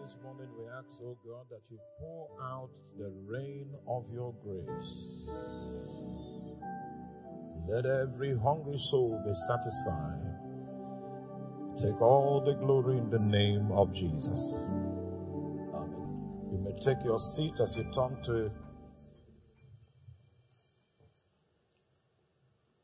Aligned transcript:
this 0.00 0.16
morning, 0.22 0.48
we 0.58 0.64
ask, 0.78 1.00
oh 1.02 1.16
God, 1.26 1.44
that 1.50 1.70
you 1.70 1.78
pour 1.98 2.28
out 2.42 2.70
the 2.96 3.12
rain 3.26 3.74
of 3.86 4.10
your 4.10 4.34
grace. 4.42 5.28
Let 7.68 7.84
every 7.84 8.36
hungry 8.38 8.78
soul 8.78 9.22
be 9.26 9.34
satisfied. 9.34 10.38
Take 11.76 12.00
all 12.00 12.40
the 12.40 12.54
glory 12.54 12.96
in 12.96 13.10
the 13.10 13.18
name 13.18 13.70
of 13.72 13.92
Jesus. 13.92 14.70
Amen. 15.74 16.48
You 16.50 16.58
may 16.64 16.76
take 16.80 17.04
your 17.04 17.18
seat 17.18 17.60
as 17.60 17.76
you 17.76 17.84
turn 17.92 18.22
to 18.24 18.50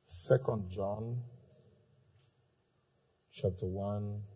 Second 0.04 0.70
John 0.70 1.22
chapter 3.32 3.66
1 3.66 4.35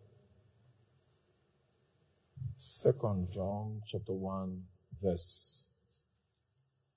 Second 2.63 3.27
John 3.33 3.81
chapter 3.87 4.13
1 4.13 4.61
verse 5.01 5.73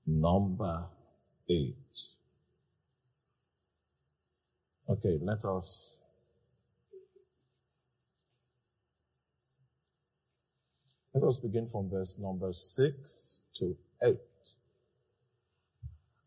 number 0.06 0.88
8. 1.48 1.74
Okay, 4.90 5.18
let 5.22 5.42
us 5.46 6.02
let 11.14 11.24
us 11.24 11.38
begin 11.38 11.66
from 11.66 11.88
verse 11.88 12.18
number 12.20 12.52
6 12.52 13.48
to 13.54 13.74
8. 14.02 14.18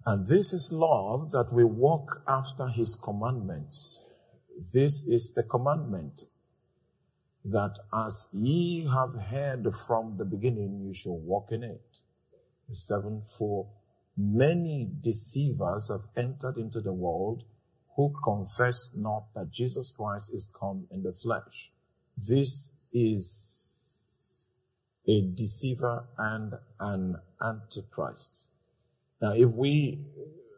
And 0.08 0.22
this 0.24 0.52
is 0.52 0.72
love 0.74 1.30
that 1.30 1.50
we 1.54 1.64
walk 1.64 2.24
after 2.28 2.70
his 2.70 3.00
commandments. 3.06 4.16
This 4.74 5.08
is 5.08 5.36
the 5.36 5.44
commandment 5.44 6.24
that 7.52 7.80
as 7.94 8.30
ye 8.34 8.86
have 8.86 9.14
heard 9.30 9.74
from 9.74 10.18
the 10.18 10.26
beginning, 10.26 10.82
you 10.86 10.94
shall 10.94 11.18
walk 11.18 11.52
in 11.52 11.64
it. 11.64 12.00
Seven, 12.72 13.22
for 13.38 13.68
many 14.18 14.92
deceivers 15.02 15.90
have 15.90 16.26
entered 16.26 16.58
into 16.58 16.82
the 16.82 16.94
world 16.94 17.46
who 17.96 18.14
confess 18.24 18.98
not 18.98 19.34
that 19.34 19.52
Jesus 19.52 19.96
Christ 19.98 20.34
is 20.34 20.52
come 20.60 20.88
in 20.92 21.04
the 21.04 21.14
flesh. 21.14 21.72
This 22.18 22.88
is 22.94 24.50
a 25.08 25.22
deceiver 25.22 26.08
and 26.18 26.54
an 26.80 27.16
antichrist. 27.42 28.50
Now, 29.22 29.34
if 29.34 29.50
we 29.50 30.06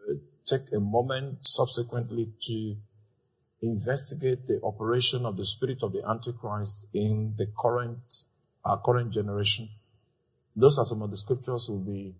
uh, 0.09 0.15
take 0.45 0.73
a 0.75 0.79
moment 0.79 1.45
subsequently 1.45 2.33
to 2.41 2.75
investigate 3.61 4.45
the 4.45 4.59
operation 4.63 5.25
of 5.25 5.37
the 5.37 5.45
spirit 5.45 5.83
of 5.83 5.93
the 5.93 6.03
Antichrist 6.07 6.89
in 6.93 7.33
the 7.37 7.47
current, 7.57 8.11
our 8.63 8.81
current 8.81 9.11
generation. 9.11 9.67
Those 10.55 10.77
are 10.79 10.85
some 10.85 11.01
of 11.01 11.11
the 11.11 11.17
scriptures 11.17 11.67
we'll 11.69 11.79
be 11.79 12.15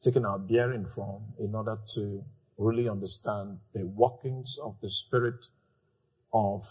taking 0.00 0.24
our 0.24 0.38
bearing 0.38 0.86
from 0.86 1.22
in 1.38 1.54
order 1.54 1.78
to 1.94 2.24
really 2.58 2.88
understand 2.88 3.58
the 3.72 3.86
workings 3.86 4.58
of 4.62 4.80
the 4.80 4.90
spirit 4.90 5.46
of 6.32 6.64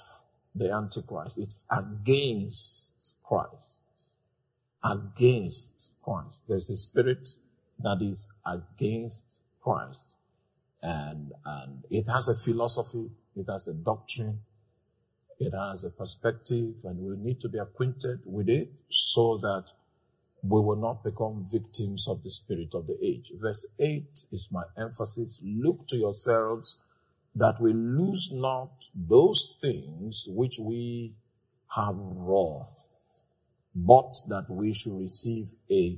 the 0.54 0.72
Antichrist. 0.72 1.38
It's 1.38 1.68
against 1.72 3.22
Christ. 3.24 3.84
Against 4.84 6.02
Christ. 6.04 6.44
There's 6.48 6.70
a 6.70 6.76
spirit 6.76 7.30
that 7.80 8.00
is 8.02 8.40
against 8.46 9.42
Christ. 9.62 10.18
And, 10.82 11.32
and 11.46 11.84
it 11.90 12.08
has 12.08 12.28
a 12.28 12.36
philosophy 12.36 13.12
it 13.36 13.46
has 13.50 13.68
a 13.68 13.74
doctrine. 13.74 14.40
It 15.40 15.54
has 15.54 15.84
a 15.84 15.92
perspective 15.92 16.76
and 16.84 17.00
we 17.00 17.16
need 17.18 17.40
to 17.42 17.50
be 17.50 17.58
acquainted 17.58 18.20
with 18.26 18.48
it 18.50 18.70
so 18.90 19.38
that 19.38 19.72
we 20.44 20.60
will 20.60 20.76
not 20.76 21.04
become 21.04 21.46
victims 21.52 22.08
of 22.10 22.24
the 22.24 22.30
spirit 22.30 22.74
of 22.74 22.88
the 22.88 22.98
age. 23.02 23.32
Verse 23.40 23.76
8 23.80 24.04
is 24.32 24.50
my 24.52 24.64
emphasis. 24.78 25.44
Look 25.46 25.88
to 25.88 25.98
yourselves 25.98 26.86
that 27.36 27.62
we 27.62 27.74
lose 27.74 28.32
not 28.34 28.72
those 28.96 29.58
things 29.62 30.28
which 30.32 30.56
we 30.60 31.16
have 31.76 31.96
wrought, 31.96 32.68
but 33.74 34.12
that 34.28 34.46
we 34.50 34.74
should 34.74 34.98
receive 35.00 35.52
a 35.72 35.98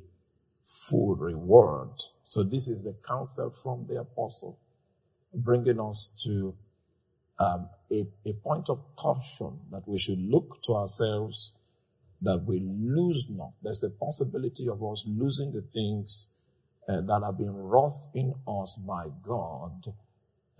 full 0.63 1.16
reward. 1.16 1.89
So 2.23 2.43
this 2.43 2.67
is 2.67 2.83
the 2.83 2.95
counsel 3.07 3.49
from 3.51 3.88
the 3.88 4.01
apostle 4.01 4.59
bringing 5.33 5.79
us 5.79 6.22
to 6.23 6.53
um, 7.39 7.69
a, 7.91 8.05
a 8.25 8.33
point 8.44 8.69
of 8.69 8.95
caution 8.95 9.59
that 9.71 9.83
we 9.88 9.97
should 9.97 10.19
look 10.19 10.61
to 10.63 10.73
ourselves 10.73 11.59
that 12.21 12.44
we 12.45 12.59
lose 12.59 13.35
not. 13.38 13.51
There's 13.61 13.83
a 13.83 13.91
possibility 13.99 14.67
of 14.69 14.81
us 14.83 15.05
losing 15.07 15.51
the 15.51 15.61
things 15.61 16.41
uh, 16.88 17.01
that 17.01 17.22
have 17.23 17.38
been 17.38 17.55
wrought 17.55 18.07
in 18.16 18.33
us 18.47 18.81
by 18.88 19.07
God. 19.22 19.93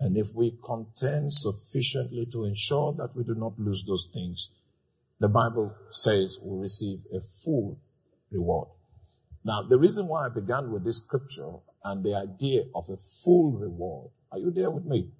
And 0.00 0.16
if 0.16 0.28
we 0.34 0.58
contend 0.62 1.32
sufficiently 1.32 2.26
to 2.32 2.44
ensure 2.44 2.92
that 2.94 3.16
we 3.16 3.24
do 3.24 3.34
not 3.34 3.58
lose 3.58 3.84
those 3.86 4.10
things, 4.12 4.60
the 5.20 5.28
Bible 5.28 5.74
says 5.90 6.38
we 6.44 6.60
receive 6.60 6.98
a 7.14 7.20
full 7.20 7.80
reward. 8.30 8.68
Now, 9.44 9.62
the 9.62 9.78
reason 9.78 10.06
why 10.06 10.26
I 10.26 10.34
began 10.34 10.70
with 10.70 10.84
this 10.84 11.04
scripture 11.04 11.60
and 11.84 12.04
the 12.04 12.14
idea 12.14 12.62
of 12.74 12.88
a 12.88 12.96
full 12.96 13.58
reward, 13.58 14.10
are 14.32 14.38
you 14.38 14.50
there 14.50 14.70
with 14.70 14.84
me? 14.84 15.10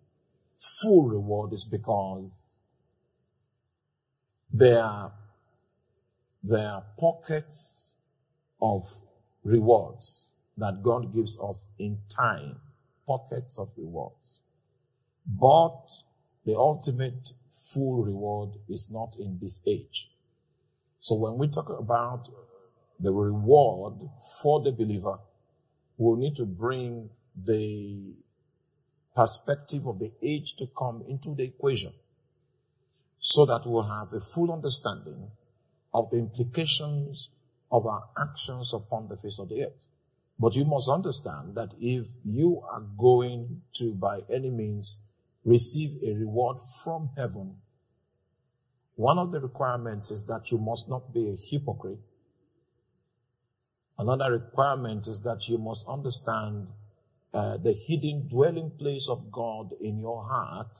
Full 0.56 1.09
reward 1.09 1.53
is 1.53 1.65
because 1.65 2.54
there 4.53 4.81
are, 4.81 5.12
pockets 6.98 8.06
of 8.60 8.82
rewards 9.43 10.32
that 10.56 10.82
God 10.82 11.12
gives 11.12 11.41
us 11.43 11.72
in 11.78 11.98
time, 12.14 12.60
pockets 13.06 13.59
of 13.59 13.69
rewards. 13.76 14.43
But 15.26 15.91
the 16.44 16.54
ultimate 16.54 17.31
full 17.50 18.04
reward 18.04 18.50
is 18.69 18.91
not 18.93 19.16
in 19.19 19.38
this 19.41 19.66
age. 19.66 20.10
So 20.98 21.16
when 21.16 21.38
we 21.38 21.48
talk 21.48 21.70
about 21.70 22.28
the 23.00 23.12
reward 23.12 23.94
for 24.43 24.62
the 24.62 24.72
believer, 24.72 25.19
we'll 25.97 26.16
need 26.16 26.37
to 26.37 26.47
bring 26.47 27.10
the 27.37 28.14
perspective 29.14 29.86
of 29.86 29.98
the 29.98 30.12
age 30.22 30.56
to 30.56 30.66
come 30.76 31.04
into 31.08 31.34
the 31.34 31.44
equation 31.44 31.92
so 33.19 33.47
that 33.47 33.62
we'll 33.64 33.82
have 33.82 34.12
a 34.12 34.20
full 34.20 34.52
understanding 34.52 35.30
of 35.92 36.10
the 36.10 36.19
implications 36.19 37.36
of 37.70 37.86
our 37.86 38.04
actions 38.20 38.75
upon 38.75 39.08
the 39.08 39.16
face 39.16 39.38
of 39.38 39.48
the 39.48 39.64
earth. 39.64 39.86
But 40.38 40.56
you 40.56 40.64
must 40.64 40.91
understand 40.91 41.54
that 41.54 41.75
if 41.80 42.06
you 42.25 42.62
are 42.70 42.82
going 42.98 43.62
to, 43.75 43.94
by 44.00 44.20
any 44.30 44.50
means, 44.50 45.06
receive 45.44 45.91
a 46.02 46.19
reward 46.19 46.58
from 46.82 47.10
heaven, 47.16 47.56
one 48.96 49.19
of 49.19 49.32
the 49.32 49.41
requirements 49.41 50.10
is 50.10 50.26
that 50.26 50.50
you 50.50 50.58
must 50.58 50.88
not 50.88 51.12
be 51.12 51.28
a 51.28 51.36
hypocrite. 51.36 51.98
Another 53.98 54.32
requirement 54.32 55.06
is 55.06 55.22
that 55.22 55.48
you 55.48 55.58
must 55.58 55.86
understand 55.88 56.69
uh, 57.34 57.56
the 57.56 57.72
hidden 57.72 58.28
dwelling 58.28 58.71
place 58.78 59.09
of 59.11 59.33
God 59.33 59.72
in 59.81 59.99
your 59.99 60.22
heart. 60.22 60.78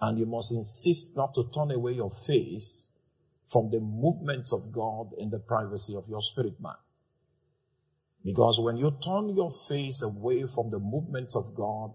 And 0.00 0.18
you 0.18 0.24
must 0.26 0.52
insist 0.52 1.16
not 1.16 1.34
to 1.34 1.44
turn 1.54 1.70
away 1.70 1.92
your 1.92 2.10
face 2.10 2.98
from 3.46 3.70
the 3.70 3.80
movements 3.80 4.52
of 4.52 4.72
God 4.72 5.12
in 5.18 5.30
the 5.30 5.38
privacy 5.38 5.94
of 5.94 6.08
your 6.08 6.22
spirit 6.22 6.60
man. 6.60 6.74
Because 8.24 8.58
when 8.62 8.76
you 8.76 8.90
turn 8.90 9.36
your 9.36 9.52
face 9.52 10.02
away 10.02 10.46
from 10.46 10.70
the 10.70 10.78
movements 10.78 11.36
of 11.36 11.54
God, 11.54 11.92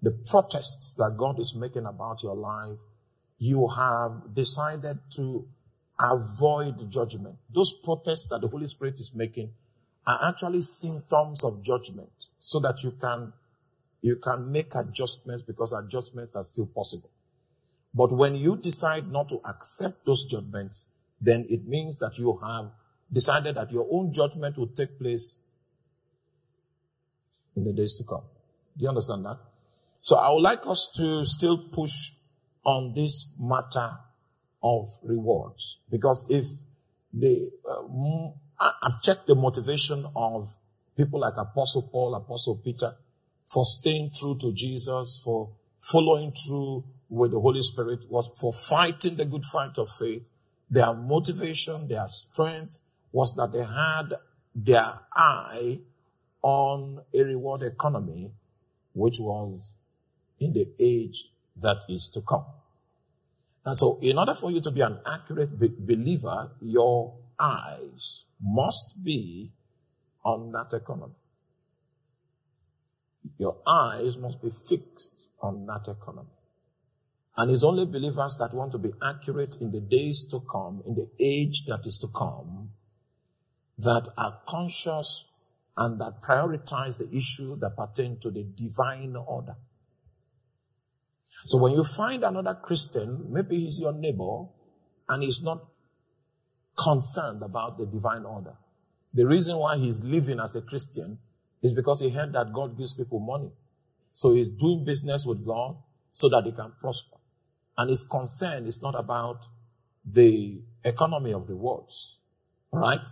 the 0.00 0.12
protests 0.30 0.94
that 0.94 1.16
God 1.16 1.38
is 1.38 1.56
making 1.56 1.86
about 1.86 2.22
your 2.22 2.36
life, 2.36 2.78
you 3.38 3.68
have 3.68 4.34
decided 4.34 4.98
to 5.16 5.48
avoid 5.98 6.90
judgment. 6.90 7.36
Those 7.52 7.80
protests 7.84 8.28
that 8.28 8.40
the 8.40 8.48
Holy 8.48 8.66
Spirit 8.66 8.94
is 8.94 9.14
making 9.16 9.50
are 10.06 10.18
actually 10.28 10.60
symptoms 10.60 11.44
of 11.44 11.64
judgment 11.64 12.10
so 12.38 12.58
that 12.60 12.82
you 12.82 12.92
can, 13.00 13.32
you 14.00 14.16
can 14.16 14.50
make 14.50 14.74
adjustments 14.74 15.42
because 15.42 15.72
adjustments 15.72 16.34
are 16.36 16.42
still 16.42 16.66
possible. 16.74 17.10
But 17.94 18.12
when 18.12 18.34
you 18.34 18.56
decide 18.56 19.08
not 19.08 19.28
to 19.28 19.38
accept 19.48 20.06
those 20.06 20.24
judgments, 20.30 20.96
then 21.20 21.46
it 21.48 21.66
means 21.66 21.98
that 21.98 22.18
you 22.18 22.38
have 22.42 22.70
decided 23.12 23.54
that 23.54 23.70
your 23.70 23.86
own 23.90 24.12
judgment 24.12 24.56
will 24.56 24.68
take 24.68 24.98
place 24.98 25.46
in 27.54 27.64
the 27.64 27.72
days 27.72 27.98
to 27.98 28.08
come. 28.08 28.24
Do 28.76 28.84
you 28.84 28.88
understand 28.88 29.24
that? 29.26 29.38
So 29.98 30.16
I 30.16 30.32
would 30.32 30.42
like 30.42 30.66
us 30.66 30.92
to 30.96 31.24
still 31.24 31.58
push 31.70 31.92
on 32.64 32.94
this 32.94 33.36
matter 33.40 33.90
of 34.62 34.88
rewards 35.04 35.80
because 35.90 36.26
if 36.30 36.46
the 37.12 37.50
uh, 37.68 37.82
I've 38.82 39.02
checked 39.02 39.26
the 39.26 39.34
motivation 39.34 40.04
of 40.14 40.46
people 40.96 41.20
like 41.20 41.34
Apostle 41.36 41.88
Paul, 41.90 42.14
Apostle 42.14 42.60
Peter, 42.64 42.92
for 43.44 43.64
staying 43.64 44.10
true 44.14 44.36
to 44.40 44.52
Jesus, 44.54 45.20
for 45.24 45.50
following 45.80 46.32
through 46.32 46.84
with 47.08 47.32
the 47.32 47.40
Holy 47.40 47.60
Spirit, 47.60 48.04
was 48.08 48.28
for 48.40 48.52
fighting 48.52 49.16
the 49.16 49.24
good 49.24 49.44
fight 49.44 49.76
of 49.78 49.88
faith. 49.90 50.28
Their 50.70 50.94
motivation, 50.94 51.88
their 51.88 52.06
strength 52.06 52.78
was 53.10 53.34
that 53.36 53.52
they 53.52 53.64
had 53.64 54.18
their 54.54 55.00
eye 55.14 55.78
on 56.40 57.02
a 57.14 57.22
reward 57.24 57.62
economy, 57.62 58.32
which 58.94 59.16
was 59.20 59.78
in 60.40 60.52
the 60.52 60.66
age 60.80 61.28
that 61.56 61.84
is 61.88 62.08
to 62.08 62.20
come. 62.26 62.46
And 63.64 63.76
so, 63.76 63.98
in 64.02 64.18
order 64.18 64.34
for 64.34 64.50
you 64.50 64.60
to 64.60 64.70
be 64.70 64.80
an 64.80 64.98
accurate 65.06 65.58
be- 65.58 65.74
believer, 65.78 66.50
your 66.60 67.14
eyes 67.38 68.24
must 68.42 69.04
be 69.04 69.52
on 70.24 70.52
that 70.52 70.76
economy. 70.76 71.14
Your 73.38 73.56
eyes 73.66 74.18
must 74.18 74.42
be 74.42 74.50
fixed 74.50 75.30
on 75.40 75.66
that 75.66 75.88
economy. 75.88 76.28
And 77.36 77.50
it's 77.50 77.64
only 77.64 77.86
believers 77.86 78.36
that 78.38 78.56
want 78.56 78.72
to 78.72 78.78
be 78.78 78.90
accurate 79.02 79.56
in 79.60 79.72
the 79.72 79.80
days 79.80 80.28
to 80.30 80.40
come, 80.50 80.82
in 80.86 80.94
the 80.94 81.08
age 81.20 81.64
that 81.66 81.80
is 81.84 81.98
to 81.98 82.08
come, 82.16 82.70
that 83.78 84.08
are 84.18 84.40
conscious 84.46 85.32
and 85.76 86.00
that 86.00 86.20
prioritize 86.22 86.98
the 86.98 87.08
issue 87.16 87.56
that 87.56 87.76
pertain 87.76 88.18
to 88.20 88.30
the 88.30 88.44
divine 88.54 89.16
order. 89.16 89.56
So 91.46 91.58
when 91.60 91.72
you 91.72 91.84
find 91.84 92.22
another 92.22 92.54
Christian, 92.62 93.26
maybe 93.30 93.60
he's 93.60 93.80
your 93.80 93.94
neighbor 93.94 94.44
and 95.08 95.22
he's 95.22 95.42
not 95.42 95.58
concerned 96.76 97.42
about 97.42 97.78
the 97.78 97.86
divine 97.86 98.24
order. 98.24 98.54
The 99.14 99.26
reason 99.26 99.58
why 99.58 99.76
he's 99.76 100.04
living 100.04 100.40
as 100.40 100.56
a 100.56 100.62
Christian 100.62 101.18
is 101.62 101.72
because 101.72 102.00
he 102.00 102.10
heard 102.10 102.32
that 102.32 102.52
God 102.52 102.76
gives 102.76 102.96
people 102.96 103.20
money. 103.20 103.52
So 104.10 104.34
he's 104.34 104.50
doing 104.50 104.84
business 104.84 105.26
with 105.26 105.46
God 105.46 105.76
so 106.10 106.28
that 106.28 106.44
he 106.44 106.52
can 106.52 106.72
prosper. 106.80 107.16
And 107.76 107.88
his 107.88 108.08
concern 108.08 108.64
is 108.64 108.82
not 108.82 108.94
about 108.98 109.46
the 110.04 110.62
economy 110.84 111.32
of 111.32 111.46
the 111.46 111.56
words. 111.56 112.20
Right? 112.72 113.06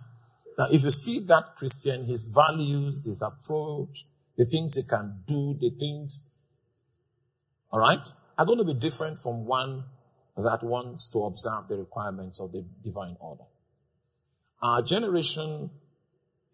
Now, 0.59 0.67
if 0.71 0.83
you 0.83 0.91
see 0.91 1.21
that 1.29 1.55
Christian, 1.57 2.05
his 2.05 2.35
values, 2.35 3.05
his 3.05 3.23
approach, 3.23 4.05
the 4.37 4.45
things 4.45 4.75
he 4.75 4.83
can 4.89 5.21
do, 5.27 5.57
the 5.61 5.71
things, 5.71 6.43
all 7.71 7.81
right, 7.81 8.07
are 8.39 8.47
going 8.47 8.59
to 8.59 8.65
be 8.65 8.75
different 8.75 9.19
from 9.19 9.47
one 9.47 9.85
that 10.37 10.63
wants 10.63 11.11
to 11.13 11.21
observe 11.25 11.69
the 11.69 11.77
requirements 11.77 12.41
of 12.41 12.53
the 12.53 12.65
divine 12.83 13.17
order. 13.21 13.45
Our 14.63 14.83
generation 14.83 15.71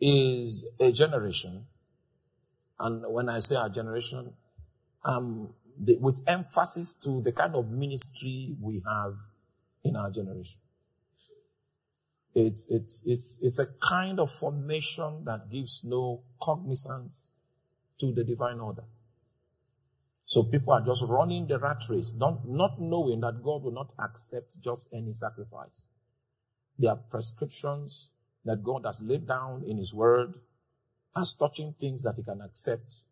is 0.00 0.76
a 0.80 0.92
generation, 0.92 1.66
and 2.78 3.04
when 3.08 3.28
I 3.28 3.38
say 3.38 3.56
our 3.56 3.68
generation, 3.68 4.34
um, 5.04 5.54
the, 5.78 5.96
with 6.00 6.22
emphasis 6.26 6.98
to 7.04 7.22
the 7.22 7.32
kind 7.32 7.54
of 7.54 7.70
ministry 7.70 8.56
we 8.60 8.82
have 8.86 9.14
in 9.84 9.96
our 9.96 10.10
generation. 10.10 10.60
It's, 12.34 12.70
it's, 12.70 13.06
it's, 13.06 13.40
it's 13.42 13.58
a 13.58 13.66
kind 13.88 14.20
of 14.20 14.30
formation 14.30 15.24
that 15.24 15.50
gives 15.50 15.84
no 15.88 16.22
cognizance 16.42 17.38
to 17.98 18.12
the 18.12 18.24
divine 18.24 18.60
order. 18.60 18.84
So 20.26 20.42
people 20.42 20.72
are 20.74 20.84
just 20.84 21.04
running 21.08 21.46
the 21.46 21.58
rat 21.58 21.82
race, 21.88 22.16
not, 22.18 22.46
not 22.46 22.80
knowing 22.80 23.20
that 23.20 23.42
God 23.42 23.62
will 23.62 23.72
not 23.72 23.92
accept 23.98 24.60
just 24.62 24.92
any 24.94 25.12
sacrifice. 25.12 25.86
There 26.78 26.90
are 26.90 27.00
prescriptions 27.10 28.12
that 28.44 28.62
God 28.62 28.82
has 28.84 29.02
laid 29.02 29.26
down 29.26 29.64
in 29.66 29.78
His 29.78 29.94
Word 29.94 30.34
as 31.16 31.34
touching 31.34 31.74
things 31.78 32.02
that 32.02 32.14
He 32.16 32.22
can 32.22 32.40
accept 32.40 33.04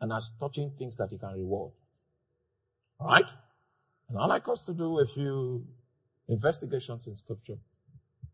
and 0.00 0.12
as 0.12 0.30
touching 0.38 0.72
things 0.78 0.96
that 0.96 1.08
He 1.10 1.18
can 1.18 1.34
reward. 1.34 1.72
Alright? 3.00 3.30
And 4.08 4.18
I'd 4.18 4.26
like 4.26 4.48
us 4.48 4.66
to 4.66 4.74
do 4.74 4.98
a 5.00 5.06
few 5.06 5.66
investigations 6.28 7.06
in 7.06 7.16
Scripture. 7.16 7.58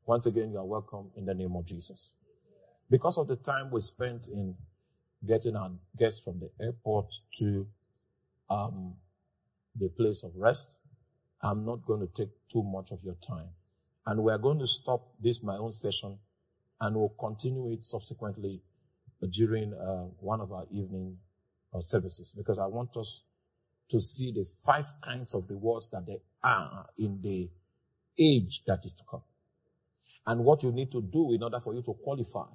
Once 0.06 0.26
again, 0.26 0.50
you 0.52 0.58
are 0.58 0.64
welcome 0.64 1.10
in 1.16 1.26
the 1.26 1.34
name 1.34 1.54
of 1.56 1.66
Jesus. 1.66 2.14
Because 2.90 3.18
of 3.18 3.28
the 3.28 3.36
time 3.36 3.70
we 3.70 3.80
spent 3.80 4.28
in 4.28 4.56
getting 5.26 5.54
our 5.54 5.70
guests 5.96 6.20
from 6.20 6.40
the 6.40 6.50
airport 6.60 7.14
to 7.38 7.66
um, 8.48 8.94
the 9.76 9.88
place 9.88 10.24
of 10.24 10.32
rest, 10.36 10.78
I'm 11.42 11.64
not 11.64 11.86
going 11.86 12.00
to 12.00 12.12
take 12.12 12.30
too 12.50 12.62
much 12.62 12.90
of 12.90 13.02
your 13.04 13.14
time. 13.14 13.50
And 14.06 14.22
we're 14.22 14.38
going 14.38 14.58
to 14.58 14.66
stop 14.66 15.12
this, 15.20 15.42
my 15.42 15.56
own 15.56 15.72
session, 15.72 16.18
and 16.80 16.96
we'll 16.96 17.14
continue 17.20 17.72
it 17.72 17.84
subsequently 17.84 18.62
during 19.30 19.74
uh, 19.74 20.08
one 20.20 20.40
of 20.40 20.50
our 20.52 20.64
evening 20.72 21.18
uh, 21.74 21.80
services 21.80 22.34
because 22.36 22.58
I 22.58 22.66
want 22.66 22.96
us 22.96 23.24
to 23.90 24.00
see 24.00 24.32
the 24.32 24.44
five 24.64 24.86
kinds 25.02 25.34
of 25.34 25.44
rewards 25.50 25.90
that 25.90 26.06
there 26.06 26.22
are 26.42 26.86
in 26.98 27.20
the 27.22 27.50
age 28.18 28.62
that 28.66 28.80
is 28.84 28.94
to 28.94 29.04
come. 29.08 29.22
And 30.26 30.44
what 30.44 30.62
you 30.62 30.72
need 30.72 30.90
to 30.92 31.02
do 31.02 31.32
in 31.32 31.42
order 31.42 31.60
for 31.60 31.74
you 31.74 31.82
to 31.82 31.94
qualify. 31.94 32.46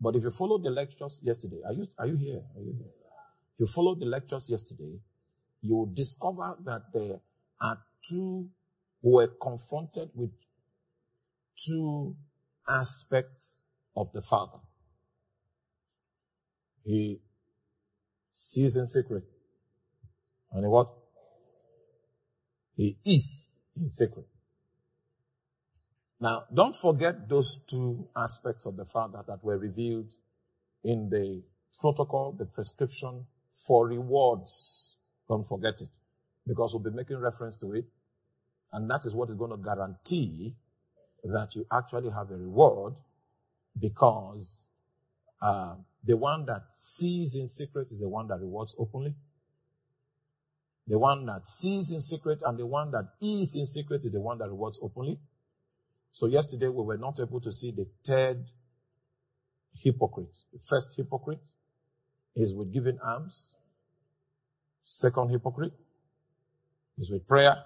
But 0.00 0.16
if 0.16 0.24
you 0.24 0.30
followed 0.30 0.64
the 0.64 0.70
lectures 0.70 1.20
yesterday, 1.24 1.60
are 1.64 1.72
you, 1.72 1.86
are 1.98 2.06
you 2.06 2.16
here? 2.16 2.42
Are 2.56 2.60
you 2.60 2.74
here? 2.76 2.88
If 3.54 3.60
you 3.60 3.66
followed 3.66 4.00
the 4.00 4.06
lectures 4.06 4.50
yesterday, 4.50 4.98
you 5.62 5.76
will 5.76 5.92
discover 5.94 6.56
that 6.64 6.92
there 6.92 7.20
are 7.60 7.78
two 8.10 8.50
who 9.02 9.14
were 9.14 9.28
confronted 9.40 10.10
with 10.14 10.30
two 11.56 12.16
aspects 12.68 13.66
of 13.96 14.12
the 14.12 14.22
Father. 14.22 14.58
He 16.84 17.20
sees 18.30 18.76
in 18.76 18.86
secret. 18.86 19.24
And 20.52 20.70
what? 20.70 20.88
He 22.76 22.96
is 23.04 23.64
in 23.76 23.88
secret. 23.88 24.26
Now, 26.20 26.44
don't 26.52 26.74
forget 26.74 27.28
those 27.28 27.64
two 27.68 28.08
aspects 28.16 28.66
of 28.66 28.76
the 28.76 28.84
Father 28.84 29.22
that 29.26 29.42
were 29.42 29.58
revealed 29.58 30.12
in 30.82 31.08
the 31.10 31.42
protocol, 31.80 32.32
the 32.32 32.46
prescription 32.46 33.26
for 33.52 33.88
rewards 33.88 34.94
don't 35.28 35.44
forget 35.44 35.80
it. 35.80 35.88
Because 36.46 36.74
we'll 36.74 36.90
be 36.90 36.96
making 36.96 37.18
reference 37.18 37.56
to 37.58 37.72
it. 37.72 37.86
And 38.72 38.90
that 38.90 39.00
is 39.04 39.14
what 39.14 39.30
is 39.30 39.36
going 39.36 39.50
to 39.50 39.56
guarantee 39.56 40.54
that 41.32 41.54
you 41.54 41.66
actually 41.72 42.10
have 42.10 42.30
a 42.30 42.36
reward 42.36 42.94
because 43.78 44.66
uh, 45.40 45.76
the 46.04 46.16
one 46.16 46.44
that 46.46 46.70
sees 46.70 47.34
in 47.34 47.46
secret 47.46 47.90
is 47.90 48.00
the 48.00 48.08
one 48.08 48.28
that 48.28 48.38
rewards 48.40 48.76
openly. 48.78 49.14
The 50.86 50.98
one 50.98 51.24
that 51.26 51.42
sees 51.42 51.92
in 51.92 52.00
secret 52.00 52.42
and 52.44 52.58
the 52.58 52.66
one 52.66 52.90
that 52.90 53.08
is 53.20 53.56
in 53.58 53.64
secret 53.64 54.04
is 54.04 54.12
the 54.12 54.20
one 54.20 54.38
that 54.38 54.48
rewards 54.48 54.78
openly. 54.82 55.18
So 56.12 56.26
yesterday 56.26 56.68
we 56.68 56.82
were 56.82 56.98
not 56.98 57.18
able 57.20 57.40
to 57.40 57.50
see 57.50 57.70
the 57.70 57.86
third 58.04 58.44
hypocrite. 59.74 60.36
The 60.52 60.58
first 60.58 60.96
hypocrite 60.96 61.50
is 62.36 62.54
with 62.54 62.72
giving 62.72 62.98
alms. 63.02 63.54
Second 64.82 65.30
hypocrite 65.30 65.72
is 66.98 67.10
with 67.10 67.26
prayer. 67.26 67.56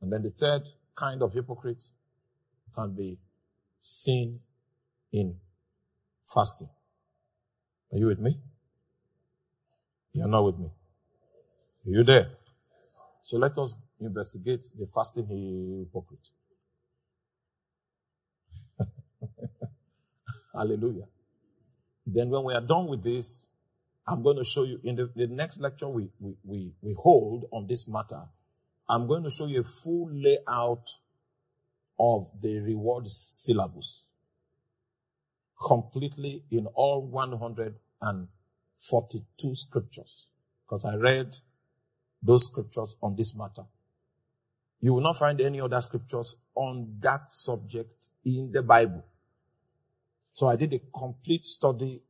And 0.00 0.12
then 0.12 0.22
the 0.22 0.30
third 0.30 0.62
kind 0.94 1.20
of 1.20 1.32
hypocrite 1.32 1.84
can 2.78 2.94
be 2.94 3.18
seen 3.80 4.40
in 5.12 5.36
fasting. 6.24 6.68
Are 7.92 7.98
you 7.98 8.06
with 8.06 8.20
me? 8.20 8.38
You're 10.12 10.28
not 10.28 10.44
with 10.44 10.58
me. 10.58 10.66
Are 11.86 11.90
you 11.90 12.04
there? 12.04 12.30
So 13.22 13.36
let 13.38 13.58
us 13.58 13.78
investigate 14.00 14.64
the 14.78 14.86
fasting 14.94 15.26
hypocrite. 15.26 16.28
Hallelujah. 20.54 21.08
Then 22.06 22.30
when 22.30 22.44
we 22.44 22.54
are 22.54 22.60
done 22.60 22.86
with 22.86 23.02
this, 23.02 23.50
I'm 24.06 24.22
going 24.22 24.36
to 24.36 24.44
show 24.44 24.62
you 24.62 24.80
in 24.84 24.94
the, 24.96 25.10
the 25.14 25.26
next 25.26 25.60
lecture 25.60 25.88
we, 25.88 26.10
we, 26.20 26.36
we, 26.44 26.74
we 26.80 26.94
hold 27.02 27.46
on 27.52 27.66
this 27.66 27.90
matter. 27.92 28.22
I'm 28.88 29.06
going 29.06 29.24
to 29.24 29.30
show 29.30 29.46
you 29.46 29.60
a 29.60 29.64
full 29.64 30.08
layout 30.12 30.86
of 31.98 32.30
the 32.40 32.60
reward 32.60 33.06
syllabus. 33.06 34.06
Completely 35.66 36.44
in 36.50 36.66
all 36.74 37.06
142 37.06 39.54
scriptures. 39.54 40.28
Because 40.64 40.84
I 40.84 40.96
read 40.96 41.34
those 42.22 42.50
scriptures 42.50 42.96
on 43.02 43.16
this 43.16 43.34
matter. 43.36 43.64
You 44.80 44.94
will 44.94 45.02
not 45.02 45.16
find 45.16 45.40
any 45.40 45.60
other 45.60 45.80
scriptures 45.80 46.36
on 46.54 46.98
that 47.00 47.32
subject 47.32 48.08
in 48.24 48.52
the 48.52 48.62
Bible. 48.62 49.04
So 50.32 50.46
I 50.46 50.54
did 50.56 50.72
a 50.74 50.78
complete 50.96 51.42
study 51.42 52.04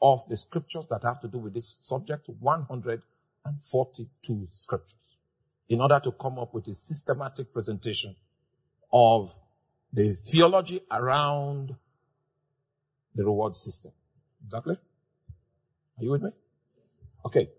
of 0.00 0.24
the 0.28 0.36
scriptures 0.36 0.86
that 0.88 1.02
have 1.02 1.18
to 1.20 1.28
do 1.28 1.38
with 1.38 1.54
this 1.54 1.78
subject, 1.82 2.28
142 2.38 4.46
scriptures, 4.50 5.16
in 5.68 5.80
order 5.80 5.98
to 6.04 6.12
come 6.12 6.38
up 6.38 6.54
with 6.54 6.68
a 6.68 6.74
systematic 6.74 7.52
presentation 7.52 8.14
of 8.96 9.36
the 9.92 10.14
theology 10.14 10.80
around 10.90 11.76
the 13.14 13.24
reward 13.24 13.54
system. 13.54 13.92
Exactly? 14.44 14.76
Are 15.98 16.04
you 16.04 16.10
with 16.12 16.22
me? 16.22 16.30
Okay. 17.26 17.50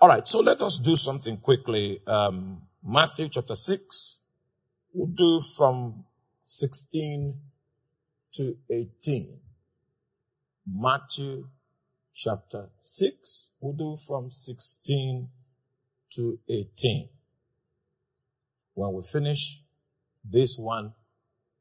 All 0.00 0.08
right. 0.08 0.26
So 0.26 0.40
let 0.40 0.62
us 0.62 0.80
do 0.82 0.96
something 0.96 1.36
quickly. 1.36 2.00
Um, 2.06 2.62
Matthew 2.82 3.28
chapter 3.28 3.54
6. 3.54 4.24
We'll 4.94 5.08
do 5.08 5.40
from 5.56 6.04
16 6.42 7.40
to 8.34 8.56
18. 8.70 9.40
Matthew 10.66 11.48
chapter 12.14 12.70
6. 12.80 13.50
We'll 13.60 13.74
do 13.74 13.96
from 14.06 14.30
16 14.30 15.28
to 16.12 16.38
18. 16.48 17.08
When 18.74 18.92
we 18.94 19.02
finish 19.02 19.63
this 20.24 20.58
one, 20.58 20.94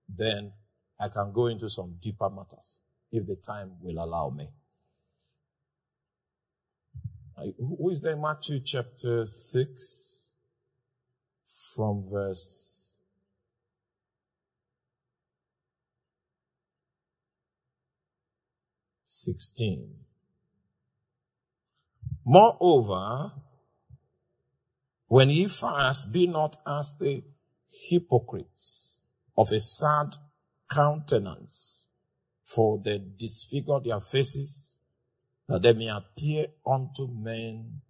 then 0.08 0.54
I 1.00 1.10
can 1.10 1.32
go 1.34 1.48
into 1.48 1.68
some 1.70 1.98
deeper 2.02 2.30
matters 2.30 2.82
if 3.12 3.26
the 3.26 3.36
time 3.36 3.74
will 3.82 4.04
allow 4.04 4.30
me. 4.30 4.48
Who 7.58 7.90
is 7.90 8.02
there? 8.02 8.16
Matthew 8.16 8.60
chapter 8.64 9.26
6 9.26 10.38
from 11.76 12.04
verse 12.10 12.98
16. 19.06 19.96
Moreover, 22.26 23.32
when 25.08 25.30
ye 25.30 25.48
fast, 25.48 26.14
be 26.14 26.28
not 26.28 26.56
as 26.66 26.98
the 26.98 27.24
hypocrites 27.90 29.08
of 29.38 29.52
a 29.52 29.60
sad 29.60 30.16
countenance, 30.70 31.94
for 32.44 32.80
they 32.84 33.02
disfigure 33.18 33.80
their 33.80 34.00
faces, 34.00 34.80
that 35.48 35.62
they 35.62 35.74
may 35.74 35.90
appear 35.90 36.48
unto 36.66 37.08
men 37.08 37.82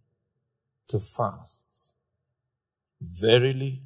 to 0.87 0.99
fast. 0.99 1.93
Verily, 3.01 3.81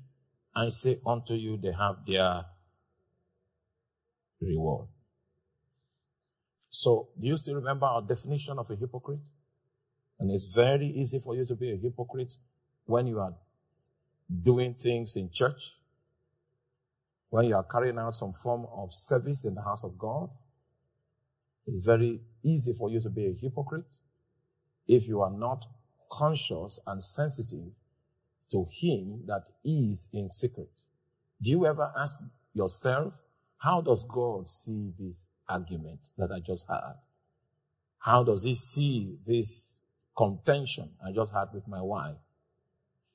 I 0.55 0.69
say 0.69 0.97
unto 1.05 1.33
you, 1.33 1.57
they 1.57 1.71
have 1.71 1.97
their 2.05 2.45
reward. 4.41 4.87
So, 6.69 7.09
do 7.19 7.27
you 7.27 7.37
still 7.37 7.55
remember 7.55 7.85
our 7.85 8.01
definition 8.01 8.59
of 8.59 8.69
a 8.69 8.75
hypocrite? 8.75 9.29
And 10.19 10.31
it's 10.31 10.45
very 10.45 10.87
easy 10.87 11.19
for 11.19 11.35
you 11.35 11.45
to 11.45 11.55
be 11.55 11.71
a 11.71 11.77
hypocrite 11.77 12.33
when 12.85 13.07
you 13.07 13.19
are 13.19 13.33
doing 14.29 14.73
things 14.73 15.15
in 15.15 15.29
church, 15.31 15.79
when 17.29 17.45
you 17.45 17.55
are 17.55 17.63
carrying 17.63 17.97
out 17.97 18.15
some 18.15 18.31
form 18.31 18.65
of 18.73 18.89
service 18.91 19.45
in 19.45 19.55
the 19.55 19.61
house 19.61 19.83
of 19.83 19.97
God. 19.97 20.29
It's 21.65 21.85
very 21.85 22.21
easy 22.43 22.73
for 22.77 22.89
you 22.89 22.99
to 23.01 23.09
be 23.09 23.27
a 23.27 23.33
hypocrite 23.33 23.95
if 24.87 25.07
you 25.07 25.21
are 25.21 25.31
not 25.31 25.65
conscious 26.09 26.79
and 26.87 27.03
sensitive 27.03 27.73
to 28.51 28.65
Him 28.81 29.23
that 29.27 29.49
is 29.65 30.09
in 30.13 30.29
secret. 30.29 30.81
Do 31.41 31.51
you 31.51 31.65
ever 31.65 31.91
ask 31.97 32.23
yourself, 32.53 33.19
how 33.57 33.81
does 33.81 34.05
God 34.05 34.49
see 34.49 34.93
this 34.97 35.33
argument 35.49 36.09
that 36.17 36.31
I 36.31 36.39
just 36.39 36.67
had? 36.69 36.93
How 37.99 38.23
does 38.23 38.45
He 38.45 38.55
see 38.55 39.17
this 39.25 39.89
contention 40.15 40.91
I 41.05 41.11
just 41.11 41.33
had 41.33 41.47
with 41.53 41.67
my 41.67 41.81
wife? 41.81 42.15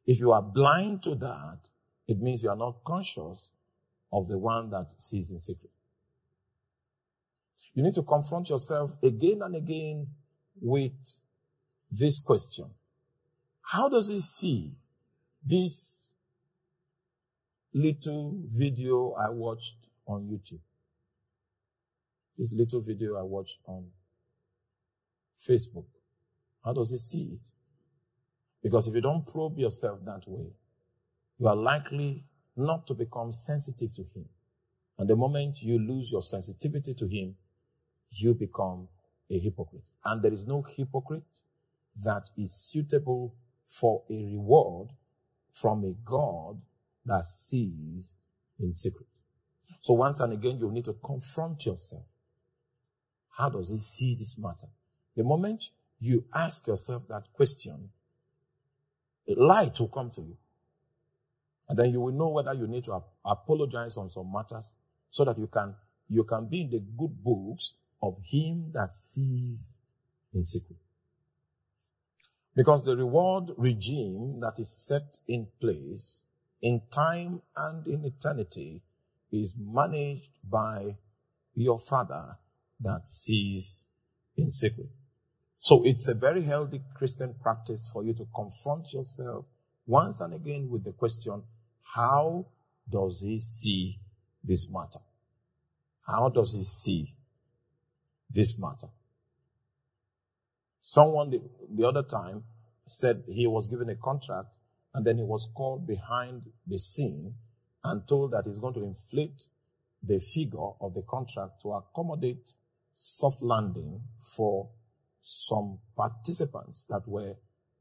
If 0.05 0.21
you 0.21 0.33
are 0.33 0.43
blind 0.43 1.03
to 1.05 1.15
that, 1.15 1.71
it 2.07 2.21
means 2.21 2.43
you 2.43 2.51
are 2.51 2.57
not 2.57 2.85
conscious 2.85 3.53
of 4.13 4.29
the 4.29 4.39
one 4.39 4.71
that 4.71 4.93
sees 4.99 5.33
in 5.33 5.39
secret. 5.41 5.73
You 7.75 7.83
need 7.83 7.95
to 7.95 8.03
confront 8.03 8.51
yourself 8.51 8.97
again 9.03 9.41
and 9.43 9.57
again 9.57 10.07
with 10.61 10.93
this 11.91 12.21
question. 12.21 12.67
How 13.63 13.89
does 13.89 14.11
he 14.11 14.21
see 14.21 14.73
this 15.45 16.15
little 17.73 18.39
video 18.49 19.13
I 19.13 19.31
watched 19.31 19.79
on 20.07 20.29
YouTube? 20.29 20.61
This 22.37 22.53
little 22.53 22.83
video 22.83 23.19
I 23.19 23.23
watched 23.23 23.61
on 23.67 23.87
Facebook. 25.39 25.87
How 26.65 26.73
does 26.73 26.91
he 26.91 26.99
see 26.99 27.35
it? 27.35 27.49
Because 28.63 28.89
if 28.89 28.95
you 28.95 29.01
don't 29.01 29.27
probe 29.27 29.59
yourself 29.59 30.05
that 30.05 30.23
way, 30.27 30.53
you 31.39 31.49
are 31.49 31.57
likely 31.57 32.25
not 32.57 32.87
to 32.87 32.95
become 32.95 33.33
sensitive 33.33 33.93
to 33.95 34.03
him. 34.03 34.29
And 34.99 35.09
the 35.09 35.17
moment 35.17 35.63
you 35.63 35.79
lose 35.79 36.13
your 36.13 36.23
sensitivity 36.23 36.95
to 36.95 37.07
him, 37.07 37.37
you 38.11 38.35
become 38.35 38.89
a 39.31 39.39
hypocrite. 39.39 39.91
And 40.05 40.23
there 40.23 40.33
is 40.33 40.47
no 40.47 40.63
hypocrite 40.63 41.41
that 42.05 42.31
is 42.37 42.55
suitable 42.55 43.35
for 43.67 44.05
a 44.11 44.15
reward 44.33 44.91
from 45.51 45.85
a 45.85 45.95
God 46.05 46.61
that 47.05 47.27
sees 47.27 48.17
in 48.59 48.73
secret. 48.73 49.07
So 49.81 49.95
once 49.95 50.21
and 50.21 50.33
again, 50.33 50.59
you 50.59 50.71
need 50.71 50.85
to 50.85 50.97
confront 51.05 51.67
yourself. 51.67 52.05
How 53.37 53.49
does 53.49 53.71
he 53.71 53.77
see 53.77 54.15
this 54.15 54.39
matter? 54.41 54.69
The 55.17 55.25
moment 55.25 55.65
you 55.99 56.25
ask 56.35 56.67
yourself 56.67 57.09
that 57.09 57.33
question, 57.33 57.91
a 59.29 59.35
light 59.35 59.79
will 59.81 59.89
come 59.89 60.11
to 60.11 60.21
you. 60.21 60.37
And 61.73 61.79
then 61.79 61.91
you 61.91 62.03
will 62.03 62.13
know 62.13 62.29
whether 62.29 62.53
you 62.53 62.67
need 62.67 62.85
to 62.85 63.03
apologize 63.25 63.97
on 63.97 64.11
some 64.11 64.31
matters 64.31 64.75
so 65.09 65.25
that 65.25 65.39
you 65.39 65.47
can, 65.47 65.75
you 66.07 66.23
can 66.25 66.47
be 66.47 66.61
in 66.61 66.71
the 66.71 66.81
good 66.99 67.25
books 67.25 67.81
of 68.03 68.19
him 68.31 68.73
that 68.75 68.93
sees 68.93 69.81
in 70.35 70.43
secret. 70.43 70.77
Because 72.55 72.85
the 72.85 72.95
reward 72.95 73.53
regime 73.57 74.39
that 74.41 74.53
is 74.59 74.87
set 74.87 75.17
in 75.27 75.49
place 75.63 76.29
in 76.61 76.83
time 76.93 77.41
and 77.57 77.87
in 77.87 78.05
eternity 78.05 78.83
is 79.33 79.57
managed 79.59 80.29
by 80.45 80.99
your 81.55 81.79
father 81.79 82.37
that 82.81 83.03
sees 83.07 83.95
in 84.37 84.51
secret. 84.51 84.91
So 85.55 85.81
it's 85.87 86.07
a 86.07 86.21
very 86.21 86.43
healthy 86.43 86.83
Christian 86.95 87.35
practice 87.43 87.89
for 87.91 88.05
you 88.05 88.13
to 88.13 88.27
confront 88.35 88.93
yourself 88.93 89.47
once 89.87 90.21
and 90.21 90.35
again 90.35 90.69
with 90.71 90.85
the 90.85 90.93
question, 90.93 91.43
how 91.95 92.47
does 92.89 93.23
he 93.25 93.39
see 93.39 93.97
this 94.43 94.73
matter? 94.73 95.05
How 96.07 96.29
does 96.29 96.55
he 96.55 96.63
see 96.63 97.13
this 98.33 98.61
matter. 98.61 98.89
Someone 100.81 101.31
the, 101.31 101.43
the 101.71 101.87
other 101.87 102.03
time 102.03 102.45
said 102.87 103.23
he 103.29 103.47
was 103.47 103.69
given 103.69 103.89
a 103.89 103.97
contract 103.97 104.57
and 104.95 105.07
then 105.07 105.19
he 105.19 105.25
was 105.25 105.51
called 105.55 105.87
behind 105.87 106.43
the 106.67 106.79
scene 106.79 107.35
and 107.85 108.07
told 108.09 108.33
that 108.33 108.45
he's 108.47 108.59
going 108.59 108.75
to 108.75 108.83
inflate 108.83 109.47
the 110.03 110.19
figure 110.19 110.71
of 110.81 110.95
the 110.95 111.03
contract 111.03 111.61
to 111.63 111.73
accommodate 111.73 112.53
soft 112.93 113.43
landing 113.43 114.03
for 114.37 114.71
some 115.23 115.79
participants 115.97 116.87
that 116.87 117.03
were 117.07 117.35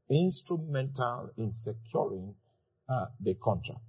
instrumental 0.08 1.30
in 1.36 1.50
securing 1.50 2.34
uh, 2.88 3.06
the 3.20 3.34
contract. 3.34 3.80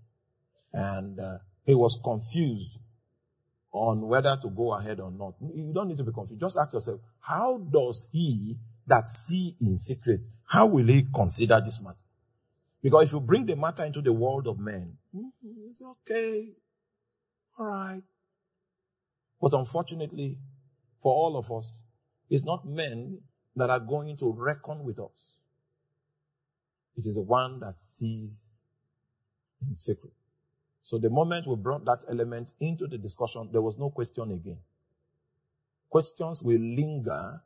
And 0.73 1.19
uh, 1.19 1.37
he 1.65 1.75
was 1.75 2.01
confused 2.03 2.79
on 3.71 4.01
whether 4.01 4.35
to 4.41 4.49
go 4.49 4.73
ahead 4.73 4.99
or 4.99 5.11
not. 5.11 5.35
You 5.53 5.71
don't 5.73 5.87
need 5.87 5.97
to 5.97 6.03
be 6.03 6.11
confused. 6.11 6.41
Just 6.41 6.57
ask 6.59 6.73
yourself, 6.73 6.99
how 7.19 7.57
does 7.57 8.09
he 8.11 8.55
that 8.87 9.07
see 9.07 9.53
in 9.61 9.77
secret, 9.77 10.25
how 10.45 10.67
will 10.67 10.85
he 10.85 11.07
consider 11.13 11.61
this 11.63 11.83
matter? 11.83 12.03
Because 12.81 13.05
if 13.05 13.13
you 13.13 13.21
bring 13.21 13.45
the 13.45 13.55
matter 13.55 13.85
into 13.85 14.01
the 14.01 14.11
world 14.11 14.47
of 14.47 14.59
men, 14.59 14.97
it's 15.69 15.81
okay. 15.81 16.51
All 17.57 17.65
right. 17.65 18.01
But 19.41 19.53
unfortunately, 19.53 20.37
for 21.01 21.13
all 21.13 21.37
of 21.37 21.51
us, 21.51 21.83
it's 22.29 22.43
not 22.43 22.65
men 22.67 23.21
that 23.55 23.69
are 23.69 23.79
going 23.79 24.17
to 24.17 24.33
reckon 24.37 24.83
with 24.83 24.99
us. 24.99 25.37
It 26.95 27.05
is 27.05 27.15
the 27.15 27.23
one 27.23 27.59
that 27.59 27.77
sees 27.77 28.65
in 29.61 29.75
secret. 29.75 30.13
So 30.83 30.97
the 30.97 31.09
moment 31.09 31.47
we 31.47 31.55
brought 31.55 31.85
that 31.85 32.03
element 32.09 32.51
into 32.59 32.87
the 32.87 32.97
discussion, 32.97 33.49
there 33.53 33.61
was 33.61 33.79
no 33.79 33.89
question 33.89 34.31
again. 34.31 34.59
Questions 35.89 36.43
will 36.43 36.59
linger 36.59 37.41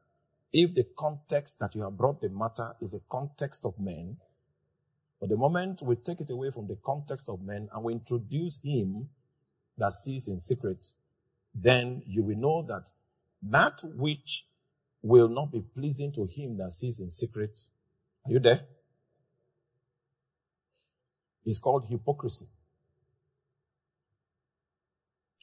if 0.51 0.73
the 0.73 0.85
context 0.97 1.59
that 1.59 1.75
you 1.75 1.83
have 1.83 1.95
brought 1.95 2.19
the 2.19 2.29
matter 2.29 2.73
is 2.81 2.95
a 2.95 3.11
context 3.11 3.63
of 3.63 3.79
men. 3.79 4.17
But 5.19 5.29
the 5.29 5.37
moment 5.37 5.81
we 5.83 5.95
take 5.97 6.19
it 6.19 6.31
away 6.31 6.49
from 6.49 6.67
the 6.67 6.77
context 6.83 7.29
of 7.29 7.41
men 7.43 7.69
and 7.71 7.83
we 7.83 7.93
introduce 7.93 8.59
him 8.63 9.09
that 9.77 9.91
sees 9.91 10.27
in 10.27 10.39
secret, 10.39 10.83
then 11.53 12.01
you 12.07 12.23
will 12.23 12.37
know 12.37 12.63
that 12.63 12.89
that 13.43 13.79
which 13.95 14.45
will 15.03 15.27
not 15.29 15.51
be 15.51 15.61
pleasing 15.61 16.11
to 16.13 16.25
him 16.25 16.57
that 16.57 16.71
sees 16.71 16.99
in 16.99 17.11
secret. 17.11 17.59
Are 18.25 18.31
you 18.31 18.39
there? 18.39 18.61
It's 21.45 21.59
called 21.59 21.85
hypocrisy. 21.87 22.47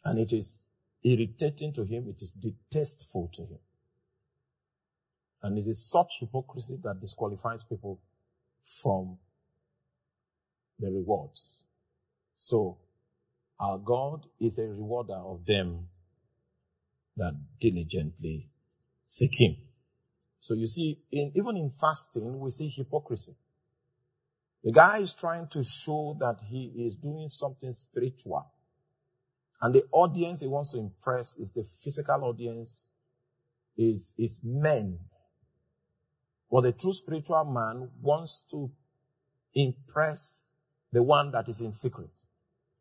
And 0.04 0.18
it 0.18 0.32
is 0.32 0.70
irritating 1.02 1.72
to 1.74 1.84
him. 1.84 2.08
It 2.08 2.20
is 2.20 2.30
detestful 2.30 3.30
to 3.34 3.42
him. 3.42 3.58
And 5.42 5.58
it 5.58 5.66
is 5.66 5.90
such 5.90 6.20
hypocrisy 6.20 6.78
that 6.82 7.00
disqualifies 7.00 7.64
people 7.64 8.00
from 8.82 9.18
the 10.78 10.90
rewards. 10.90 11.64
So, 12.34 12.78
our 13.60 13.78
God 13.78 14.26
is 14.40 14.58
a 14.58 14.68
rewarder 14.68 15.14
of 15.14 15.46
them 15.46 15.88
that 17.16 17.34
diligently 17.60 18.48
seek 19.04 19.38
him. 19.38 19.56
So 20.40 20.54
you 20.54 20.66
see, 20.66 20.96
in, 21.12 21.32
even 21.36 21.56
in 21.56 21.70
fasting, 21.70 22.38
we 22.40 22.50
see 22.50 22.68
hypocrisy. 22.68 23.32
The 24.62 24.72
guy 24.72 24.98
is 24.98 25.14
trying 25.14 25.48
to 25.52 25.62
show 25.62 26.16
that 26.18 26.38
he 26.50 26.84
is 26.84 26.96
doing 26.96 27.28
something 27.28 27.70
spiritual. 27.72 28.50
And 29.64 29.74
the 29.74 29.84
audience 29.92 30.42
he 30.42 30.46
wants 30.46 30.72
to 30.72 30.78
impress 30.78 31.38
is 31.38 31.54
the 31.54 31.64
physical 31.64 32.22
audience, 32.22 32.92
is, 33.78 34.14
is 34.18 34.42
men. 34.44 34.98
But 36.50 36.60
the 36.64 36.72
true 36.72 36.92
spiritual 36.92 37.46
man 37.46 37.88
wants 38.02 38.46
to 38.50 38.70
impress 39.54 40.52
the 40.92 41.02
one 41.02 41.32
that 41.32 41.48
is 41.48 41.62
in 41.62 41.72
secret. 41.72 42.10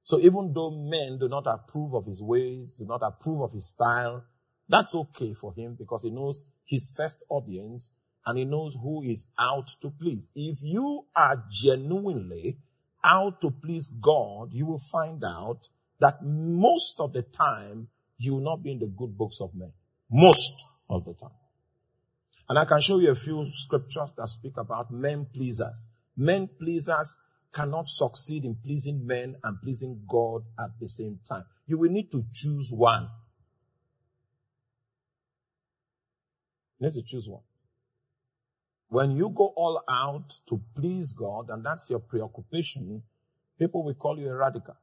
So 0.02 0.20
even 0.20 0.52
though 0.54 0.72
men 0.72 1.20
do 1.20 1.30
not 1.30 1.48
approve 1.48 1.94
of 1.94 2.06
his 2.06 2.22
ways, 2.22 2.76
do 2.76 2.86
not 2.86 3.02
approve 3.02 3.44
of 3.44 3.54
his 3.54 3.70
style, 3.70 4.26
that's 4.68 4.94
okay 4.94 5.34
for 5.34 5.54
him 5.54 5.78
because 5.80 6.04
he 6.04 6.10
knows 6.10 6.52
his 6.66 6.94
first 6.98 7.24
audience 7.30 8.02
and 8.26 8.38
he 8.38 8.44
knows 8.44 8.76
who 8.76 9.04
is 9.04 9.34
out 9.40 9.70
to 9.82 9.90
please. 9.90 10.34
If 10.36 10.58
you 10.62 11.04
are 11.16 11.46
genuinely 11.50 12.58
out 13.02 13.40
to 13.40 13.52
please 13.52 13.88
God, 14.04 14.54
you 14.54 14.66
will 14.66 14.82
find 14.92 15.24
out 15.24 15.70
that 16.00 16.18
most 16.22 17.00
of 17.00 17.14
the 17.14 17.24
time 17.24 17.88
you 18.18 18.36
will 18.36 18.44
not 18.44 18.64
be 18.64 18.72
in 18.72 18.80
the 18.80 18.88
good 18.88 19.18
books 19.18 19.40
of 19.42 19.56
men. 19.56 19.72
Most 20.10 20.66
of 20.90 21.06
the 21.06 21.14
time. 21.14 21.32
And 22.50 22.60
I 22.60 22.66
can 22.66 22.82
show 22.82 23.00
you 23.00 23.12
a 23.12 23.16
few 23.16 23.46
scriptures 23.50 24.14
that 24.18 24.28
speak 24.28 24.58
about 24.58 24.92
men 24.92 25.28
pleasers. 25.34 25.90
Men 26.18 26.50
pleasers 26.60 27.22
cannot 27.54 27.88
succeed 27.88 28.44
in 28.44 28.58
pleasing 28.64 29.06
men 29.08 29.36
and 29.44 29.62
pleasing 29.62 30.04
God 30.08 30.44
at 30.60 30.72
the 30.80 30.88
same 30.88 31.20
time. 31.28 31.44
You 31.66 31.80
will 31.80 31.92
need 31.92 32.12
to 32.12 32.22
choose 32.32 32.74
one. 32.76 33.08
You 36.80 36.88
need 36.88 36.94
to 36.94 37.04
choose 37.04 37.30
one. 37.30 37.44
When 38.90 39.12
you 39.12 39.30
go 39.30 39.54
all 39.56 39.82
out 39.90 40.30
to 40.50 40.62
please 40.76 41.14
God 41.14 41.50
and 41.50 41.66
that's 41.66 41.90
your 41.90 42.00
preoccupation, 42.00 43.02
people 43.58 43.84
will 43.84 43.94
call 43.96 44.20
you 44.20 44.30
a 44.30 44.36
radical. 44.36 44.76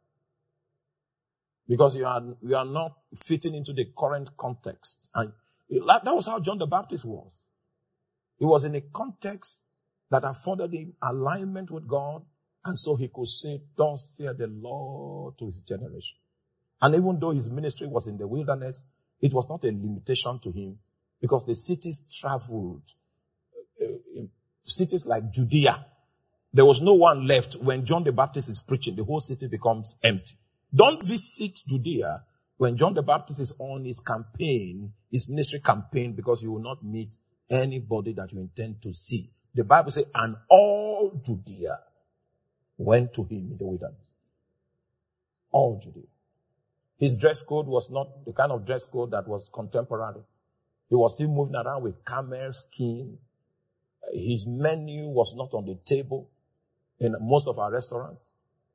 Because 1.70 1.96
you 1.96 2.04
are, 2.04 2.20
you 2.42 2.56
are 2.56 2.64
not 2.64 2.96
fitting 3.14 3.54
into 3.54 3.72
the 3.72 3.86
current 3.96 4.36
context. 4.36 5.08
And 5.14 5.32
that 5.70 6.02
was 6.04 6.26
how 6.26 6.40
John 6.40 6.58
the 6.58 6.66
Baptist 6.66 7.06
was. 7.06 7.44
He 8.40 8.44
was 8.44 8.64
in 8.64 8.74
a 8.74 8.80
context 8.92 9.76
that 10.10 10.24
afforded 10.24 10.72
him 10.72 10.94
alignment 11.00 11.70
with 11.70 11.86
God 11.86 12.24
and 12.64 12.76
so 12.76 12.96
he 12.96 13.06
could 13.06 13.28
say, 13.28 13.60
thus 13.76 14.16
saith 14.16 14.36
the 14.36 14.48
Lord 14.48 15.38
to 15.38 15.46
his 15.46 15.62
generation. 15.62 16.18
And 16.82 16.96
even 16.96 17.20
though 17.20 17.30
his 17.30 17.48
ministry 17.48 17.86
was 17.86 18.08
in 18.08 18.18
the 18.18 18.26
wilderness, 18.26 18.92
it 19.20 19.32
was 19.32 19.48
not 19.48 19.62
a 19.62 19.68
limitation 19.68 20.40
to 20.40 20.50
him 20.50 20.76
because 21.20 21.44
the 21.46 21.54
cities 21.54 22.18
traveled. 22.20 22.82
Uh, 23.80 24.24
cities 24.64 25.06
like 25.06 25.30
Judea, 25.32 25.86
there 26.52 26.64
was 26.64 26.82
no 26.82 26.94
one 26.94 27.28
left 27.28 27.58
when 27.62 27.84
John 27.84 28.02
the 28.02 28.12
Baptist 28.12 28.50
is 28.50 28.60
preaching. 28.60 28.96
The 28.96 29.04
whole 29.04 29.20
city 29.20 29.46
becomes 29.48 30.00
empty. 30.02 30.34
Don't 30.74 31.00
visit 31.02 31.60
Judea 31.66 32.24
when 32.56 32.76
John 32.76 32.94
the 32.94 33.02
Baptist 33.02 33.40
is 33.40 33.56
on 33.58 33.84
his 33.84 34.00
campaign, 34.00 34.92
his 35.10 35.28
ministry 35.28 35.60
campaign, 35.60 36.14
because 36.14 36.42
you 36.42 36.52
will 36.52 36.62
not 36.62 36.84
meet 36.84 37.16
anybody 37.50 38.12
that 38.12 38.32
you 38.32 38.40
intend 38.40 38.80
to 38.82 38.94
see. 38.94 39.26
The 39.54 39.64
Bible 39.64 39.90
says, 39.90 40.10
and 40.14 40.36
all 40.48 41.20
Judea 41.24 41.78
went 42.78 43.12
to 43.14 43.22
him 43.22 43.50
in 43.50 43.58
the 43.58 43.66
wilderness. 43.66 44.12
All 45.50 45.80
Judea. 45.82 46.04
His 46.98 47.18
dress 47.18 47.42
code 47.42 47.66
was 47.66 47.90
not 47.90 48.24
the 48.24 48.32
kind 48.32 48.52
of 48.52 48.64
dress 48.64 48.86
code 48.86 49.10
that 49.10 49.26
was 49.26 49.50
contemporary. 49.52 50.20
He 50.88 50.94
was 50.94 51.14
still 51.14 51.28
moving 51.28 51.56
around 51.56 51.82
with 51.82 52.04
camel 52.04 52.52
skin. 52.52 53.18
His 54.12 54.46
menu 54.46 55.08
was 55.08 55.34
not 55.36 55.52
on 55.54 55.66
the 55.66 55.78
table 55.84 56.28
in 57.00 57.16
most 57.20 57.48
of 57.48 57.58
our 57.58 57.72
restaurants 57.72 58.30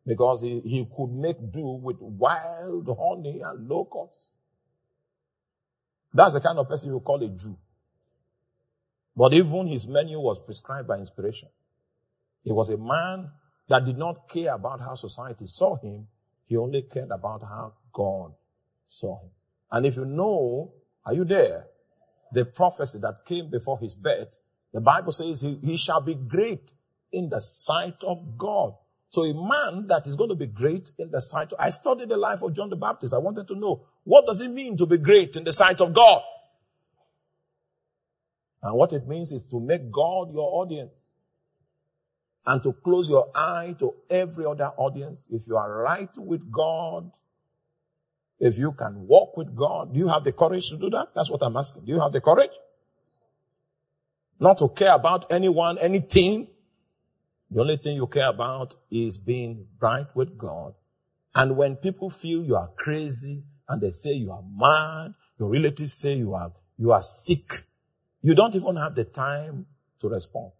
because 0.06 0.44
he, 0.44 0.62
he 0.62 0.86
could 0.96 1.12
make 1.12 1.52
do 1.52 1.80
with 1.82 1.98
wild 2.00 2.88
honey 2.88 3.42
and 3.44 3.68
locusts. 3.68 4.34
That's 6.14 6.34
the 6.34 6.42
kind 6.42 6.60
of 6.60 6.70
person 6.70 6.92
you 6.92 7.00
call 7.00 7.22
a 7.24 7.28
Jew. 7.28 7.58
But 9.16 9.34
even 9.34 9.68
his 9.68 9.88
menu 9.88 10.20
was 10.20 10.40
prescribed 10.40 10.88
by 10.88 10.98
inspiration. 10.98 11.50
He 12.44 12.52
was 12.52 12.70
a 12.70 12.78
man 12.78 13.32
that 13.68 13.86
did 13.86 13.98
not 13.98 14.30
care 14.30 14.54
about 14.54 14.80
how 14.82 14.94
society 14.94 15.46
saw 15.46 15.78
him. 15.78 16.08
He 16.46 16.56
only 16.58 16.84
cared 16.84 17.10
about 17.12 17.42
how 17.42 17.74
God 17.92 18.34
saw 18.86 19.22
him. 19.22 19.32
And 19.72 19.86
if 19.86 19.96
you 19.96 20.06
know, 20.06 20.74
are 21.06 21.14
you 21.14 21.26
there? 21.26 21.66
The 22.32 22.46
prophecy 22.46 23.00
that 23.02 23.26
came 23.26 23.50
before 23.50 23.80
his 23.80 23.96
birth, 23.96 24.38
the 24.74 24.82
Bible 24.82 25.12
says 25.12 25.42
he, 25.42 25.58
he 25.64 25.78
shall 25.78 26.02
be 26.02 26.14
great 26.14 26.72
in 27.12 27.30
the 27.30 27.40
sight 27.40 28.04
of 28.06 28.38
God. 28.38 28.74
So 29.08 29.24
a 29.24 29.34
man 29.34 29.88
that 29.88 30.04
is 30.06 30.16
going 30.16 30.30
to 30.30 30.36
be 30.36 30.48
great 30.48 30.92
in 31.00 31.12
the 31.12 31.22
sight 31.22 31.54
of, 31.54 31.60
I 31.60 31.70
studied 31.70 32.10
the 32.10 32.18
life 32.18 32.42
of 32.42 32.54
John 32.54 32.70
the 32.70 32.76
Baptist. 32.76 33.14
I 33.14 33.20
wanted 33.20 33.48
to 33.48 33.56
know, 33.56 33.86
what 34.04 34.26
does 34.26 34.42
it 34.42 34.52
mean 34.52 34.76
to 34.78 34.86
be 34.86 34.98
great 34.98 35.36
in 35.36 35.44
the 35.44 35.54
sight 35.54 35.80
of 35.80 35.94
God? 35.94 36.22
And 38.62 38.76
what 38.76 38.94
it 38.94 39.08
means 39.08 39.32
is 39.32 39.46
to 39.48 39.60
make 39.60 39.92
God 39.92 40.34
your 40.34 40.50
audience 40.62 40.92
and 42.46 42.62
to 42.64 42.74
close 42.74 43.10
your 43.10 43.28
eye 43.36 43.76
to 43.80 43.94
every 44.10 44.46
other 44.46 44.72
audience. 44.78 45.28
If 45.32 45.48
you 45.48 45.56
are 45.56 45.84
right 45.84 46.10
with 46.18 46.52
God, 46.52 47.12
if 48.40 48.58
you 48.58 48.74
can 48.74 49.08
walk 49.08 49.38
with 49.38 49.56
God, 49.56 49.94
do 49.94 50.00
you 50.00 50.08
have 50.10 50.24
the 50.24 50.32
courage 50.32 50.70
to 50.70 50.78
do 50.78 50.90
that? 50.90 51.10
That's 51.16 51.32
what 51.32 51.42
I'm 51.42 51.56
asking. 51.56 51.86
Do 51.86 51.94
you 51.94 52.02
have 52.02 52.12
the 52.12 52.22
courage? 52.22 52.52
Not 54.40 54.58
to 54.58 54.70
care 54.70 54.94
about 54.94 55.32
anyone, 55.32 55.78
anything. 55.80 56.48
The 57.52 57.62
only 57.62 57.78
thing 57.78 57.96
you 57.96 58.08
care 58.08 58.30
about 58.30 58.74
is 58.90 59.18
being 59.18 59.68
right 59.80 60.08
with 60.16 60.38
God. 60.38 60.74
And 61.36 61.58
when 61.58 61.76
people 61.76 62.10
feel 62.10 62.44
you 62.44 62.56
are 62.56 62.70
crazy 62.76 63.44
and 63.68 63.82
they 63.82 63.90
say 63.90 64.14
you 64.14 64.32
are 64.32 64.44
mad, 64.44 65.14
your 65.38 65.50
relatives 65.50 65.98
say 66.00 66.16
you 66.16 66.34
are, 66.34 66.52
you 66.78 66.92
are 66.92 67.04
sick, 67.04 67.66
you 68.22 68.36
don't 68.36 68.56
even 68.56 68.78
have 68.78 68.96
the 68.96 69.04
time 69.04 69.68
to 70.00 70.10
respond. 70.10 70.52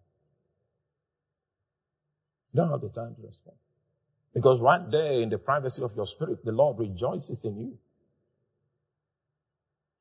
You 2.52 2.62
don't 2.62 2.70
have 2.70 2.80
the 2.80 2.90
time 2.90 3.14
to 3.16 3.26
respond. 3.26 3.56
Because 4.32 4.60
right 4.60 4.90
there 4.90 5.22
in 5.22 5.30
the 5.30 5.38
privacy 5.38 5.82
of 5.82 5.96
your 5.96 6.06
spirit, 6.06 6.44
the 6.44 6.52
Lord 6.52 6.78
rejoices 6.78 7.44
in 7.44 7.58
you. 7.58 7.78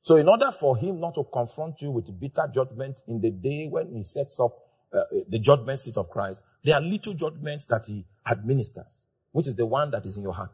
So 0.02 0.18
in 0.18 0.28
order 0.28 0.52
for 0.52 0.78
him 0.78 1.00
not 1.00 1.16
to 1.16 1.24
confront 1.24 1.82
you 1.82 1.90
with 1.90 2.20
bitter 2.20 2.48
judgment 2.54 3.02
in 3.08 3.22
the 3.22 3.32
day 3.32 3.68
when 3.72 3.92
he 3.92 4.04
sets 4.04 4.40
up 4.40 4.52
uh, 4.96 5.04
the 5.28 5.40
judgment 5.40 5.80
seat 5.80 5.98
of 5.98 6.10
Christ, 6.10 6.44
there 6.64 6.76
are 6.76 6.82
little 6.82 7.14
judgments 7.14 7.68
that 7.68 7.84
he 7.88 8.04
administers, 8.30 9.08
which 9.32 9.48
is 9.48 9.56
the 9.56 9.66
one 9.66 9.92
that 9.92 10.06
is 10.06 10.18
in 10.18 10.24
your 10.24 10.34
heart. 10.34 10.52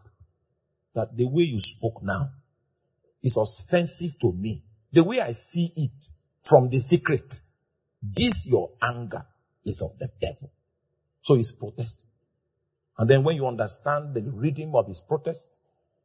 That 0.93 1.15
the 1.15 1.27
way 1.27 1.43
you 1.43 1.59
spoke 1.59 2.01
now 2.03 2.27
is 3.21 3.37
offensive 3.37 4.19
to 4.21 4.33
me. 4.33 4.63
The 4.91 5.03
way 5.03 5.21
I 5.21 5.31
see 5.31 5.71
it 5.75 6.03
from 6.41 6.69
the 6.69 6.79
secret, 6.79 7.33
this 8.01 8.49
your 8.51 8.69
anger 8.81 9.25
is 9.65 9.81
of 9.81 9.97
the 9.99 10.09
devil. 10.19 10.51
So 11.21 11.35
he's 11.35 11.51
protesting. 11.51 12.09
And 12.97 13.09
then 13.09 13.23
when 13.23 13.35
you 13.35 13.47
understand 13.47 14.13
the 14.13 14.31
rhythm 14.33 14.75
of 14.75 14.87
his 14.87 15.01
protest 15.01 15.61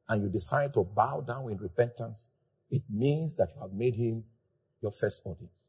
and 0.09 0.23
you 0.23 0.29
decide 0.29 0.73
to 0.75 0.85
bow 0.85 1.21
down 1.21 1.51
in 1.51 1.59
repentance, 1.59 2.29
it 2.71 2.83
means 2.91 3.35
that 3.37 3.53
you 3.55 3.63
have 3.63 3.73
made 3.73 3.97
him 3.97 4.25
your 4.81 4.93
first 4.93 5.27
audience. 5.27 5.67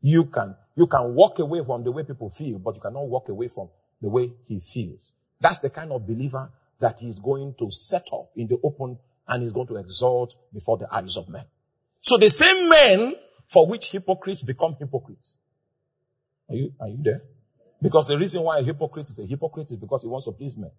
You 0.00 0.26
can, 0.26 0.56
you 0.78 0.86
can 0.86 1.12
walk 1.12 1.40
away 1.40 1.60
from 1.64 1.82
the 1.82 1.90
way 1.90 2.04
people 2.04 2.30
feel, 2.30 2.60
but 2.60 2.76
you 2.76 2.80
cannot 2.80 3.08
walk 3.08 3.28
away 3.28 3.48
from 3.48 3.68
the 4.00 4.08
way 4.08 4.32
he 4.46 4.60
feels. 4.60 5.14
That's 5.40 5.58
the 5.58 5.70
kind 5.70 5.90
of 5.90 6.06
believer 6.06 6.52
that 6.78 7.00
he's 7.00 7.18
going 7.18 7.56
to 7.58 7.68
set 7.68 8.06
up 8.12 8.30
in 8.36 8.46
the 8.46 8.58
open 8.62 8.96
and 9.26 9.42
he's 9.42 9.52
going 9.52 9.66
to 9.66 9.76
exalt 9.76 10.36
before 10.54 10.78
the 10.78 10.86
eyes 10.94 11.16
of 11.16 11.28
men. 11.28 11.42
So 12.00 12.16
the 12.16 12.30
same 12.30 12.68
men 12.70 13.12
for 13.48 13.68
which 13.68 13.90
hypocrites 13.90 14.44
become 14.44 14.76
hypocrites. 14.78 15.38
Are 16.48 16.54
you, 16.54 16.72
are 16.80 16.88
you 16.88 17.02
there? 17.02 17.22
Because 17.82 18.06
the 18.06 18.16
reason 18.16 18.44
why 18.44 18.60
a 18.60 18.62
hypocrite 18.62 19.06
is 19.06 19.18
a 19.18 19.28
hypocrite 19.28 19.72
is 19.72 19.78
because 19.78 20.02
he 20.02 20.08
wants 20.08 20.26
to 20.26 20.32
please 20.32 20.56
men. 20.56 20.70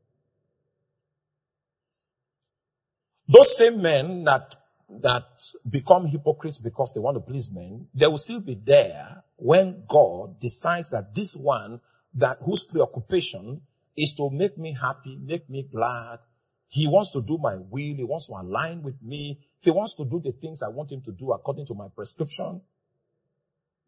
Those 3.28 3.58
same 3.58 3.82
men 3.82 4.24
that, 4.24 4.56
that 5.02 5.26
become 5.70 6.06
hypocrites 6.06 6.58
because 6.58 6.94
they 6.94 7.02
want 7.02 7.18
to 7.18 7.22
please 7.22 7.54
men, 7.54 7.90
they 7.94 8.08
will 8.08 8.18
still 8.18 8.40
be 8.40 8.56
there 8.56 9.24
when 9.40 9.84
God 9.88 10.40
decides 10.40 10.90
that 10.90 11.16
this 11.16 11.40
one 11.42 11.82
that 12.14 12.38
whose 12.42 12.64
preoccupation 12.64 13.62
is 13.96 14.14
to 14.14 14.30
make 14.32 14.58
me 14.58 14.78
happy, 14.80 15.18
make 15.22 15.50
me 15.50 15.68
glad. 15.72 16.20
He 16.68 16.88
wants 16.88 17.12
to 17.12 17.22
do 17.22 17.38
my 17.38 17.56
will. 17.56 17.96
He 17.96 18.04
wants 18.04 18.28
to 18.28 18.34
align 18.34 18.84
with 18.84 19.02
me. 19.02 19.40
He 19.60 19.72
wants 19.72 19.94
to 19.96 20.06
do 20.06 20.20
the 20.20 20.32
things 20.32 20.62
I 20.62 20.70
want 20.70 20.92
him 20.92 21.02
to 21.02 21.12
do 21.12 21.32
according 21.32 21.66
to 21.68 21.74
my 21.74 21.88
prescription. 21.94 22.62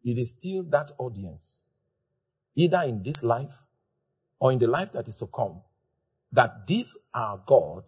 It 0.04 0.18
is 0.18 0.38
still 0.38 0.64
that 0.70 0.90
audience 0.98 1.62
either 2.54 2.82
in 2.82 3.02
this 3.02 3.24
life 3.24 3.66
or 4.38 4.52
in 4.52 4.58
the 4.58 4.66
life 4.66 4.92
that 4.92 5.08
is 5.08 5.16
to 5.16 5.26
come, 5.26 5.62
that 6.32 6.66
this 6.66 7.08
our 7.14 7.42
God 7.46 7.84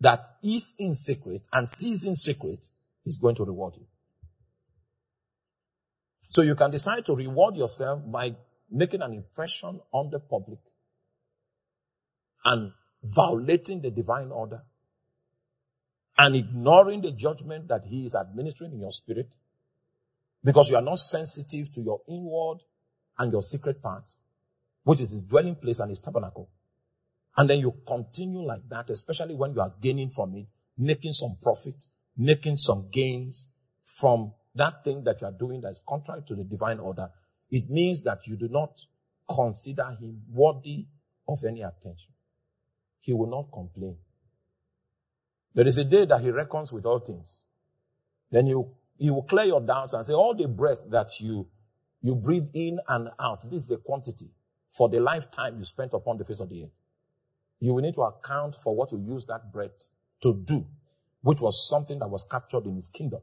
that 0.00 0.20
is 0.42 0.74
in 0.78 0.94
secret 0.94 1.46
and 1.52 1.68
sees 1.68 2.06
in 2.06 2.16
secret 2.16 2.66
is 3.04 3.18
going 3.18 3.34
to 3.36 3.44
reward 3.44 3.76
you. 3.76 3.86
So 6.30 6.42
you 6.42 6.54
can 6.54 6.70
decide 6.70 7.04
to 7.06 7.16
reward 7.16 7.56
yourself 7.56 8.02
by 8.10 8.36
making 8.70 9.02
an 9.02 9.12
impression 9.12 9.80
on 9.92 10.10
the 10.10 10.20
public 10.20 10.60
and 12.44 12.70
violating 13.02 13.82
the 13.82 13.90
divine 13.90 14.30
order 14.30 14.62
and 16.16 16.36
ignoring 16.36 17.00
the 17.00 17.10
judgment 17.10 17.66
that 17.66 17.82
he 17.84 18.04
is 18.04 18.14
administering 18.14 18.72
in 18.72 18.78
your 18.78 18.92
spirit 18.92 19.34
because 20.44 20.70
you 20.70 20.76
are 20.76 20.82
not 20.82 20.98
sensitive 21.00 21.72
to 21.72 21.80
your 21.80 22.00
inward 22.08 22.58
and 23.18 23.32
your 23.32 23.42
secret 23.42 23.82
parts, 23.82 24.22
which 24.84 25.00
is 25.00 25.10
his 25.10 25.24
dwelling 25.24 25.56
place 25.56 25.80
and 25.80 25.88
his 25.88 25.98
tabernacle. 25.98 26.48
And 27.36 27.50
then 27.50 27.58
you 27.58 27.74
continue 27.88 28.42
like 28.42 28.68
that, 28.68 28.88
especially 28.88 29.34
when 29.34 29.52
you 29.52 29.60
are 29.60 29.74
gaining 29.82 30.10
from 30.10 30.36
it, 30.36 30.46
making 30.78 31.12
some 31.12 31.36
profit, 31.42 31.84
making 32.16 32.56
some 32.56 32.88
gains 32.92 33.50
from 33.82 34.32
that 34.54 34.84
thing 34.84 35.04
that 35.04 35.20
you 35.20 35.26
are 35.26 35.32
doing 35.32 35.60
that 35.60 35.70
is 35.70 35.82
contrary 35.86 36.22
to 36.26 36.34
the 36.34 36.44
divine 36.44 36.78
order. 36.78 37.08
It 37.50 37.68
means 37.68 38.02
that 38.04 38.26
you 38.26 38.36
do 38.36 38.48
not 38.48 38.80
consider 39.28 39.84
him 40.00 40.22
worthy 40.30 40.86
of 41.28 41.38
any 41.46 41.62
attention. 41.62 42.12
He 43.00 43.12
will 43.12 43.30
not 43.30 43.50
complain. 43.52 43.96
There 45.54 45.66
is 45.66 45.78
a 45.78 45.84
day 45.84 46.04
that 46.04 46.20
he 46.20 46.30
reckons 46.30 46.72
with 46.72 46.86
all 46.86 47.00
things. 47.00 47.44
Then 48.30 48.46
you, 48.46 48.72
he 48.98 49.10
will 49.10 49.22
clear 49.22 49.46
your 49.46 49.60
doubts 49.60 49.94
and 49.94 50.04
say, 50.04 50.14
all 50.14 50.34
the 50.34 50.48
breath 50.48 50.84
that 50.90 51.08
you, 51.20 51.48
you 52.02 52.14
breathe 52.16 52.48
in 52.54 52.78
and 52.88 53.08
out, 53.18 53.42
this 53.42 53.62
is 53.62 53.68
the 53.68 53.80
quantity 53.84 54.26
for 54.68 54.88
the 54.88 55.00
lifetime 55.00 55.56
you 55.58 55.64
spent 55.64 55.92
upon 55.92 56.18
the 56.18 56.24
face 56.24 56.40
of 56.40 56.48
the 56.48 56.64
earth. 56.64 56.70
You 57.58 57.74
will 57.74 57.82
need 57.82 57.94
to 57.94 58.02
account 58.02 58.54
for 58.54 58.74
what 58.74 58.92
you 58.92 58.98
use 58.98 59.26
that 59.26 59.52
breath 59.52 59.88
to 60.22 60.42
do, 60.46 60.64
which 61.22 61.40
was 61.40 61.68
something 61.68 61.98
that 61.98 62.08
was 62.08 62.26
captured 62.30 62.64
in 62.66 62.74
his 62.74 62.88
kingdom. 62.88 63.20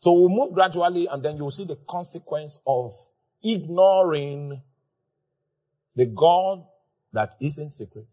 So 0.00 0.14
we'll 0.14 0.30
move 0.30 0.54
gradually 0.54 1.06
and 1.06 1.22
then 1.22 1.36
you'll 1.36 1.50
see 1.50 1.66
the 1.66 1.78
consequence 1.86 2.62
of 2.66 2.90
ignoring 3.44 4.62
the 5.94 6.06
God 6.06 6.64
that 7.12 7.34
is 7.38 7.58
in 7.58 7.68
secret 7.68 8.06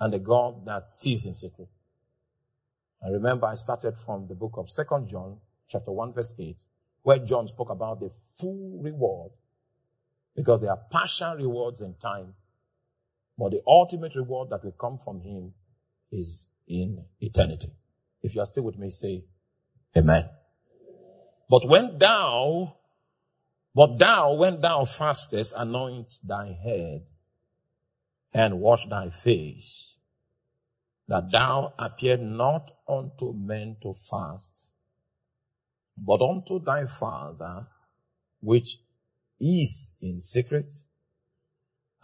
and 0.00 0.12
the 0.12 0.18
God 0.18 0.66
that 0.66 0.88
sees 0.88 1.24
in 1.24 1.34
secret. 1.34 1.68
I 3.06 3.10
remember 3.10 3.46
I 3.46 3.54
started 3.54 3.96
from 3.96 4.26
the 4.26 4.34
book 4.34 4.54
of 4.56 4.68
Second 4.68 5.08
John, 5.08 5.38
chapter 5.68 5.92
1, 5.92 6.14
verse 6.14 6.34
8, 6.38 6.64
where 7.02 7.18
John 7.18 7.46
spoke 7.46 7.70
about 7.70 8.00
the 8.00 8.10
full 8.10 8.80
reward 8.82 9.30
because 10.34 10.60
there 10.60 10.70
are 10.70 10.80
partial 10.90 11.36
rewards 11.36 11.80
in 11.80 11.94
time, 11.94 12.34
but 13.38 13.52
the 13.52 13.62
ultimate 13.64 14.16
reward 14.16 14.50
that 14.50 14.64
will 14.64 14.72
come 14.72 14.98
from 14.98 15.20
him 15.20 15.54
is 16.10 16.56
in 16.66 17.04
eternity. 17.20 17.68
If 18.20 18.34
you 18.34 18.40
are 18.40 18.46
still 18.46 18.64
with 18.64 18.76
me, 18.76 18.88
say 18.88 19.22
amen. 19.96 20.28
But 21.48 21.66
when 21.66 21.98
thou, 21.98 22.76
but 23.74 23.98
thou, 23.98 24.34
when 24.34 24.60
thou 24.60 24.84
fastest, 24.84 25.54
anoint 25.56 26.12
thy 26.26 26.52
head 26.52 27.06
and 28.32 28.60
wash 28.60 28.86
thy 28.86 29.10
face, 29.10 29.98
that 31.08 31.32
thou 31.32 31.74
appear 31.76 32.16
not 32.16 32.70
unto 32.88 33.32
men 33.32 33.76
to 33.82 33.92
fast, 33.92 34.70
but 35.98 36.22
unto 36.22 36.60
thy 36.64 36.86
Father, 36.86 37.66
which 38.40 38.76
is 39.40 39.98
in 40.00 40.20
secret, 40.20 40.72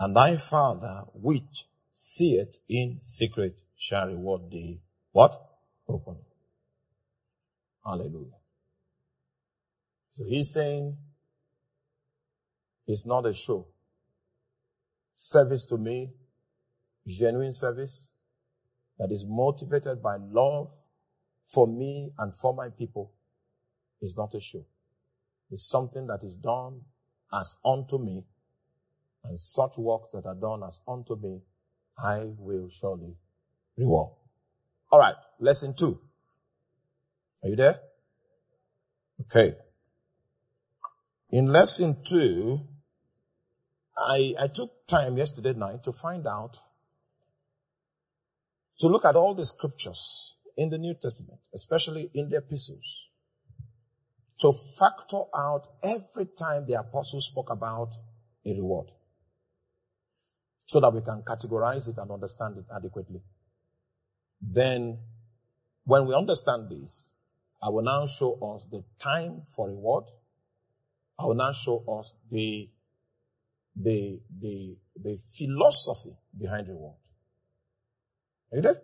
and 0.01 0.17
thy 0.17 0.37
Father, 0.37 1.05
which 1.15 1.67
seeth 1.93 2.59
in 2.69 2.99
secret, 3.01 3.61
shall 3.77 4.09
reward 4.09 4.51
thee. 4.51 4.83
What? 5.13 5.37
Open. 5.89 6.26
Hallelujah. 7.87 8.41
So 10.11 10.25
he's 10.29 10.53
saying, 10.53 10.97
it's 12.87 13.07
not 13.07 13.27
a 13.27 13.33
show 13.33 13.67
service 15.17 15.65
to 15.65 15.79
me, 15.79 16.15
genuine 17.07 17.53
service 17.53 18.15
that 18.99 19.11
is 19.11 19.25
motivated 19.27 20.03
by 20.03 20.17
love 20.17 20.71
for 21.45 21.67
me 21.67 22.13
and 22.19 22.35
for 22.35 22.55
my 22.55 22.69
people 22.69 23.13
is 24.03 24.15
not 24.17 24.35
a 24.35 24.41
show. 24.41 24.65
It's 25.51 25.69
something 25.69 26.07
that 26.07 26.23
is 26.23 26.37
done 26.37 26.83
as 27.33 27.61
unto 27.65 27.99
me 27.99 28.25
and 29.25 29.39
such 29.39 29.79
works 29.79 30.11
that 30.13 30.27
are 30.27 30.35
done 30.35 30.63
as 30.63 30.81
unto 30.87 31.17
me, 31.17 31.41
I 31.99 32.25
will 32.39 32.69
surely 32.69 33.17
reward. 33.77 34.13
All 34.93 35.01
right. 35.01 35.15
Lesson 35.41 35.75
two. 35.77 35.99
Are 37.43 37.49
you 37.49 37.57
there? 37.57 37.77
Okay. 39.23 39.55
In 41.31 41.47
lesson 41.47 41.97
two, 42.05 42.61
I, 43.97 44.35
I 44.39 44.49
took 44.49 44.87
time 44.87 45.17
yesterday 45.17 45.55
night 45.55 45.83
to 45.85 45.93
find 45.93 46.27
out, 46.27 46.59
to 48.79 48.89
look 48.89 49.05
at 49.05 49.17
all 49.17 49.35
the 49.35 49.45
scriptures 49.45 50.37
in 50.57 50.71
the 50.71 50.79
New 50.79 50.95
Testament, 50.95 51.41
especially 51.55 52.11
in 52.15 52.29
the 52.31 52.39
epistles, 52.39 53.09
to 54.39 54.53
factor 54.79 55.23
out 55.35 55.67
every 55.83 56.27
time 56.39 56.67
the 56.67 56.79
apostles 56.79 57.27
spoke 57.31 57.51
about 57.51 57.95
a 58.45 58.55
reward 58.55 58.87
so 60.59 60.81
that 60.81 60.93
we 60.93 61.01
can 61.01 61.23
categorize 61.23 61.89
it 61.89 61.97
and 61.99 62.11
understand 62.11 62.59
it 62.59 62.65
adequately. 62.75 63.23
Then, 64.41 64.99
when 65.85 66.07
we 66.07 66.15
understand 66.15 66.69
this, 66.71 67.15
I 67.67 67.69
will 67.69 67.83
now 67.83 68.07
show 68.07 68.39
us 68.55 68.65
the 68.71 68.85
time 69.01 69.43
for 69.45 69.69
reward. 69.69 70.05
I 71.19 71.25
will 71.25 71.35
now 71.35 71.51
show 71.51 71.83
us 71.99 72.17
the 72.31 72.71
the, 73.75 74.23
the, 74.41 74.79
the 74.95 75.19
philosophy 75.37 76.17
behind 76.39 76.69
reward. 76.69 76.95
Are 78.53 78.57
you 78.57 78.63
there? 78.63 78.81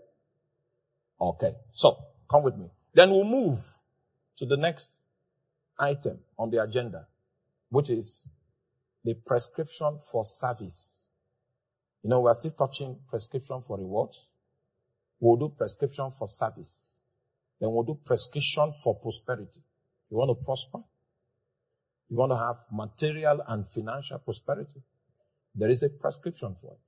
Okay. 1.21 1.53
So, 1.71 1.97
come 2.29 2.43
with 2.43 2.57
me. 2.57 2.71
Then 2.93 3.11
we'll 3.11 3.25
move 3.25 3.59
to 4.37 4.47
the 4.47 4.57
next 4.57 5.01
item 5.79 6.19
on 6.37 6.51
the 6.51 6.61
agenda, 6.61 7.07
which 7.71 7.89
is 7.89 8.29
the 9.05 9.15
prescription 9.25 9.99
for 10.11 10.25
service. 10.25 11.11
You 12.03 12.11
know, 12.11 12.21
we're 12.21 12.35
still 12.35 12.51
touching 12.51 12.99
prescription 13.09 13.63
for 13.63 13.79
rewards. 13.79 14.29
We'll 15.21 15.37
do 15.37 15.55
prescription 15.57 16.11
for 16.11 16.27
service. 16.27 16.92
Then 17.63 17.73
we'll 17.73 17.85
do 17.85 17.97
prescription 18.05 18.73
for 18.83 18.99
prosperity. 19.01 19.61
You 20.11 20.17
want 20.17 20.37
to 20.37 20.45
prosper? 20.45 20.79
You 22.11 22.17
want 22.17 22.33
to 22.33 22.37
have 22.37 22.57
material 22.73 23.41
and 23.47 23.65
financial 23.69 24.19
prosperity. 24.19 24.83
There 25.55 25.71
is 25.71 25.85
a 25.85 25.91
prescription 25.91 26.57
for 26.61 26.73
it. 26.73 26.81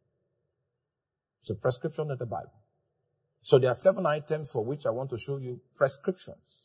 It's 1.43 1.51
a 1.51 1.55
prescription 1.55 2.11
in 2.11 2.19
the 2.19 2.27
Bible. 2.27 2.59
So 3.41 3.61
there 3.61 3.71
are 3.71 3.75
seven 3.75 4.05
items 4.05 4.51
for 4.51 4.65
which 4.65 4.85
I 4.85 4.91
want 4.91 5.11
to 5.11 5.19
show 5.19 5.39
you 5.39 5.61
prescriptions. 5.77 6.65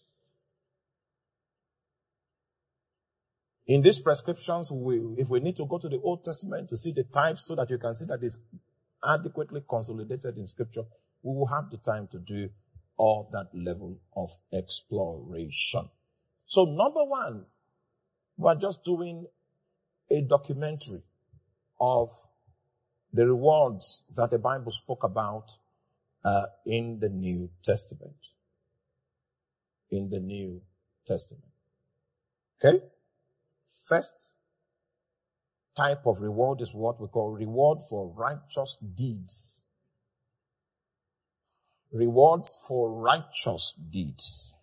In 3.68 3.84
these 3.84 4.00
prescriptions, 4.00 4.72
we, 4.72 4.96
if 5.20 5.30
we 5.30 5.40
need 5.40 5.56
to 5.58 5.68
go 5.68 5.78
to 5.78 5.88
the 5.88 6.02
Old 6.02 6.24
Testament 6.24 6.68
to 6.70 6.78
see 6.78 6.94
the 6.94 7.04
types 7.04 7.46
so 7.46 7.56
that 7.58 7.70
you 7.70 7.78
can 7.78 7.94
see 7.94 8.08
that 8.08 8.24
it's 8.24 8.44
adequately 9.08 9.62
consolidated 9.70 10.36
in 10.36 10.48
scripture, 10.48 10.86
we 11.22 11.36
will 11.36 11.46
have 11.46 11.70
the 11.70 11.78
time 11.78 12.08
to 12.08 12.18
do 12.18 12.50
all 13.00 13.30
that 13.32 13.48
level 13.54 13.98
of 14.16 14.30
exploration. 14.54 15.90
So 16.46 16.66
number 16.66 17.06
one, 17.06 17.46
we're 18.38 18.60
just 18.60 18.84
doing 18.84 19.26
a 20.12 20.22
documentary 20.28 21.04
of 21.80 22.10
the 23.14 23.26
rewards 23.26 24.12
that 24.16 24.32
the 24.32 24.40
Bible 24.40 24.72
spoke 24.72 25.04
about 25.04 25.52
uh, 26.26 26.44
in 26.66 27.00
the 27.00 27.10
New 27.10 27.50
Testament. 27.64 28.18
In 29.90 30.10
the 30.10 30.20
New 30.20 30.62
Testament. 31.08 31.46
Okay? 32.62 32.84
First 33.88 34.34
type 35.76 36.06
of 36.06 36.20
reward 36.20 36.60
is 36.60 36.74
what 36.76 37.00
we 37.00 37.08
call 37.08 37.32
reward 37.32 37.80
for 37.90 38.14
righteous 38.14 38.76
deeds. 38.76 39.69
Rewards 41.92 42.64
for 42.68 42.92
righteous 42.92 43.72
deeds. 43.72 44.54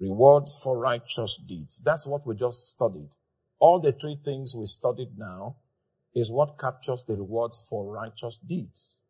Rewards 0.00 0.60
for 0.62 0.78
righteous 0.78 1.36
deeds. 1.36 1.82
That's 1.84 2.06
what 2.06 2.26
we 2.26 2.34
just 2.34 2.68
studied. 2.68 3.10
All 3.58 3.80
the 3.80 3.92
three 3.92 4.18
things 4.22 4.54
we 4.54 4.66
studied 4.66 5.18
now 5.18 5.56
is 6.14 6.30
what 6.30 6.58
captures 6.58 7.04
the 7.04 7.16
rewards 7.16 7.66
for 7.68 7.92
righteous 7.92 8.38
deeds. 8.38 9.02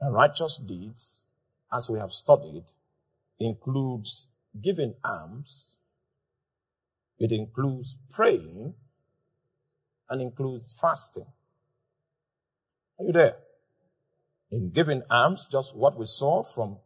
And 0.00 0.14
righteous 0.14 0.56
deeds, 0.56 1.26
as 1.72 1.90
we 1.90 1.98
have 1.98 2.12
studied, 2.12 2.64
includes 3.38 4.34
giving 4.60 4.94
alms, 5.04 5.78
it 7.18 7.32
includes 7.32 8.00
praying, 8.10 8.74
and 10.08 10.20
includes 10.20 10.78
fasting. 10.78 11.26
Are 12.98 13.04
you 13.06 13.12
there? 13.12 13.36
In 14.52 14.70
giving 14.70 15.02
alms, 15.10 15.48
just 15.50 15.74
what 15.74 15.98
we 15.98 16.04
saw 16.04 16.44
from 16.44 16.78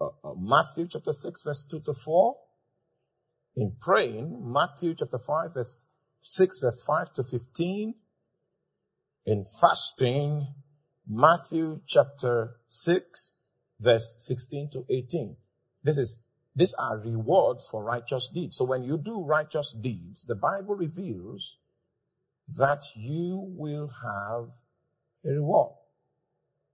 uh, 0.00 0.06
uh, 0.24 0.34
Matthew 0.38 0.86
chapter 0.88 1.12
6 1.12 1.42
verse 1.42 1.68
2 1.70 1.80
to 1.80 1.92
4. 1.92 2.36
In 3.56 3.76
praying, 3.78 4.50
Matthew 4.50 4.94
chapter 4.94 5.18
5 5.18 5.52
verse 5.52 5.90
6 6.22 6.60
verse 6.60 6.82
5 6.86 7.12
to 7.12 7.22
15. 7.22 7.94
In 9.26 9.44
fasting, 9.60 10.46
Matthew 11.06 11.82
chapter 11.86 12.56
6 12.68 13.42
verse 13.78 14.14
16 14.18 14.70
to 14.72 14.84
18. 14.88 15.36
This 15.82 15.98
is, 15.98 16.24
these 16.56 16.74
are 16.80 17.00
rewards 17.00 17.68
for 17.70 17.84
righteous 17.84 18.30
deeds. 18.32 18.56
So 18.56 18.64
when 18.64 18.82
you 18.82 18.96
do 18.96 19.26
righteous 19.26 19.74
deeds, 19.74 20.24
the 20.24 20.36
Bible 20.36 20.74
reveals 20.74 21.58
that 22.56 22.82
you 22.96 23.52
will 23.58 23.88
have 24.02 24.54
a 25.26 25.34
reward. 25.34 25.74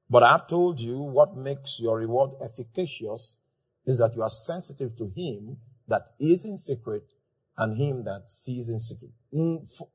But 0.09 0.23
I've 0.23 0.47
told 0.47 0.81
you 0.81 0.99
what 1.01 1.37
makes 1.37 1.81
your 1.81 1.99
reward 1.99 2.31
efficacious 2.42 3.38
is 3.85 3.99
that 3.99 4.14
you 4.14 4.23
are 4.23 4.29
sensitive 4.29 4.97
to 4.97 5.11
Him 5.14 5.59
that 5.88 6.03
is 6.21 6.45
in 6.45 6.57
secret 6.57 7.12
and 7.57 7.77
Him 7.77 8.05
that 8.05 8.29
sees 8.29 8.69
in 8.69 8.79
secret. 8.79 9.11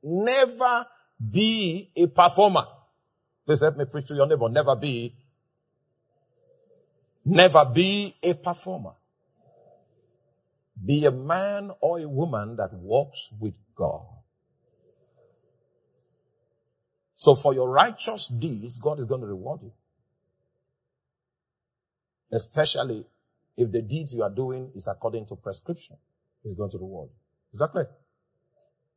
Never 0.02 0.86
be 1.30 1.90
a 1.96 2.06
performer. 2.06 2.64
Please 3.46 3.60
help 3.60 3.76
me 3.76 3.84
preach 3.90 4.06
to 4.06 4.14
your 4.14 4.28
neighbor. 4.28 4.48
Never 4.48 4.76
be, 4.76 5.14
never 7.24 7.64
be 7.74 8.14
a 8.22 8.34
performer. 8.34 8.92
Be 10.84 11.04
a 11.06 11.10
man 11.10 11.70
or 11.80 12.00
a 12.00 12.08
woman 12.08 12.56
that 12.56 12.72
walks 12.72 13.34
with 13.40 13.56
God. 13.74 14.04
So 17.14 17.34
for 17.34 17.54
your 17.54 17.70
righteous 17.70 18.26
deeds, 18.26 18.78
God 18.78 18.98
is 18.98 19.04
going 19.04 19.20
to 19.20 19.26
reward 19.28 19.60
you. 19.62 19.72
Especially 22.32 23.04
if 23.56 23.70
the 23.70 23.82
deeds 23.82 24.14
you 24.14 24.22
are 24.22 24.30
doing 24.30 24.70
is 24.74 24.88
according 24.88 25.26
to 25.26 25.36
prescription. 25.36 25.96
He's 26.42 26.54
going 26.54 26.70
to 26.70 26.78
reward 26.78 27.10
you. 27.10 27.16
Exactly. 27.52 27.84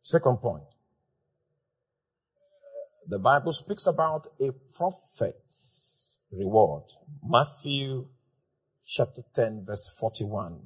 Second 0.01 0.37
point. 0.37 0.63
The 3.07 3.19
Bible 3.19 3.51
speaks 3.51 3.85
about 3.85 4.27
a 4.39 4.51
prophet's 4.75 6.23
reward. 6.31 6.83
Matthew 7.23 8.07
chapter 8.85 9.21
10 9.33 9.65
verse 9.65 9.97
41. 9.99 10.61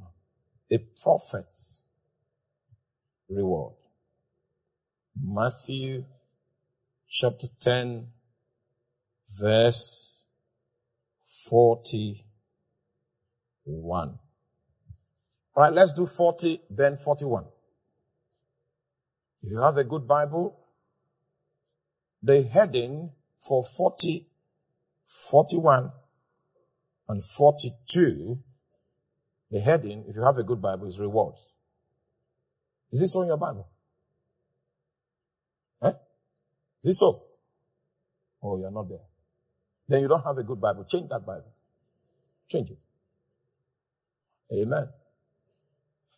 A 0.71 0.77
prophet's 0.77 1.83
reward. 3.29 3.73
Matthew 5.21 6.05
chapter 7.09 7.47
10 7.59 8.07
verse 9.41 10.27
41. 13.69 14.19
All 15.55 15.63
right, 15.63 15.73
let's 15.73 15.93
do 15.93 16.05
40, 16.05 16.59
then 16.69 16.97
41. 16.97 17.45
If 19.41 19.51
you 19.51 19.59
have 19.59 19.77
a 19.77 19.83
good 19.83 20.07
Bible, 20.07 20.59
the 22.21 22.43
heading 22.43 23.11
for 23.39 23.63
40, 23.63 24.25
41, 25.05 25.91
and 27.07 27.23
42, 27.23 28.37
the 29.51 29.59
heading, 29.59 30.05
if 30.07 30.15
you 30.15 30.23
have 30.23 30.37
a 30.37 30.43
good 30.43 30.61
Bible, 30.61 30.87
is 30.87 30.99
rewards. 30.99 31.49
Is 32.91 33.01
this 33.01 33.15
on 33.15 33.27
your 33.27 33.37
Bible? 33.37 33.67
Eh? 35.83 35.89
Is 35.89 35.95
this 36.83 36.99
so? 36.99 37.21
Oh, 38.41 38.59
you're 38.59 38.71
not 38.71 38.89
there. 38.89 38.99
Then 39.87 40.01
you 40.01 40.07
don't 40.07 40.23
have 40.23 40.37
a 40.37 40.43
good 40.43 40.61
Bible. 40.61 40.85
Change 40.85 41.09
that 41.09 41.25
Bible. 41.25 41.51
Change 42.47 42.71
it. 42.71 42.77
Amen. 44.53 44.89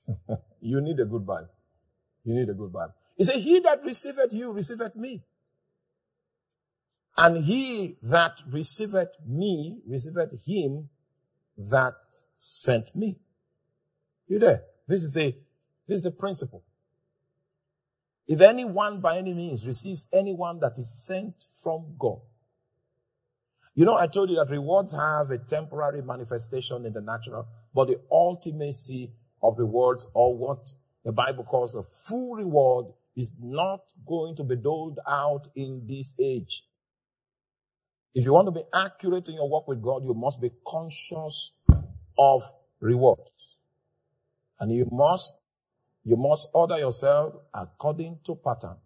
you 0.61 0.81
need 0.81 0.99
a 0.99 1.05
good 1.05 1.25
Bible. 1.25 1.49
You 2.23 2.35
need 2.35 2.49
a 2.49 2.53
good 2.53 2.71
Bible. 2.71 2.93
He 3.15 3.23
said, 3.23 3.39
He 3.39 3.59
that 3.59 3.83
receiveth 3.83 4.33
you 4.33 4.53
receiveth 4.53 4.95
me. 4.95 5.23
And 7.17 7.43
he 7.43 7.97
that 8.03 8.41
receiveth 8.49 9.17
me 9.27 9.81
receiveth 9.87 10.45
him 10.47 10.89
that 11.57 11.95
sent 12.35 12.95
me. 12.95 13.19
You 14.27 14.39
there? 14.39 14.63
This 14.87 15.03
is 15.03 15.17
a, 15.17 15.35
this 15.87 15.97
is 15.97 16.05
a 16.05 16.11
principle. 16.11 16.63
If 18.27 18.39
anyone 18.39 19.01
by 19.01 19.17
any 19.17 19.33
means 19.33 19.67
receives 19.67 20.07
anyone 20.13 20.59
that 20.61 20.79
is 20.79 21.05
sent 21.05 21.35
from 21.61 21.95
God, 21.99 22.21
you 23.75 23.85
know, 23.85 23.95
I 23.95 24.07
told 24.07 24.29
you 24.29 24.37
that 24.37 24.49
rewards 24.49 24.93
have 24.93 25.31
a 25.31 25.37
temporary 25.37 26.01
manifestation 26.01 26.85
in 26.85 26.93
the 26.93 27.01
natural, 27.01 27.47
but 27.73 27.87
the 27.87 27.99
ultimacy 28.11 29.07
of 29.41 29.57
rewards 29.57 30.11
or 30.13 30.37
what 30.37 30.71
the 31.03 31.11
Bible 31.11 31.43
calls 31.43 31.75
a 31.75 31.83
full 31.83 32.35
reward 32.35 32.85
is 33.15 33.39
not 33.41 33.81
going 34.05 34.35
to 34.35 34.43
be 34.43 34.55
doled 34.55 34.99
out 35.07 35.47
in 35.55 35.85
this 35.87 36.19
age. 36.21 36.63
If 38.13 38.25
you 38.25 38.33
want 38.33 38.47
to 38.47 38.51
be 38.51 38.63
accurate 38.73 39.29
in 39.29 39.35
your 39.35 39.49
work 39.49 39.67
with 39.67 39.81
God, 39.81 40.03
you 40.03 40.13
must 40.13 40.41
be 40.41 40.51
conscious 40.67 41.61
of 42.17 42.43
reward. 42.79 43.19
And 44.59 44.71
you 44.71 44.87
must, 44.91 45.43
you 46.03 46.17
must 46.17 46.49
order 46.53 46.77
yourself 46.77 47.35
according 47.53 48.19
to 48.25 48.35
pattern 48.35 48.77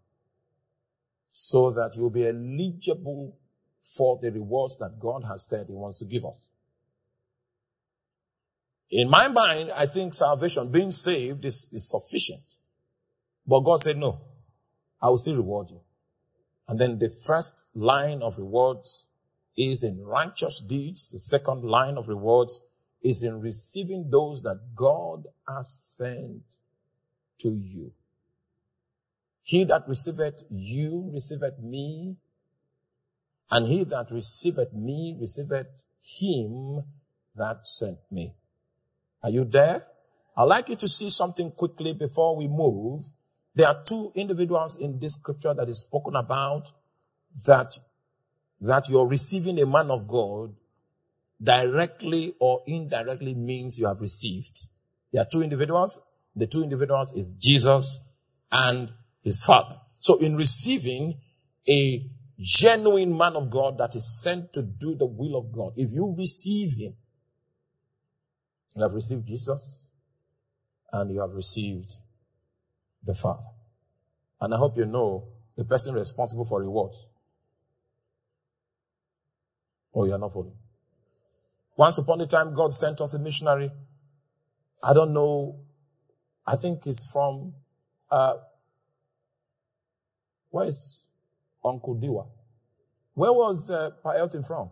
so 1.29 1.71
that 1.71 1.95
you'll 1.97 2.11
be 2.11 2.27
eligible 2.27 3.37
for 3.81 4.17
the 4.21 4.31
rewards 4.31 4.77
that 4.77 4.99
God 4.99 5.23
has 5.27 5.47
said 5.47 5.65
he 5.67 5.75
wants 5.75 5.99
to 5.99 6.05
give 6.05 6.25
us. 6.25 6.47
In 8.97 9.09
my 9.09 9.27
mind, 9.27 9.71
I 9.75 9.87
think 9.87 10.13
salvation, 10.13 10.71
being 10.71 10.89
saved 10.89 11.43
is, 11.43 11.69
is 11.73 11.91
sufficient. 11.91 12.45
But 13.45 13.59
God 13.59 13.81
said, 13.81 13.97
no, 13.97 14.21
I 15.01 15.09
will 15.09 15.17
still 15.17 15.35
reward 15.35 15.69
you. 15.69 15.81
And 16.69 16.79
then 16.79 16.97
the 16.97 17.09
first 17.09 17.75
line 17.75 18.21
of 18.21 18.37
rewards 18.37 19.09
is 19.57 19.83
in 19.83 20.05
righteous 20.05 20.61
deeds. 20.61 21.11
The 21.11 21.19
second 21.19 21.65
line 21.65 21.97
of 21.97 22.07
rewards 22.07 22.71
is 23.03 23.21
in 23.21 23.41
receiving 23.41 24.09
those 24.09 24.41
that 24.43 24.61
God 24.73 25.25
has 25.45 25.73
sent 25.97 26.55
to 27.39 27.49
you. 27.49 27.91
He 29.43 29.65
that 29.65 29.89
receiveth 29.89 30.41
you 30.49 31.09
receiveth 31.11 31.59
me, 31.59 32.15
and 33.51 33.67
he 33.67 33.83
that 33.83 34.09
receiveth 34.09 34.73
me 34.73 35.17
receiveth 35.19 35.83
him 35.99 36.85
that 37.35 37.65
sent 37.65 37.97
me. 38.09 38.35
Are 39.25 39.31
you 39.31 39.43
there? 39.43 39.83
I'd 40.37 40.43
like 40.43 40.69
you 40.69 40.75
to 40.75 40.87
see 40.87 41.09
something 41.09 41.49
quickly 41.49 41.93
before 41.93 42.35
we 42.37 42.47
move. 42.47 43.01
There 43.55 43.67
are 43.67 43.81
two 43.83 44.11
individuals 44.13 44.79
in 44.79 44.99
this 44.99 45.13
scripture 45.13 45.51
that 45.55 45.67
is 45.67 45.81
spoken 45.81 46.15
about 46.15 46.71
that 47.47 47.71
that 48.61 48.87
you're 48.87 49.07
receiving 49.07 49.59
a 49.59 49.65
man 49.65 49.89
of 49.89 50.07
God 50.07 50.53
directly 51.41 52.35
or 52.39 52.61
indirectly 52.67 53.33
means 53.33 53.79
you 53.79 53.87
have 53.87 53.99
received. 53.99 54.59
There 55.11 55.23
are 55.23 55.27
two 55.31 55.41
individuals. 55.41 56.07
The 56.35 56.45
two 56.45 56.61
individuals 56.61 57.17
is 57.17 57.29
Jesus 57.29 58.15
and 58.51 58.91
his 59.23 59.43
father. 59.43 59.79
So 59.99 60.19
in 60.19 60.35
receiving 60.35 61.15
a 61.67 62.05
genuine 62.37 63.17
man 63.17 63.35
of 63.35 63.49
God 63.49 63.79
that 63.79 63.95
is 63.95 64.21
sent 64.21 64.53
to 64.53 64.61
do 64.61 64.95
the 64.95 65.07
will 65.07 65.35
of 65.35 65.51
God, 65.51 65.73
if 65.77 65.91
you 65.91 66.13
receive 66.15 66.77
him, 66.79 66.93
you 68.75 68.83
have 68.83 68.93
received 68.93 69.27
Jesus 69.27 69.89
and 70.91 71.11
you 71.11 71.21
have 71.21 71.31
received 71.31 71.91
the 73.03 73.13
Father. 73.13 73.47
And 74.41 74.53
I 74.53 74.57
hope 74.57 74.77
you 74.77 74.85
know 74.85 75.27
the 75.55 75.65
person 75.65 75.95
responsible 75.95 76.45
for 76.45 76.61
rewards 76.61 77.05
Oh, 79.95 80.05
you're 80.05 80.17
not 80.19 80.33
following. 80.33 80.57
Once 81.77 81.97
upon 81.97 82.19
a 82.19 82.27
time, 82.27 82.53
God 82.53 82.73
sent 82.73 82.99
us 82.99 83.13
a 83.13 83.19
missionary. 83.19 83.71
I 84.83 84.93
don't 84.93 85.13
know. 85.13 85.61
I 86.45 86.57
think 86.57 86.85
it's 86.85 87.09
from, 87.11 87.53
uh, 88.11 88.35
where 90.49 90.67
is 90.67 91.09
Uncle 91.63 91.95
Diwa? 91.95 92.27
Where 93.13 93.31
was 93.31 93.71
uh, 93.71 93.91
Pa 94.03 94.11
Elton 94.11 94.43
from? 94.43 94.69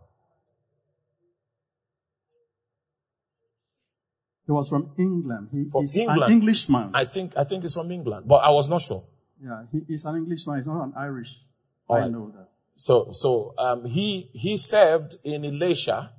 He 4.46 4.52
was 4.52 4.68
from 4.70 4.92
England. 4.98 5.50
He 5.52 5.70
from 5.70 5.84
is 5.84 5.98
England. 5.98 6.24
an 6.24 6.32
Englishman. 6.32 6.92
I 6.94 7.06
think, 7.06 7.38
I 7.38 7.44
think 7.46 7.64
he's 7.64 7.74
from 7.76 7.90
England, 7.92 8.28
but 8.28 8.44
I 8.44 8.52
was 8.52 8.70
not 8.70 8.82
sure. 8.82 9.04
Yeah, 9.42 9.64
he 9.72 9.94
is 9.94 10.06
an 10.06 10.18
Englishman. 10.18 10.58
He's 10.58 10.68
not 10.68 10.84
an 10.84 10.94
Irish. 10.98 11.40
All 11.88 11.98
I 11.98 12.02
right. 12.02 12.12
know 12.12 12.32
that. 12.36 12.50
So, 12.76 13.10
so, 13.12 13.54
um, 13.58 13.86
he, 13.86 14.30
he 14.34 14.58
served 14.58 15.16
in 15.24 15.44
Ilesha 15.44 16.10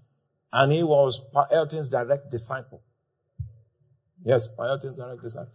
and 0.53 0.73
he 0.73 0.83
was 0.83 1.31
Elton's 1.51 1.91
direct 1.91 2.31
disciple. 2.31 2.83
Yes, 4.25 4.49
Elton's 4.59 4.95
direct 4.97 5.21
disciple. 5.23 5.53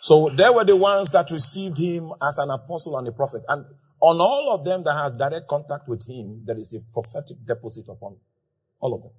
So 0.00 0.30
they 0.30 0.48
were 0.54 0.64
the 0.64 0.76
ones 0.76 1.10
that 1.12 1.30
received 1.30 1.78
him 1.78 2.10
as 2.26 2.38
an 2.38 2.48
apostle 2.50 2.96
and 2.96 3.06
a 3.08 3.12
prophet. 3.12 3.42
And 3.48 3.66
on 4.00 4.18
all 4.18 4.54
of 4.54 4.64
them 4.64 4.82
that 4.84 4.94
had 4.94 5.18
direct 5.18 5.46
contact 5.46 5.88
with 5.88 6.08
him, 6.08 6.42
there 6.46 6.56
is 6.56 6.72
a 6.74 6.92
prophetic 6.92 7.44
deposit 7.46 7.86
upon 7.90 8.16
all 8.80 8.94
of 8.94 9.02
them. 9.02 9.12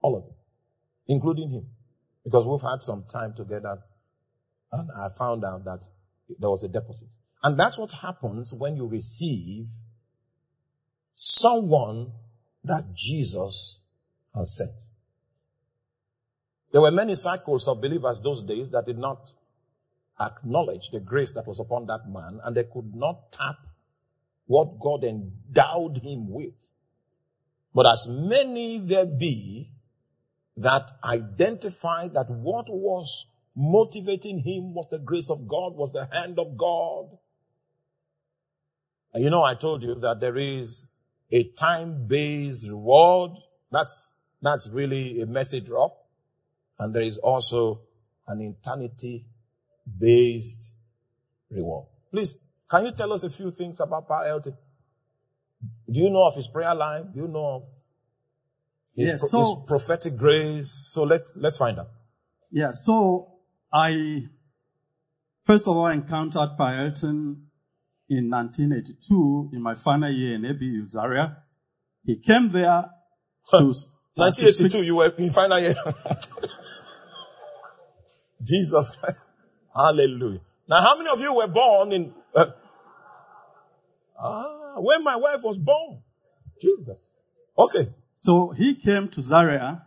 All 0.00 0.16
of 0.16 0.24
them. 0.24 0.34
Including 1.06 1.50
him. 1.50 1.66
Because 2.24 2.46
we've 2.46 2.60
had 2.60 2.80
some 2.80 3.04
time 3.10 3.34
together 3.34 3.78
and 4.72 4.90
I 4.90 5.08
found 5.18 5.44
out 5.44 5.64
that 5.64 5.86
there 6.38 6.50
was 6.50 6.64
a 6.64 6.68
deposit. 6.68 7.08
And 7.42 7.58
that's 7.58 7.78
what 7.78 7.92
happens 7.92 8.52
when 8.52 8.76
you 8.76 8.86
receive 8.88 9.66
someone 11.12 12.12
that 12.64 12.82
Jesus 12.94 13.88
has 14.34 14.56
sent. 14.56 14.88
There 16.72 16.82
were 16.82 16.90
many 16.90 17.14
cycles 17.14 17.66
of 17.66 17.80
believers 17.80 18.20
those 18.20 18.42
days 18.42 18.68
that 18.70 18.84
did 18.86 18.98
not 18.98 19.32
acknowledge 20.20 20.90
the 20.90 21.00
grace 21.00 21.32
that 21.32 21.46
was 21.46 21.60
upon 21.60 21.86
that 21.86 22.08
man 22.08 22.40
and 22.44 22.56
they 22.56 22.64
could 22.64 22.94
not 22.94 23.32
tap 23.32 23.56
what 24.46 24.78
God 24.78 25.04
endowed 25.04 25.98
him 25.98 26.30
with. 26.30 26.72
But 27.74 27.86
as 27.86 28.06
many 28.08 28.78
there 28.78 29.06
be 29.06 29.70
that 30.62 30.90
identify 31.04 32.08
that 32.08 32.26
what 32.28 32.66
was 32.68 33.32
motivating 33.56 34.38
him 34.44 34.74
was 34.74 34.88
the 34.88 34.98
grace 34.98 35.30
of 35.30 35.48
God, 35.48 35.74
was 35.74 35.92
the 35.92 36.08
hand 36.12 36.38
of 36.38 36.56
God. 36.56 37.18
And 39.12 39.24
you 39.24 39.30
know, 39.30 39.42
I 39.42 39.54
told 39.54 39.82
you 39.82 39.94
that 39.96 40.20
there 40.20 40.36
is 40.36 40.94
a 41.30 41.44
time-based 41.58 42.68
reward. 42.68 43.32
That's, 43.70 44.20
that's 44.40 44.70
really 44.72 45.20
a 45.20 45.26
message 45.26 45.66
drop. 45.66 46.06
And 46.78 46.94
there 46.94 47.02
is 47.02 47.18
also 47.18 47.80
an 48.28 48.40
eternity 48.40 49.26
based 49.98 50.78
reward. 51.50 51.86
Please, 52.12 52.54
can 52.70 52.84
you 52.84 52.92
tell 52.92 53.12
us 53.12 53.24
a 53.24 53.30
few 53.30 53.50
things 53.50 53.80
about 53.80 54.06
Pa? 54.06 54.38
Do 54.40 54.52
you 55.86 56.10
know 56.10 56.26
of 56.26 56.34
his 56.36 56.46
prayer 56.48 56.74
life? 56.74 57.06
Do 57.12 57.20
you 57.20 57.28
know 57.28 57.56
of 57.56 57.64
his, 58.94 59.10
Yes, 59.10 59.30
so- 59.30 59.38
his 59.38 59.54
prophetic 59.66 60.16
grace? 60.16 60.90
So 60.92 61.04
let's, 61.04 61.36
let's 61.36 61.58
find 61.58 61.78
out. 61.78 61.86
Yeah, 62.50 62.70
so 62.70 63.34
I 63.72 64.22
first 65.44 65.68
of 65.68 65.76
all 65.76 65.88
encountered 65.88 66.56
Pa 66.56 66.72
Elton 66.72 67.48
in 68.08 68.30
1982 68.30 69.50
in 69.52 69.62
my 69.62 69.74
final 69.74 70.10
year 70.10 70.34
in 70.36 70.46
ABU 70.46 70.88
Zaria. 70.88 71.42
He 72.04 72.18
came 72.18 72.48
there 72.48 72.88
to, 73.50 73.58
to 73.58 73.64
1982, 74.14 74.84
you 74.84 74.96
were 74.96 75.12
in 75.18 75.30
final 75.30 75.58
year. 75.60 75.74
Jesus 78.42 78.96
Christ. 78.96 79.24
Hallelujah. 79.74 80.40
Now, 80.68 80.80
how 80.82 80.96
many 80.98 81.10
of 81.12 81.20
you 81.20 81.34
were 81.34 81.48
born 81.48 81.92
in, 81.92 82.14
uh, 82.34 82.46
ah, 84.18 84.74
when 84.78 85.02
my 85.04 85.16
wife 85.16 85.40
was 85.44 85.58
born? 85.58 86.02
Jesus. 86.60 87.12
Okay. 87.58 87.88
So 88.20 88.50
he 88.50 88.74
came 88.74 89.06
to 89.08 89.22
Zaria. 89.22 89.86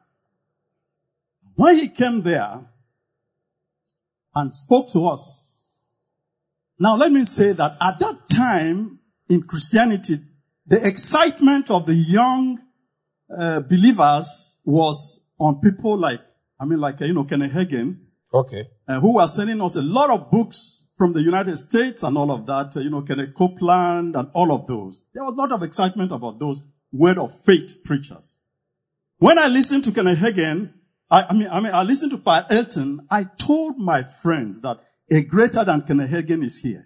When 1.56 1.76
he 1.76 1.90
came 1.90 2.22
there 2.22 2.62
and 4.34 4.56
spoke 4.56 4.90
to 4.94 5.08
us, 5.08 5.80
now 6.80 6.96
let 6.96 7.12
me 7.12 7.26
say 7.26 7.52
that 7.52 7.74
at 7.82 8.00
that 8.00 8.30
time 8.30 9.00
in 9.30 9.44
Christianity, 9.44 10.16
the 10.66 10.80
excitement 10.88 11.70
of 11.70 11.86
the 11.86 11.94
young 11.94 12.58
uh, 13.38 13.60
believers 13.60 14.62
was 14.66 15.34
on 15.38 15.60
people 15.60 15.98
like, 15.98 16.22
I 16.58 16.64
mean, 16.64 16.80
like, 16.80 17.02
uh, 17.02 17.06
you 17.06 17.14
know, 17.14 17.26
Kenneth 17.26 17.52
Hagin, 17.52 17.98
Okay. 18.34 18.64
uh, 18.88 19.02
who 19.02 19.16
were 19.16 19.28
sending 19.28 19.62
us 19.62 19.76
a 19.76 19.82
lot 19.82 20.10
of 20.10 20.32
books 20.32 20.90
from 20.98 21.12
the 21.12 21.22
United 21.22 21.58
States 21.58 22.04
and 22.04 22.18
all 22.18 22.32
of 22.32 22.46
that, 22.46 22.78
uh, 22.78 22.80
you 22.80 22.90
know, 22.90 23.02
Kenneth 23.02 23.36
Copeland 23.36 24.16
and 24.16 24.30
all 24.34 24.54
of 24.54 24.68
those. 24.68 25.06
There 25.14 25.24
was 25.24 25.34
a 25.34 25.38
lot 25.38 25.52
of 25.52 25.64
excitement 25.64 26.14
about 26.14 26.40
those 26.40 26.64
word 26.92 27.18
of 27.18 27.38
faith 27.44 27.84
preachers. 27.84 28.40
When 29.18 29.38
I 29.38 29.48
listened 29.48 29.84
to 29.86 29.92
Kenneth 29.92 30.20
Hagin, 30.20 30.74
I, 31.10 31.26
I 31.30 31.34
mean, 31.34 31.48
I 31.52 31.60
mean, 31.60 31.74
I 31.74 31.84
listened 31.84 32.12
to 32.12 32.18
Pa 32.18 32.46
Elton, 32.50 33.08
I 33.10 33.26
told 33.38 33.78
my 33.78 34.04
friends 34.04 34.62
that 34.62 34.80
a 35.10 35.22
greater 35.24 35.64
than 35.64 35.82
Kenneth 35.82 36.10
Hagin 36.10 36.44
is 36.44 36.62
here. 36.62 36.86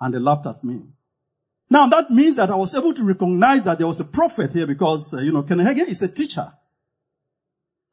And 0.00 0.14
they 0.14 0.18
laughed 0.18 0.46
at 0.46 0.62
me. 0.64 0.82
Now 1.68 1.86
that 1.88 2.10
means 2.10 2.36
that 2.36 2.50
I 2.50 2.56
was 2.56 2.74
able 2.76 2.92
to 2.94 3.04
recognize 3.04 3.64
that 3.64 3.78
there 3.78 3.86
was 3.86 4.00
a 4.00 4.04
prophet 4.04 4.52
here 4.52 4.66
because, 4.66 5.14
uh, 5.14 5.18
you 5.18 5.32
know, 5.32 5.42
Kenneth 5.42 5.66
Hagin 5.66 5.88
is 5.88 6.02
a 6.02 6.12
teacher. 6.12 6.46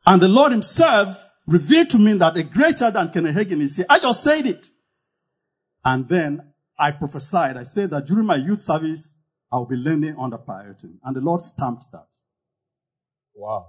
And 0.05 0.21
the 0.21 0.27
Lord 0.27 0.51
himself 0.51 1.31
revealed 1.47 1.89
to 1.91 1.97
me 1.97 2.13
that 2.13 2.37
a 2.37 2.43
greater 2.43 2.91
than 2.91 3.09
Kenneth 3.09 3.35
Hagin 3.35 3.61
is 3.61 3.77
here. 3.77 3.85
I 3.89 3.99
just 3.99 4.23
said 4.23 4.45
it. 4.45 4.67
And 5.83 6.07
then 6.07 6.53
I 6.77 6.91
prophesied. 6.91 7.57
I 7.57 7.63
said 7.63 7.89
that 7.91 8.05
during 8.05 8.25
my 8.25 8.35
youth 8.35 8.61
service, 8.61 9.18
I'll 9.51 9.65
be 9.65 9.75
learning 9.75 10.15
under 10.17 10.37
Pa 10.37 10.63
Elton. 10.67 10.99
And 11.03 11.15
the 11.15 11.21
Lord 11.21 11.41
stamped 11.41 11.85
that. 11.91 12.07
Wow. 13.33 13.67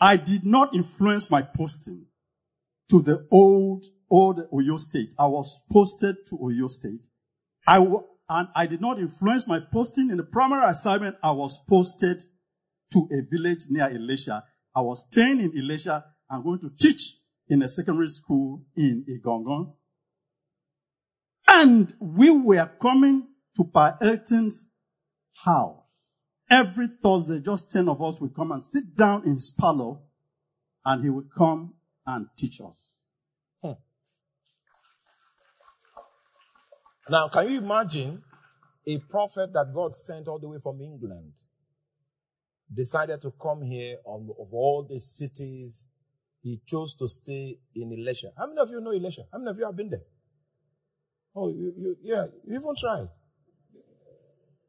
I 0.00 0.16
did 0.16 0.44
not 0.44 0.74
influence 0.74 1.30
my 1.30 1.42
posting 1.42 2.06
to 2.90 3.00
the 3.00 3.26
old, 3.30 3.84
old 4.10 4.40
Oyo 4.52 4.78
State. 4.78 5.14
I 5.18 5.26
was 5.26 5.64
posted 5.72 6.16
to 6.28 6.36
Oyo 6.36 6.68
State. 6.68 7.06
I 7.66 7.78
w- 7.78 8.04
and 8.28 8.48
I 8.54 8.66
did 8.66 8.80
not 8.80 8.98
influence 8.98 9.46
my 9.48 9.60
posting 9.72 10.10
in 10.10 10.16
the 10.16 10.24
primary 10.24 10.68
assignment. 10.68 11.16
I 11.22 11.32
was 11.32 11.62
posted 11.68 12.22
to 12.92 13.08
a 13.12 13.22
village 13.30 13.66
near 13.70 13.88
Ilesha. 13.88 14.42
I 14.74 14.80
was 14.80 15.08
staying 15.10 15.40
in 15.40 15.52
Ilesha 15.52 16.02
and 16.30 16.44
going 16.44 16.60
to 16.60 16.70
teach 16.70 17.14
in 17.48 17.62
a 17.62 17.68
secondary 17.68 18.08
school 18.08 18.64
in 18.76 19.04
Igongon. 19.08 19.74
And 21.46 21.92
we 22.00 22.30
were 22.30 22.70
coming 22.80 23.28
to 23.56 23.64
Pa 23.64 23.96
Elton's 24.00 24.74
house. 25.44 25.80
Every 26.50 26.88
Thursday, 27.02 27.40
just 27.40 27.72
10 27.72 27.88
of 27.88 28.02
us 28.02 28.20
would 28.20 28.34
come 28.34 28.52
and 28.52 28.62
sit 28.62 28.84
down 28.96 29.24
in 29.24 29.32
his 29.32 29.54
parlor 29.58 29.96
and 30.84 31.02
he 31.02 31.10
would 31.10 31.28
come 31.36 31.74
and 32.06 32.26
teach 32.36 32.60
us. 32.60 33.00
Hmm. 33.62 33.72
Now, 37.08 37.28
can 37.28 37.48
you 37.48 37.58
imagine 37.58 38.22
a 38.86 38.98
prophet 38.98 39.52
that 39.54 39.72
God 39.74 39.94
sent 39.94 40.28
all 40.28 40.38
the 40.38 40.48
way 40.48 40.58
from 40.62 40.80
England 40.80 41.32
decided 42.72 43.20
to 43.22 43.30
come 43.40 43.62
here 43.62 43.96
on, 44.04 44.28
of 44.38 44.52
all 44.52 44.86
the 44.88 44.98
cities 44.98 45.92
he 46.42 46.60
chose 46.66 46.94
to 46.94 47.08
stay 47.08 47.58
in 47.74 47.90
Ilesha. 47.90 48.30
How 48.36 48.46
many 48.46 48.58
of 48.58 48.70
you 48.70 48.80
know 48.80 48.90
Ilesha? 48.90 49.24
How 49.32 49.38
many 49.38 49.50
of 49.50 49.58
you 49.58 49.64
have 49.64 49.76
been 49.76 49.90
there? 49.90 50.04
Oh, 51.34 51.48
you, 51.48 51.72
you, 51.76 51.96
yeah, 52.02 52.26
you 52.46 52.56
even 52.56 52.74
tried. 52.78 53.08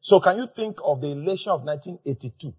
So 0.05 0.19
can 0.19 0.37
you 0.37 0.45
think 0.45 0.77
of 0.85 1.01
the 1.01 1.07
Ilesha 1.07 1.47
of 1.47 1.63
1982? 1.63 2.51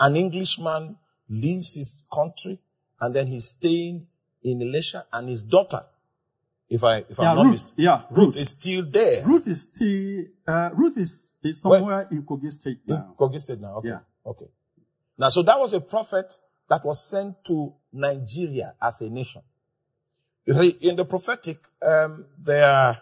An 0.00 0.16
Englishman 0.16 0.98
leaves 1.30 1.76
his 1.76 2.06
country 2.12 2.58
and 3.00 3.16
then 3.16 3.26
he's 3.26 3.46
staying 3.56 4.06
in 4.44 4.58
Ilesha 4.60 5.02
and 5.14 5.30
his 5.30 5.42
daughter, 5.44 5.80
if 6.68 6.84
I, 6.84 6.98
if 7.08 7.16
Yeah, 7.18 7.30
I'm 7.30 7.36
not 7.36 7.42
Ruth. 7.44 7.52
mistaken, 7.52 7.84
Yeah, 7.84 8.02
Ruth 8.10 8.18
Ruth. 8.26 8.36
is 8.36 8.50
still 8.50 8.84
there. 8.84 9.24
Ruth 9.26 9.46
is 9.48 9.62
still, 9.62 10.24
uh, 10.46 10.70
Ruth 10.74 10.98
is, 10.98 11.38
is 11.42 11.62
somewhere 11.62 12.06
in 12.10 12.22
Kogi 12.22 12.50
State 12.50 12.80
In 12.86 12.96
now. 12.96 13.14
Kogi 13.18 13.38
State 13.38 13.60
now. 13.62 13.76
Okay. 13.76 13.88
Yeah. 13.88 14.00
Okay. 14.26 14.48
Now, 15.16 15.30
so 15.30 15.42
that 15.44 15.58
was 15.58 15.72
a 15.72 15.80
prophet 15.80 16.36
that 16.68 16.84
was 16.84 17.08
sent 17.08 17.42
to 17.46 17.72
Nigeria 17.94 18.74
as 18.82 19.00
a 19.00 19.08
nation. 19.08 19.40
You 20.44 20.52
see, 20.52 20.68
in 20.82 20.96
the 20.96 21.06
prophetic, 21.06 21.56
um, 21.80 22.26
there, 22.38 22.94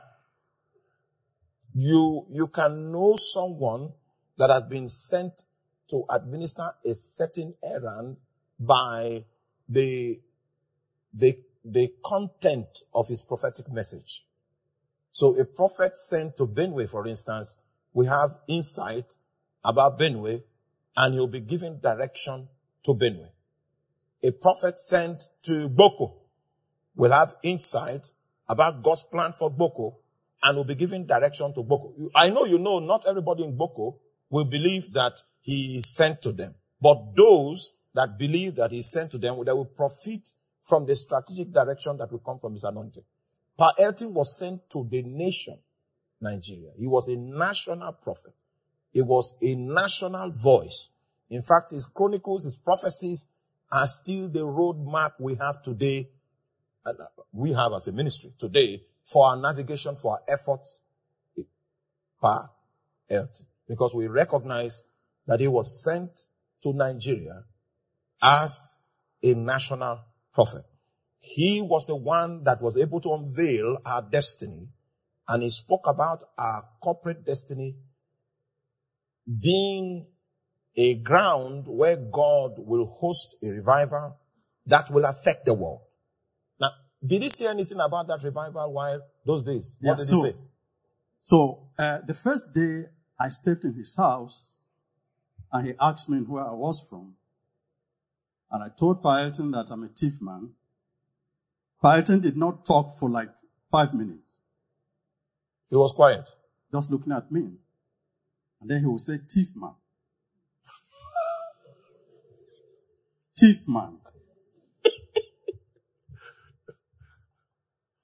you, 1.75 2.27
you 2.31 2.49
can 2.49 2.93
know 2.93 3.15
someone 3.17 3.89
that 4.39 4.51
has 4.51 4.65
been 4.65 4.89
sent 4.89 5.33
to 5.89 6.05
administer 6.11 6.63
a 6.85 6.95
certain 6.95 7.53
errand 7.63 8.17
by 8.59 9.25
the, 9.69 10.21
the, 11.13 11.39
the 11.65 11.89
content 12.05 12.69
of 12.95 13.09
his 13.09 13.23
prophetic 13.23 13.71
message. 13.73 14.25
So 15.11 15.39
a 15.39 15.45
prophet 15.45 15.97
sent 15.97 16.37
to 16.37 16.45
Benue, 16.45 16.89
for 16.89 17.07
instance, 17.07 17.67
we 17.93 18.07
have 18.07 18.31
insight 18.49 19.15
about 19.65 19.99
Benue 19.99 20.43
and 20.97 21.15
he'll 21.15 21.27
be 21.27 21.41
giving 21.41 21.79
direction 21.81 22.49
to 22.85 22.93
Benue. 22.93 23.29
A 24.23 24.31
prophet 24.33 24.79
sent 24.79 25.23
to 25.45 25.69
Boko 25.69 26.15
will 26.95 27.13
have 27.13 27.35
insight 27.43 28.11
about 28.49 28.83
God's 28.83 29.05
plan 29.05 29.33
for 29.33 29.51
Boko 29.51 30.00
and 30.43 30.57
will 30.57 30.65
be 30.65 30.75
giving 30.75 31.07
direction 31.07 31.53
to 31.55 31.63
Boko. 31.63 31.95
I 32.15 32.31
know 32.31 32.45
you 32.45 32.59
know 32.59 32.79
not 32.79 33.05
everybody 33.09 33.45
in 33.45 33.57
Boko 33.57 33.99
will 34.31 34.45
believe 34.45 34.93
that 34.93 35.21
he 35.41 35.77
is 35.77 35.95
sent 35.95 36.23
to 36.23 36.33
them, 36.33 36.55
but 36.81 37.15
those 37.17 37.79
that 37.95 38.19
believe 38.19 38.55
that 38.57 38.71
he 38.71 38.79
is 38.79 38.93
sent 38.93 39.11
to 39.13 39.19
them, 39.19 39.37
they 39.45 39.53
will 39.53 39.67
profit 39.77 40.27
from 40.63 40.87
the 40.87 40.95
strategic 40.95 41.53
direction 41.53 41.97
that 41.99 42.11
will 42.11 42.21
come 42.21 42.39
from 42.39 42.53
his 42.53 42.65
anointing. 42.65 43.03
Pa 43.59 43.73
Elton 43.79 44.15
was 44.15 44.39
sent 44.39 44.61
to 44.71 44.87
the 44.91 45.03
nation, 45.03 45.59
Nigeria. 46.21 46.71
He 46.79 46.87
was 46.87 47.09
a 47.09 47.17
national 47.17 47.93
prophet. 47.95 48.33
He 48.93 49.03
was 49.03 49.39
a 49.43 49.55
national 49.55 50.33
voice. 50.33 50.93
In 51.29 51.43
fact, 51.43 51.71
his 51.71 51.87
chronicles, 51.87 52.45
his 52.45 52.57
prophecies 52.57 53.35
are 53.71 53.87
still 53.87 54.29
the 54.29 54.41
roadmap 54.41 55.13
we 55.21 55.35
have 55.37 55.63
today, 55.63 56.09
uh, 56.87 56.93
we 57.33 57.53
have 57.53 57.73
as 57.73 57.89
a 57.89 57.93
ministry 57.93 58.31
today 58.39 58.81
for 59.13 59.27
our 59.29 59.37
navigation, 59.37 59.95
for 59.97 60.13
our 60.13 60.21
efforts 60.29 60.83
Pa 62.21 62.51
Elton 63.11 63.47
because 63.69 63.95
we 63.95 64.07
recognize 64.09 64.89
that 65.27 65.41
he 65.41 65.49
was 65.49 65.85
sent 65.85 66.11
to 66.63 66.73
Nigeria 66.75 67.45
as 68.23 68.79
a 69.23 69.35
national 69.35 70.01
prophet. 70.35 70.63
He 71.19 71.63
was 71.63 71.87
the 71.87 71.97
one 71.97 72.45
that 72.45 72.59
was 72.61 72.77
able 72.77 73.01
to 73.01 73.13
unveil 73.13 73.79
our 73.87 74.03
destiny 74.03 74.69
and 75.29 75.43
he 75.43 75.49
spoke 75.49 75.87
about 75.87 76.23
our 76.37 76.65
corporate 76.83 77.25
destiny 77.25 77.77
being 79.41 80.07
a 80.77 80.95
ground 80.97 81.65
where 81.67 81.97
God 81.97 82.53
will 82.57 82.87
host 82.87 83.37
a 83.45 83.51
revival 83.51 84.19
that 84.67 84.91
will 84.91 85.05
affect 85.05 85.45
the 85.45 85.55
world. 85.55 85.83
Did 87.05 87.23
he 87.23 87.29
say 87.29 87.49
anything 87.49 87.81
about 87.81 88.07
that 88.09 88.23
revival 88.23 88.73
while 88.73 89.01
those 89.25 89.43
days? 89.43 89.77
What 89.81 89.97
did 89.97 90.05
so, 90.05 90.17
he 90.17 90.31
say? 90.31 90.37
So, 91.21 91.69
uh, 91.79 91.99
the 92.07 92.15
first 92.15 92.55
day 92.55 92.85
I 93.19 93.29
stepped 93.29 93.65
in 93.65 93.75
his 93.75 93.97
house 93.97 94.63
and 95.53 95.67
he 95.67 95.75
asked 95.81 96.11
me 96.11 96.19
where 96.19 96.45
I 96.45 96.53
was 96.53 96.87
from. 96.89 97.15
And 98.51 98.65
I 98.65 98.69
told 98.69 99.03
Pa 99.03 99.19
Elton 99.19 99.53
that 99.53 99.71
I'm 99.71 99.85
a 99.85 99.89
Tiv 99.89 100.21
man. 100.21 100.51
Pa 101.81 101.95
Elton 101.95 102.21
did 102.21 102.37
not 102.37 102.67
talk 102.67 102.99
for 102.99 103.09
like 103.09 103.31
five 103.71 103.95
minutes. 103.95 104.43
He 105.69 105.77
was 105.77 105.93
quiet. 105.93 106.29
Just 106.73 106.91
looking 106.91 107.13
at 107.13 107.31
me. 107.31 107.53
And 108.61 108.71
then 108.71 108.81
he 108.81 108.87
would 108.87 109.01
say, 109.01 109.19
Tiv 109.27 109.57
man. 109.57 109.75
Tiv 113.37 113.69
man. 113.69 113.99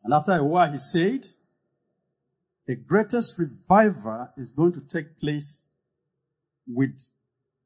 And 0.07 0.15
after 0.15 0.31
a 0.31 0.45
while 0.45 0.71
he 0.71 0.79
said, 0.79 1.21
the 2.65 2.77
greatest 2.77 3.41
revival 3.41 4.29
is 4.37 4.53
going 4.53 4.73
to 4.75 4.81
take 4.81 5.19
place 5.19 5.75
with 6.65 6.97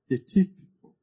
the 0.09 0.17
Tiv 0.17 0.47
people. 0.59 0.95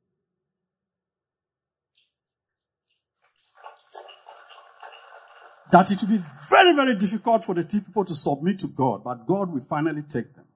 That 5.71 5.91
it 5.91 6.01
will 6.01 6.17
be 6.17 6.23
very, 6.49 6.73
very 6.73 6.95
difficult 6.95 7.45
for 7.45 7.53
the 7.53 7.63
Tiv 7.63 7.85
people 7.85 8.05
to 8.05 8.15
submit 8.15 8.57
to 8.61 8.67
God, 8.75 9.03
but 9.03 9.27
God 9.27 9.53
will 9.53 9.61
finally 9.61 10.01
take 10.01 10.33
them. 10.33 10.47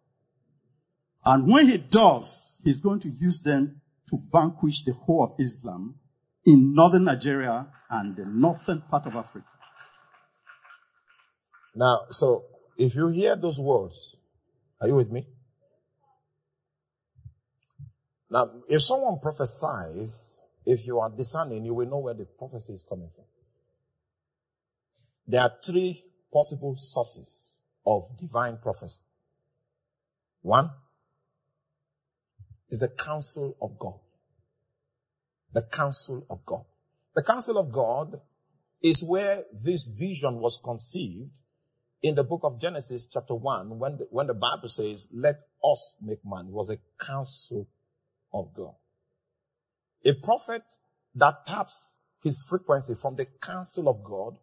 And 1.23 1.47
when 1.47 1.67
he 1.67 1.77
does, 1.77 2.59
he's 2.63 2.79
going 2.79 3.01
to 3.01 3.09
use 3.09 3.43
them 3.43 3.81
to 4.07 4.17
vanquish 4.31 4.83
the 4.83 4.93
whole 4.93 5.25
of 5.25 5.35
Islam 5.39 5.99
in 6.43 6.73
northern 6.73 7.03
Nigeria 7.03 7.67
and 7.87 8.15
the 8.15 8.25
northern 8.25 8.81
part 8.81 9.05
of 9.05 9.15
Africa. 9.15 9.45
Now, 11.75 12.01
so 12.09 12.45
if 12.77 12.95
you 12.95 13.07
hear 13.09 13.35
those 13.35 13.59
words, 13.59 14.17
are 14.79 14.87
you 14.87 14.95
with 14.95 15.11
me? 15.11 15.25
Now, 18.29 18.49
if 18.69 18.81
someone 18.81 19.19
prophesies, 19.19 20.39
if 20.65 20.87
you 20.87 20.99
are 20.99 21.09
discerning, 21.09 21.65
you 21.65 21.73
will 21.73 21.87
know 21.87 21.99
where 21.99 22.13
the 22.13 22.25
prophecy 22.25 22.73
is 22.73 22.83
coming 22.83 23.09
from. 23.13 23.25
There 25.27 25.41
are 25.41 25.51
three 25.65 26.01
possible 26.31 26.75
sources 26.77 27.61
of 27.85 28.03
divine 28.17 28.57
prophecy. 28.61 29.01
One 30.41 30.69
is 32.69 32.79
the 32.79 33.03
counsel 33.03 33.55
of 33.61 33.77
God. 33.77 33.99
The 35.53 35.63
counsel 35.63 36.25
of 36.29 36.45
God. 36.45 36.63
The 37.15 37.23
counsel 37.23 37.57
of 37.57 37.73
God 37.73 38.15
is 38.81 39.05
where 39.07 39.37
this 39.63 39.87
vision 39.99 40.39
was 40.39 40.61
conceived 40.63 41.39
in 42.01 42.15
the 42.15 42.23
book 42.23 42.41
of 42.43 42.59
Genesis 42.59 43.07
chapter 43.11 43.35
1 43.35 43.77
when 43.77 43.97
the, 43.97 44.07
when 44.09 44.27
the 44.27 44.33
Bible 44.33 44.67
says, 44.67 45.11
let 45.13 45.35
us 45.63 45.97
make 46.01 46.19
man. 46.25 46.47
It 46.47 46.53
was 46.53 46.69
a 46.69 46.77
counsel 47.03 47.67
of 48.33 48.53
God. 48.53 48.73
A 50.05 50.13
prophet 50.13 50.63
that 51.15 51.45
taps 51.45 52.03
his 52.23 52.45
frequency 52.49 52.93
from 52.99 53.15
the 53.15 53.27
counsel 53.41 53.87
of 53.87 54.03
God 54.03 54.37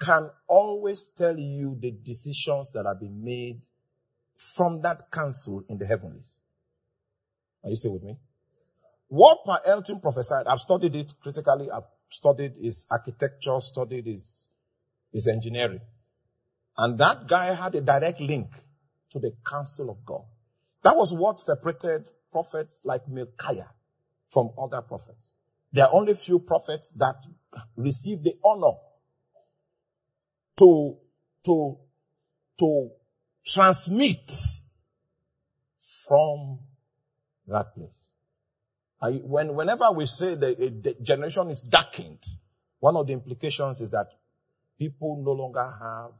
can 0.00 0.30
always 0.46 1.12
tell 1.16 1.36
you 1.36 1.76
the 1.80 1.90
decisions 1.90 2.70
that 2.72 2.84
have 2.86 3.00
been 3.00 3.24
made 3.24 3.62
from 4.34 4.82
that 4.82 5.10
counsel 5.12 5.64
in 5.68 5.78
the 5.78 5.86
heavenlies. 5.86 6.40
Are 7.64 7.70
you 7.70 7.76
still 7.76 7.94
with 7.94 8.02
me? 8.02 8.16
What 9.08 9.44
Pa 9.44 9.58
Elton 9.66 10.00
prophesied, 10.00 10.46
I've 10.46 10.58
studied 10.58 10.96
it 10.96 11.12
critically. 11.20 11.70
I've 11.70 11.84
studied 12.06 12.56
his 12.56 12.86
architecture, 12.90 13.60
studied 13.60 14.06
his, 14.06 14.48
his 15.12 15.28
engineering. 15.28 15.80
And 16.82 16.98
that 16.98 17.28
guy 17.28 17.54
had 17.54 17.76
a 17.76 17.80
direct 17.80 18.20
link 18.20 18.48
to 19.10 19.20
the 19.20 19.32
counsel 19.48 19.88
of 19.88 20.04
God. 20.04 20.24
That 20.82 20.94
was 20.96 21.16
what 21.16 21.38
separated 21.38 22.08
prophets 22.32 22.82
like 22.84 23.02
Micaiah 23.08 23.70
from 24.28 24.50
other 24.58 24.82
prophets. 24.82 25.36
There 25.72 25.84
are 25.84 25.94
only 25.94 26.14
few 26.14 26.40
prophets 26.40 26.96
that 26.98 27.14
receive 27.76 28.24
the 28.24 28.32
honor 28.44 28.76
to, 30.58 30.98
to, 31.44 31.78
to 32.58 32.90
transmit 33.46 34.28
from 36.08 36.58
that 37.46 37.76
place. 37.76 38.10
I, 39.00 39.10
when, 39.22 39.54
whenever 39.54 39.84
we 39.94 40.06
say 40.06 40.34
that 40.34 40.82
the 40.82 40.96
generation 41.00 41.48
is 41.50 41.60
darkened, 41.60 42.24
one 42.80 42.96
of 42.96 43.06
the 43.06 43.12
implications 43.12 43.80
is 43.80 43.90
that 43.90 44.08
people 44.76 45.22
no 45.24 45.30
longer 45.30 45.62
have 45.62 46.10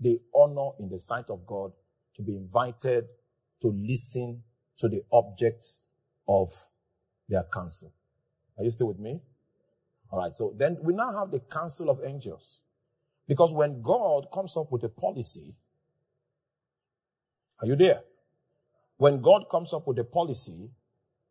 the 0.00 0.20
honor 0.34 0.70
in 0.78 0.88
the 0.88 0.98
sight 0.98 1.30
of 1.30 1.46
God 1.46 1.72
to 2.16 2.22
be 2.22 2.36
invited 2.36 3.04
to 3.62 3.68
listen 3.68 4.42
to 4.78 4.88
the 4.88 5.02
objects 5.12 5.88
of 6.28 6.50
their 7.28 7.44
counsel. 7.52 7.92
Are 8.56 8.64
you 8.64 8.70
still 8.70 8.88
with 8.88 8.98
me? 8.98 9.22
All 10.10 10.18
right. 10.18 10.36
So 10.36 10.54
then 10.56 10.78
we 10.82 10.94
now 10.94 11.12
have 11.18 11.30
the 11.30 11.40
council 11.40 11.90
of 11.90 11.98
angels. 12.04 12.62
Because 13.26 13.52
when 13.54 13.82
God 13.82 14.28
comes 14.32 14.56
up 14.56 14.66
with 14.70 14.82
a 14.84 14.88
policy, 14.88 15.54
are 17.60 17.66
you 17.66 17.76
there? 17.76 18.00
When 18.96 19.20
God 19.20 19.44
comes 19.50 19.74
up 19.74 19.86
with 19.86 19.98
a 19.98 20.04
policy, 20.04 20.70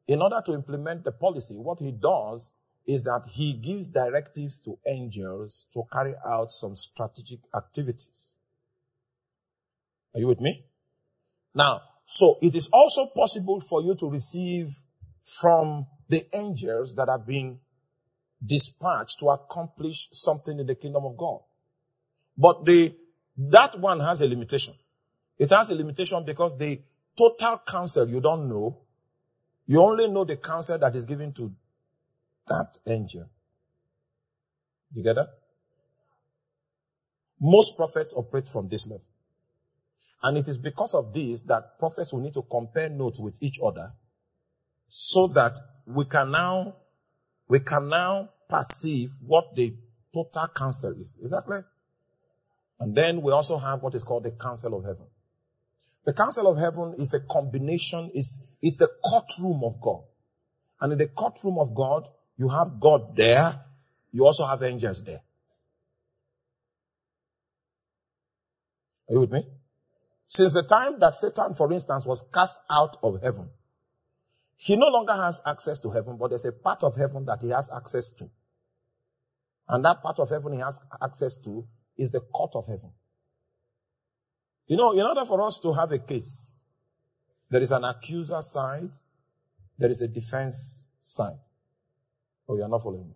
in 0.08 0.22
order 0.22 0.42
to 0.46 0.54
implement 0.54 1.04
the 1.04 1.12
policy, 1.12 1.56
what 1.56 1.80
he 1.80 1.92
does 1.92 2.54
is 2.86 3.04
that 3.04 3.28
he 3.30 3.54
gives 3.54 3.90
directives 3.90 4.62
to 4.62 4.78
angels 4.88 5.68
to 5.74 5.84
carry 5.92 6.14
out 6.26 6.50
some 6.50 6.76
strategic 6.76 7.40
activities. 7.56 8.37
Are 10.18 10.20
you 10.20 10.28
with 10.28 10.42
me? 10.42 10.66
Now, 11.54 11.80
so 12.08 12.38
it 12.42 12.56
is 12.56 12.70
also 12.74 13.06
possible 13.16 13.62
for 13.62 13.84
you 13.84 13.96
to 14.00 14.10
receive 14.10 14.68
from 15.22 15.86
the 16.10 16.24
angels 16.34 16.96
that 16.96 17.08
have 17.08 17.28
been 17.28 17.60
dispatched 18.44 19.20
to 19.20 19.28
accomplish 19.28 20.08
something 20.12 20.58
in 20.58 20.66
the 20.66 20.74
kingdom 20.74 21.06
of 21.06 21.16
God. 21.18 21.42
But 22.36 22.66
the, 22.66 22.96
that 23.38 23.80
one 23.80 24.00
has 24.00 24.22
a 24.22 24.28
limitation. 24.28 24.74
It 25.38 25.52
has 25.52 25.70
a 25.70 25.76
limitation 25.76 26.24
because 26.26 26.58
the 26.58 26.80
total 27.16 27.62
counsel 27.68 28.08
you 28.08 28.20
don't 28.20 28.50
know. 28.50 28.80
You 29.68 29.82
only 29.82 30.08
know 30.08 30.24
the 30.24 30.38
counsel 30.38 30.80
that 30.80 30.96
is 30.96 31.06
given 31.06 31.32
to 31.34 31.52
that 32.48 32.76
angel. 32.88 33.30
You 34.94 35.04
get 35.04 35.16
that? 35.16 35.28
Most 37.40 37.78
prophets 37.78 38.16
operate 38.18 38.48
from 38.48 38.68
this 38.68 38.90
level. 38.90 39.06
And 40.24 40.38
it 40.38 40.48
is 40.48 40.58
because 40.58 40.96
of 40.96 41.14
this 41.14 41.44
that 41.44 41.78
prophets 41.80 42.14
will 42.14 42.22
need 42.22 42.34
to 42.34 42.44
compare 42.50 42.90
notes 42.90 43.22
with 43.22 43.38
each 43.42 43.60
other 43.64 43.92
so 44.88 45.28
that 45.28 45.58
we 45.86 46.06
can 46.06 46.32
now, 46.32 46.76
we 47.48 47.60
can 47.60 47.90
now 47.90 48.30
perceive 48.50 49.10
what 49.26 49.56
the 49.56 49.76
total 50.14 50.48
counsel 50.56 50.92
is. 50.92 51.18
Is 51.22 51.32
that 51.32 51.44
clear? 51.46 51.66
And 52.80 52.96
then 52.96 53.22
we 53.22 53.32
also 53.32 53.58
have 53.58 53.82
what 53.82 53.96
is 53.96 54.04
called 54.04 54.24
the 54.24 54.32
council 54.32 54.78
of 54.78 54.84
heaven. 54.84 55.08
The 56.06 56.14
council 56.14 56.50
of 56.50 56.58
heaven 56.58 56.96
is 56.98 57.14
a 57.14 57.20
combination, 57.32 58.10
it's, 58.14 58.56
it's 58.62 58.78
the 58.78 58.88
courtroom 59.04 59.62
of 59.66 59.82
God. 59.82 60.04
And 60.80 60.94
in 60.94 60.98
the 61.00 61.08
courtroom 61.08 61.58
of 61.60 61.76
God, 61.76 62.08
you 62.38 62.48
have 62.50 62.80
God 62.80 63.16
there, 63.16 63.52
you 64.12 64.26
also 64.26 64.46
have 64.46 64.64
angels 64.64 65.04
there. 65.04 65.20
Are 69.10 69.14
you 69.14 69.20
with 69.22 69.32
me? 69.32 69.44
Since 70.30 70.56
the 70.56 70.64
time 70.64 71.00
that 71.00 71.16
Satan, 71.16 71.54
for 71.54 71.72
instance, 71.72 72.06
was 72.06 72.30
cast 72.34 72.60
out 72.70 72.98
of 73.02 73.24
heaven, 73.24 73.50
he 74.58 74.76
no 74.76 74.88
longer 74.88 75.14
has 75.14 75.42
access 75.46 75.80
to 75.80 75.90
heaven, 75.90 76.18
but 76.20 76.28
there's 76.28 76.44
a 76.44 76.52
part 76.52 76.84
of 76.84 76.98
heaven 76.98 77.24
that 77.26 77.42
he 77.42 77.50
has 77.50 77.72
access 77.74 78.10
to. 78.10 78.26
And 79.70 79.86
that 79.86 80.04
part 80.04 80.20
of 80.20 80.30
heaven 80.30 80.52
he 80.52 80.60
has 80.60 80.86
access 81.02 81.38
to 81.46 81.66
is 81.96 82.12
the 82.12 82.20
court 82.20 82.52
of 82.56 82.66
heaven. 82.68 82.92
You 84.68 84.76
know, 84.76 84.92
in 84.92 85.06
order 85.06 85.24
for 85.24 85.42
us 85.44 85.62
to 85.62 85.72
have 85.72 85.94
a 85.94 86.00
case, 86.00 86.60
there 87.50 87.62
is 87.62 87.72
an 87.72 87.86
accuser 87.86 88.42
side, 88.42 88.92
there 89.78 89.90
is 89.90 90.02
a 90.02 90.14
defense 90.14 90.92
side. 91.00 91.40
Oh, 92.50 92.58
you 92.58 92.64
are 92.64 92.70
not 92.70 92.84
following 92.84 93.08
me. 93.08 93.16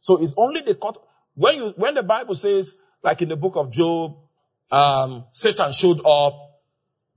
So 0.00 0.20
it's 0.20 0.34
only 0.36 0.60
the 0.60 0.74
court. 0.74 0.98
When 1.34 1.56
you, 1.56 1.72
when 1.78 1.94
the 1.94 2.02
Bible 2.02 2.34
says, 2.34 2.78
like 3.02 3.22
in 3.22 3.30
the 3.30 3.38
book 3.38 3.56
of 3.56 3.72
Job, 3.72 4.18
um, 4.70 5.24
Satan 5.32 5.72
showed 5.72 6.00
up 6.06 6.34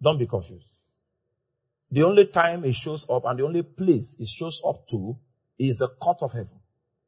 Don't 0.01 0.17
be 0.17 0.27
confused. 0.27 0.67
The 1.91 2.03
only 2.03 2.27
time 2.27 2.63
it 2.65 2.75
shows 2.75 3.09
up 3.09 3.23
and 3.25 3.39
the 3.39 3.43
only 3.45 3.63
place 3.63 4.19
it 4.19 4.27
shows 4.27 4.61
up 4.67 4.85
to 4.89 5.15
is 5.57 5.79
the 5.79 5.87
court 5.87 6.19
of 6.21 6.31
heaven. 6.31 6.59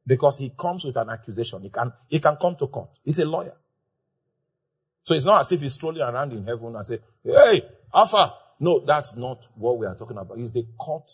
Because 0.06 0.40
he 0.40 0.52
comes 0.58 0.84
with 0.84 0.98
an 0.98 1.10
accusation. 1.10 1.62
He 1.62 1.70
can, 1.70 1.94
he 2.08 2.20
can 2.20 2.36
come 2.42 2.56
to 2.56 2.68
court. 2.68 2.90
He's 3.06 3.20
a 3.20 3.30
lawyer. 3.30 3.54
So 5.04 5.14
it's 5.14 5.26
not 5.26 5.42
as 5.42 5.52
if 5.52 5.62
he's 5.62 5.74
strolling 5.74 6.02
around 6.02 6.34
in 6.34 6.44
heaven 6.44 6.76
and 6.76 6.86
say, 6.86 6.98
Hey, 7.24 7.62
Alpha. 7.94 8.34
No, 8.60 8.80
that's 8.80 9.18
not 9.18 9.48
what 9.56 9.80
we 9.80 9.88
are 9.88 9.96
talking 9.96 10.18
about. 10.18 10.38
It's 10.38 10.52
the 10.52 10.66
court. 10.78 11.10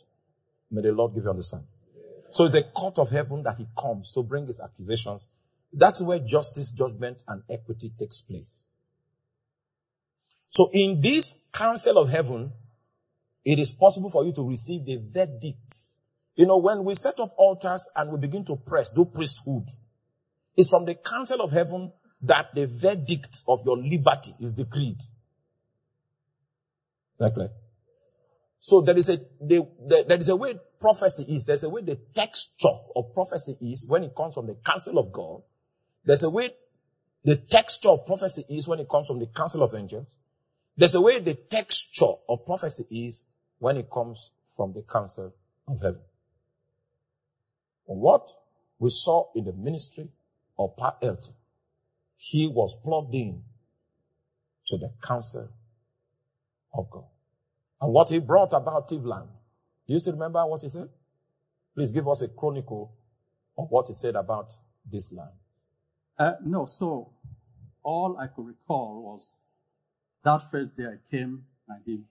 May 0.69 0.81
the 0.81 0.91
Lord 0.91 1.13
give 1.13 1.23
you 1.23 1.29
understanding. 1.29 1.69
So 2.31 2.45
it's 2.45 2.53
the 2.53 2.63
court 2.63 2.99
of 2.99 3.09
heaven 3.09 3.41
that 3.43 3.57
he 3.57 3.67
comes 3.81 4.11
to 4.13 4.23
bring 4.23 4.45
his 4.45 4.61
accusations. 4.61 5.29
That's 5.71 6.03
where 6.03 6.19
justice, 6.19 6.71
judgment, 6.71 7.23
and 7.27 7.43
equity 7.49 7.91
takes 7.97 8.21
place. 8.21 8.66
So 10.47 10.69
in 10.73 11.01
this 11.01 11.49
council 11.53 11.97
of 11.97 12.09
heaven, 12.09 12.51
it 13.45 13.59
is 13.59 13.71
possible 13.71 14.09
for 14.09 14.25
you 14.25 14.33
to 14.33 14.47
receive 14.47 14.85
the 14.85 14.97
verdicts. 15.13 16.05
You 16.35 16.45
know, 16.45 16.57
when 16.57 16.83
we 16.83 16.95
set 16.95 17.19
up 17.19 17.29
altars 17.37 17.89
and 17.95 18.11
we 18.11 18.19
begin 18.19 18.45
to 18.45 18.55
press, 18.55 18.89
do 18.89 19.05
priesthood, 19.05 19.63
it's 20.55 20.69
from 20.69 20.85
the 20.85 20.95
council 20.95 21.41
of 21.41 21.51
heaven 21.51 21.91
that 22.21 22.53
the 22.55 22.65
verdict 22.67 23.41
of 23.47 23.59
your 23.65 23.77
liberty 23.77 24.31
is 24.41 24.53
decreed. 24.53 24.97
Exactly. 27.19 27.47
So 28.59 28.81
there 28.81 28.97
is 28.97 29.09
a 29.09 29.17
the, 29.45 29.65
the, 29.87 30.05
there 30.07 30.19
is 30.19 30.29
a 30.29 30.35
way 30.35 30.53
prophecy 30.79 31.33
is. 31.33 31.45
There's 31.45 31.63
a 31.63 31.69
way 31.69 31.81
the 31.81 31.99
texture 32.13 32.67
of 32.95 33.13
prophecy 33.13 33.53
is 33.61 33.87
when 33.89 34.03
it 34.03 34.15
comes 34.15 34.33
from 34.33 34.47
the 34.47 34.57
counsel 34.65 34.99
of 34.99 35.11
God. 35.11 35.41
There's 36.03 36.23
a 36.23 36.29
way 36.29 36.49
the 37.23 37.35
texture 37.35 37.89
of 37.89 38.05
prophecy 38.05 38.43
is 38.49 38.67
when 38.67 38.79
it 38.79 38.89
comes 38.89 39.07
from 39.07 39.19
the 39.19 39.27
counsel 39.27 39.63
of 39.63 39.73
angels. 39.75 40.16
There's 40.77 40.93
a 40.93 41.01
way 41.01 41.19
the 41.19 41.33
texture 41.33 42.05
of 42.29 42.45
prophecy 42.45 43.07
is 43.07 43.31
when 43.57 43.77
it 43.77 43.89
comes 43.89 44.33
from 44.55 44.73
the 44.73 44.83
council 44.83 45.33
of 45.67 45.81
heaven. 45.81 46.01
what 47.85 48.29
we 48.79 48.89
saw 48.89 49.25
in 49.33 49.45
the 49.45 49.53
ministry 49.53 50.09
of 50.59 50.77
Pa 50.77 50.97
Elton, 51.01 51.33
he 52.15 52.47
was 52.47 52.79
plugged 52.83 53.15
in 53.15 53.41
to 54.67 54.77
the 54.77 54.93
council 55.01 55.49
of 56.73 56.89
God. 56.91 57.05
And 57.81 57.91
what 57.93 58.09
he 58.09 58.19
brought 58.19 58.53
about 58.53 58.87
Tivland. 58.87 59.29
Do 59.87 59.93
you 59.93 59.99
still 59.99 60.13
remember 60.13 60.45
what 60.45 60.61
he 60.61 60.69
said? 60.69 60.89
Please 61.73 61.91
give 61.91 62.07
us 62.07 62.21
a 62.21 62.27
chronicle 62.37 62.93
of 63.57 63.67
what 63.69 63.87
he 63.87 63.93
said 63.93 64.15
about 64.15 64.53
this 64.85 65.13
land. 65.13 65.31
Uh, 66.19 66.33
no, 66.43 66.65
so 66.65 67.13
all 67.81 68.17
I 68.19 68.27
could 68.27 68.45
recall 68.45 69.01
was 69.03 69.56
that 70.27 70.41
first 70.51 70.75
day 70.75 70.85
I 70.85 70.97
came 71.09 71.43
and 71.69 71.81
he, 71.85 72.03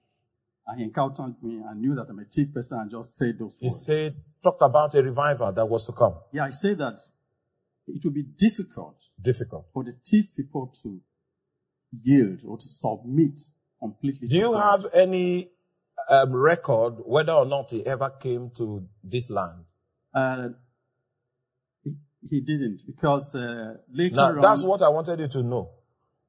and 0.67 0.79
he 0.79 0.85
encountered 0.85 1.35
me 1.43 1.61
and 1.67 1.81
knew 1.81 1.95
that 1.95 2.07
I'm 2.09 2.19
a 2.19 2.25
Tiv 2.25 2.53
person 2.55 2.81
and 2.81 2.91
just 2.91 3.17
said 3.17 3.39
those 3.39 3.57
He 3.61 3.67
words. 3.67 3.85
said, 3.87 4.14
talked 4.43 4.62
about 4.62 4.95
a 4.95 5.03
revival 5.03 5.53
that 5.53 5.67
was 5.67 5.85
to 5.87 5.93
come. 5.93 6.14
Yeah, 6.33 6.45
I 6.45 6.51
said 6.51 6.79
that 6.79 6.99
it 7.87 8.03
would 8.05 8.14
be 8.14 8.23
difficult. 8.23 8.97
Difficult. 9.21 9.67
For 9.73 9.85
the 9.85 9.93
Tiv 10.03 10.35
people 10.37 10.73
to 10.83 11.01
yield 11.93 12.43
or 12.49 12.57
to 12.57 12.69
submit 12.69 13.39
completely. 13.79 14.29
Do 14.29 14.37
you 14.37 14.53
God. 14.53 14.83
have 14.83 14.93
any 14.95 15.51
um, 16.11 16.35
record 16.35 16.95
whether 17.05 17.33
or 17.33 17.45
not 17.47 17.71
he 17.71 17.85
ever 17.87 18.11
came 18.21 18.51
to 18.57 18.89
this 19.05 19.31
land? 19.31 19.64
Uh, 20.14 20.49
he, 21.85 21.97
he 22.29 22.41
didn't 22.41 22.83
because 22.87 23.35
uh, 23.35 23.77
later 23.93 24.17
now, 24.17 24.29
on, 24.29 24.41
That's 24.41 24.64
what 24.64 24.81
I 24.83 24.89
wanted 24.89 25.21
you 25.21 25.29
to 25.29 25.43
know. 25.43 25.76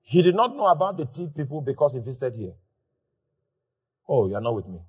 He 0.10 0.22
did 0.22 0.36
not 0.36 0.56
know 0.56 0.68
about 0.68 0.96
the 0.96 1.06
Tiv 1.06 1.36
people 1.36 1.60
because 1.60 1.94
he 1.94 2.00
visited 2.00 2.34
here. 2.40 2.54
Oh, 4.08 4.30
you're 4.30 4.40
not 4.40 4.56
with 4.56 4.66
me. 4.66 4.80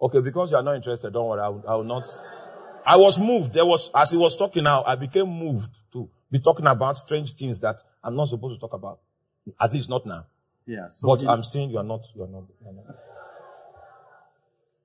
Okay, 0.00 0.20
because 0.20 0.52
you're 0.52 0.62
not 0.62 0.76
interested, 0.76 1.12
don't 1.12 1.26
worry, 1.26 1.40
I 1.40 1.48
will, 1.48 1.64
I 1.66 1.74
will 1.74 1.82
not. 1.82 2.04
I 2.86 2.96
was 2.96 3.18
moved. 3.18 3.54
There 3.54 3.66
was, 3.66 3.90
as 3.96 4.12
he 4.12 4.18
was 4.18 4.36
talking 4.36 4.62
now, 4.62 4.84
I 4.86 4.94
became 4.94 5.26
moved 5.26 5.68
to 5.94 6.08
be 6.30 6.38
talking 6.38 6.64
about 6.66 6.96
strange 6.96 7.32
things 7.34 7.58
that 7.58 7.82
I'm 8.04 8.14
not 8.14 8.28
supposed 8.28 8.54
to 8.54 8.60
talk 8.60 8.72
about. 8.72 9.00
At 9.60 9.72
least 9.72 9.90
not 9.90 10.06
now. 10.06 10.26
Yeah. 10.64 10.86
So 10.86 11.08
but 11.08 11.22
he, 11.22 11.26
I'm 11.26 11.42
saying 11.42 11.70
you 11.70 11.78
are 11.78 11.84
not, 11.84 12.04
you 12.14 12.22
are 12.22 12.28
not, 12.28 12.44
you 12.60 12.68
are 12.68 12.72
not. 12.72 12.84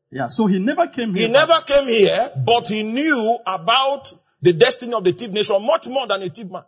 Yeah. 0.09 0.25
So 0.25 0.47
he 0.47 0.57
never 0.57 0.87
came 0.87 1.13
here. 1.13 1.27
He 1.27 1.31
never 1.31 1.53
came 1.67 1.87
here, 1.87 2.29
but 2.43 2.67
he 2.67 2.81
knew 2.81 3.37
about 3.45 4.11
the 4.41 4.53
destiny 4.53 4.93
of 4.95 5.03
the 5.03 5.13
Tiv 5.13 5.31
nation 5.31 5.63
much 5.63 5.87
more 5.87 6.07
than 6.07 6.23
a 6.23 6.29
Tiv 6.29 6.49
man. 6.49 6.63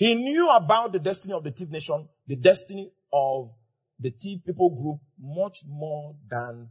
He 0.00 0.14
knew 0.14 0.48
about 0.48 0.92
the 0.92 0.98
destiny 0.98 1.34
of 1.34 1.44
the 1.44 1.50
Tiv 1.50 1.70
nation, 1.70 2.08
the 2.26 2.36
destiny 2.36 2.90
of 3.12 3.50
the 3.98 4.10
Tiv 4.10 4.46
people 4.46 4.70
group 4.74 4.98
much 5.18 5.58
more 5.68 6.16
than 6.26 6.70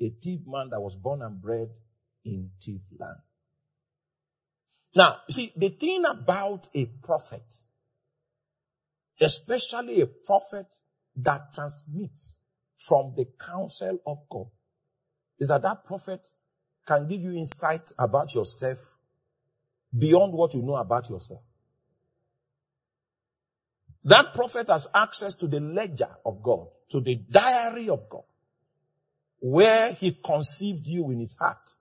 a 0.00 0.10
Tiv 0.10 0.46
man 0.46 0.70
that 0.70 0.80
was 0.80 0.94
born 0.94 1.20
and 1.22 1.42
bred 1.42 1.70
in 2.24 2.52
thief 2.60 2.82
land. 2.96 3.16
Now, 4.94 5.16
you 5.28 5.32
see, 5.32 5.52
the 5.56 5.70
thing 5.70 6.04
about 6.08 6.68
a 6.72 6.86
prophet, 7.02 7.52
especially 9.20 10.00
a 10.00 10.06
prophet 10.06 10.72
that 11.16 11.52
transmits 11.52 12.42
from 12.76 13.12
the 13.16 13.26
counsel 13.44 13.98
of 14.06 14.18
God, 14.30 14.46
is 15.40 15.48
that 15.48 15.62
that 15.62 15.84
prophet 15.84 16.28
can 16.86 17.08
give 17.08 17.22
you 17.22 17.32
insight 17.32 17.90
about 17.98 18.36
yourself 18.36 19.00
beyond 19.98 20.32
what 20.32 20.54
you 20.54 20.62
know 20.62 20.76
about 20.76 21.10
yourself. 21.10 21.40
That 24.04 24.32
prophet 24.34 24.68
has 24.68 24.88
access 24.94 25.34
to 25.34 25.46
the 25.46 25.60
ledger 25.60 26.08
of 26.24 26.42
God, 26.42 26.68
to 26.90 27.00
the 27.00 27.16
diary 27.16 27.88
of 27.88 28.08
God, 28.08 28.24
where 29.40 29.92
he 29.94 30.12
conceived 30.24 30.86
you 30.86 31.10
in 31.10 31.18
his 31.18 31.36
heart 31.38 31.74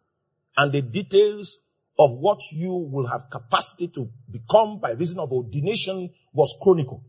and 0.57 0.71
the 0.71 0.81
details 0.81 1.63
of 1.99 2.17
what 2.19 2.39
you 2.51 2.89
will 2.91 3.07
have 3.07 3.29
capacity 3.29 3.87
to 3.93 4.07
become 4.31 4.79
by 4.79 4.91
reason 4.91 5.19
of 5.19 5.31
ordination 5.31 6.09
was 6.33 6.57
chronicle. 6.61 7.03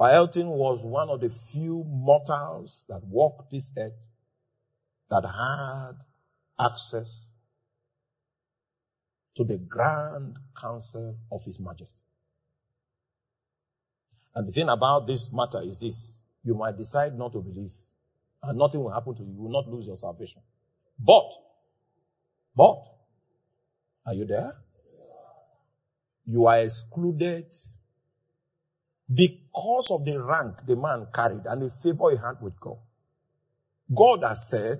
Elton 0.00 0.48
was 0.48 0.84
one 0.84 1.08
of 1.10 1.20
the 1.20 1.28
few 1.28 1.84
mortals 1.86 2.84
that 2.88 3.04
walked 3.04 3.52
this 3.52 3.72
earth 3.78 4.08
that 5.08 5.24
had 5.24 5.92
access 6.66 7.30
to 9.36 9.44
the 9.44 9.58
grand 9.58 10.38
council 10.60 11.16
of 11.30 11.44
His 11.44 11.60
Majesty. 11.60 12.02
And 14.34 14.46
the 14.46 14.52
thing 14.52 14.68
about 14.68 15.06
this 15.06 15.32
matter 15.32 15.60
is 15.62 15.78
this. 15.80 16.20
You 16.44 16.54
might 16.54 16.76
decide 16.76 17.12
not 17.14 17.32
to 17.32 17.40
believe 17.40 17.72
and 18.42 18.58
nothing 18.58 18.82
will 18.82 18.90
happen 18.90 19.14
to 19.14 19.22
you. 19.22 19.32
You 19.32 19.42
will 19.42 19.52
not 19.52 19.68
lose 19.68 19.86
your 19.86 19.96
salvation. 19.96 20.42
But 20.98 21.30
but, 22.54 22.82
are 24.06 24.14
you 24.14 24.26
there? 24.26 24.52
You 26.26 26.46
are 26.46 26.60
excluded 26.60 27.46
because 29.08 29.90
of 29.90 30.04
the 30.04 30.22
rank 30.22 30.66
the 30.66 30.76
man 30.76 31.06
carried 31.12 31.46
and 31.46 31.62
the 31.62 31.70
favor 31.70 32.10
he 32.10 32.16
had 32.16 32.40
with 32.40 32.58
God. 32.60 32.78
God 33.94 34.22
has 34.22 34.48
said, 34.50 34.78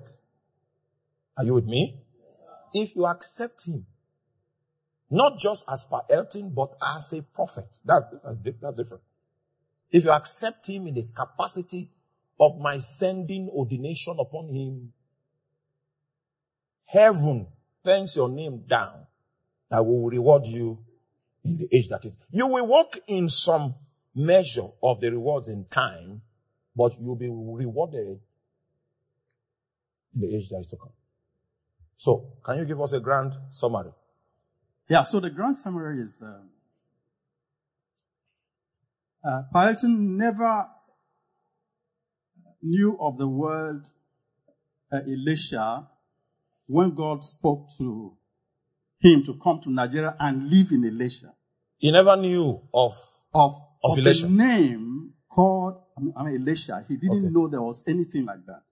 are 1.37 1.45
you 1.45 1.55
with 1.55 1.65
me? 1.65 1.99
If 2.73 2.95
you 2.95 3.05
accept 3.05 3.67
him, 3.67 3.85
not 5.09 5.37
just 5.37 5.69
as 5.71 5.83
Pa 5.83 6.01
Elton, 6.09 6.53
but 6.55 6.75
as 6.95 7.13
a 7.13 7.21
prophet, 7.21 7.79
that's, 7.85 8.05
that's 8.61 8.77
different. 8.77 9.03
If 9.93 10.03
you 10.05 10.09
accept 10.09 10.67
him 10.67 10.87
in 10.87 10.95
the 10.95 11.07
capacity 11.13 11.87
of 12.39 12.59
my 12.59 12.79
sending 12.79 13.47
ordination 13.49 14.15
upon 14.19 14.49
him, 14.49 14.91
heaven 16.85 17.47
pens 17.85 18.15
your 18.15 18.27
name 18.27 18.63
down 18.67 19.05
that 19.69 19.83
will 19.83 20.09
reward 20.09 20.47
you 20.47 20.79
in 21.45 21.57
the 21.59 21.67
age 21.71 21.89
that 21.89 22.03
is. 22.05 22.17
You 22.31 22.47
will 22.47 22.65
walk 22.65 22.97
in 23.07 23.29
some 23.29 23.75
measure 24.15 24.67
of 24.81 24.99
the 24.99 25.11
rewards 25.11 25.47
in 25.49 25.65
time, 25.65 26.23
but 26.75 26.93
you'll 26.99 27.15
be 27.15 27.29
rewarded 27.29 28.19
in 30.15 30.21
the 30.21 30.35
age 30.35 30.49
that 30.49 30.57
is 30.57 30.67
to 30.67 30.77
come. 30.77 30.91
So, 31.97 32.33
can 32.43 32.57
you 32.57 32.65
give 32.65 32.81
us 32.81 32.93
a 32.93 32.99
grand 32.99 33.33
summary? 33.51 33.91
Yeah, 34.89 35.03
so 35.03 35.19
the 35.19 35.29
grand 35.29 35.55
summary 35.55 36.01
is, 36.01 36.21
uh, 36.21 36.39
uh, 39.23 39.43
never 39.87 40.67
knew 42.61 42.97
of 42.99 43.17
the 43.17 43.27
word 43.27 43.87
uh, 44.91 44.99
Ilesha 45.07 45.87
when 46.67 46.93
God 46.95 47.21
spoke 47.21 47.67
to 47.77 48.13
him 48.99 49.23
to 49.23 49.37
come 49.43 49.59
to 49.61 49.69
Nigeria 49.71 50.15
and 50.19 50.49
live 50.49 50.71
in 50.71 50.83
Ilesha. 50.83 51.33
He 51.77 51.91
never 51.91 52.15
knew 52.17 52.61
of 52.73 52.93
of, 53.33 53.53
of, 53.83 53.91
of 53.91 53.97
Ilesha. 53.97 54.23
the 54.23 54.29
name 54.29 55.13
called 55.29 55.81
I 55.97 56.01
mean, 56.01 56.13
I 56.15 56.23
mean 56.23 56.45
Ilesha. 56.45 56.87
He 56.87 56.97
didn't 56.97 57.25
okay. 57.25 57.29
know 57.33 57.47
there 57.47 57.61
was 57.61 57.83
anything 57.87 58.25
like 58.25 58.45
that. 58.47 58.63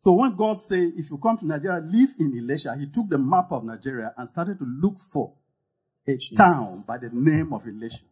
So 0.00 0.12
when 0.12 0.36
God 0.36 0.60
said, 0.62 0.92
if 0.96 1.10
you 1.10 1.18
come 1.18 1.36
to 1.38 1.46
Nigeria, 1.46 1.78
live 1.80 2.10
in 2.20 2.32
Ilesha, 2.32 2.78
he 2.78 2.86
took 2.88 3.08
the 3.08 3.18
map 3.18 3.50
of 3.50 3.64
Nigeria 3.64 4.12
and 4.16 4.28
started 4.28 4.58
to 4.58 4.64
look 4.64 5.00
for 5.00 5.32
a 6.06 6.12
Jesus. 6.16 6.38
town 6.38 6.84
by 6.86 6.98
the 6.98 7.10
name 7.12 7.52
of 7.52 7.64
Ilesha. 7.64 8.04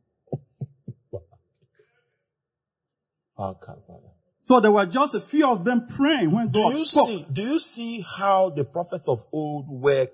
So 4.43 4.61
there 4.61 4.73
were 4.73 4.87
just 4.87 5.15
a 5.15 5.21
few 5.21 5.49
of 5.49 5.65
them 5.65 5.87
praying 5.97 6.31
when 6.31 6.47
God 6.47 6.73
do 6.73 6.79
you 6.79 6.85
spoke. 6.85 7.09
See, 7.09 7.27
do 7.33 7.43
you 7.43 7.59
see 7.59 8.05
how 8.19 8.51
the 8.51 8.65
prophets 8.65 9.09
of 9.09 9.19
old 9.33 9.67
were 9.69 10.07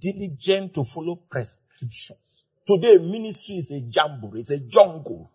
diligent 0.00 0.74
to 0.74 0.84
follow 0.84 1.16
prescriptions? 1.28 2.46
Today, 2.66 2.96
ministry 3.10 3.56
is 3.56 3.70
a 3.72 3.90
jumble, 3.90 4.34
it's 4.36 4.50
a 4.50 4.68
jungle. 4.68 5.30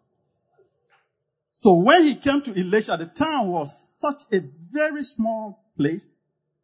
So 1.51 1.73
when 1.73 2.03
he 2.03 2.15
came 2.15 2.41
to 2.41 2.51
Ilesha, 2.51 2.97
the 2.97 3.07
town 3.07 3.49
was 3.49 3.97
such 3.99 4.21
a 4.33 4.39
very 4.71 5.03
small 5.03 5.65
place. 5.75 6.07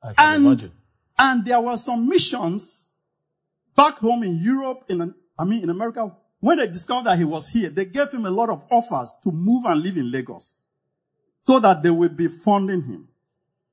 I 0.01 0.13
can 0.13 0.35
and, 0.35 0.45
imagine. 0.45 0.71
And 1.17 1.45
there 1.45 1.59
were 1.59 1.75
some 1.77 2.07
missions 2.07 2.93
back 3.75 3.95
home 3.95 4.23
in 4.23 4.41
Europe, 4.41 4.85
in, 4.87 5.13
I 5.37 5.43
mean, 5.43 5.63
in 5.63 5.69
America. 5.69 6.15
When 6.45 6.59
they 6.59 6.67
discovered 6.67 7.05
that 7.05 7.17
he 7.17 7.23
was 7.23 7.49
here, 7.49 7.71
they 7.71 7.85
gave 7.85 8.11
him 8.11 8.23
a 8.27 8.29
lot 8.29 8.51
of 8.51 8.67
offers 8.69 9.17
to 9.23 9.31
move 9.31 9.65
and 9.65 9.81
live 9.81 9.97
in 9.97 10.11
Lagos 10.11 10.65
so 11.41 11.59
that 11.59 11.81
they 11.81 11.89
will 11.89 12.09
be 12.15 12.27
funding 12.27 12.83
him 12.83 13.07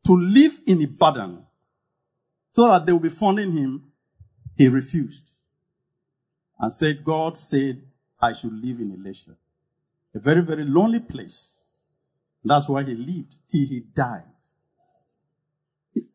to 0.06 0.12
live 0.14 0.52
in 0.66 0.80
Ibadan 0.80 1.44
so 2.50 2.68
that 2.68 2.86
they 2.86 2.92
will 2.92 3.00
be 3.00 3.10
funding 3.10 3.52
him. 3.52 3.92
He 4.56 4.68
refused 4.68 5.32
and 6.58 6.72
said, 6.72 7.04
God 7.04 7.36
said 7.36 7.82
I 8.18 8.32
should 8.32 8.54
live 8.54 8.80
in 8.80 8.96
Ilesha. 8.96 9.36
A 10.14 10.18
very, 10.18 10.40
very 10.40 10.64
lonely 10.64 11.00
place. 11.00 11.66
That's 12.42 12.70
why 12.70 12.84
he 12.84 12.94
lived 12.94 13.34
till 13.50 13.66
he 13.68 13.82
died. 13.94 14.32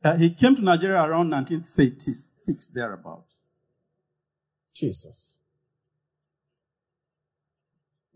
Uh, 0.04 0.18
he 0.18 0.34
came 0.34 0.56
to 0.56 0.64
Nigeria 0.64 1.04
around 1.04 1.30
1936, 1.30 2.70
thereabout. 2.74 3.26
Jesus. 4.74 5.37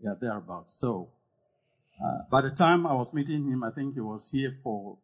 Yeah, 0.02 0.14
thereabout. 0.20 0.70
So, 0.70 1.10
uh, 2.04 2.22
by 2.28 2.40
the 2.40 2.50
time 2.50 2.86
I 2.86 2.94
was 2.94 3.14
meeting 3.14 3.46
him, 3.46 3.62
I 3.62 3.70
think 3.70 3.94
he 3.94 4.00
was 4.00 4.30
here 4.32 4.50
for 4.62 4.98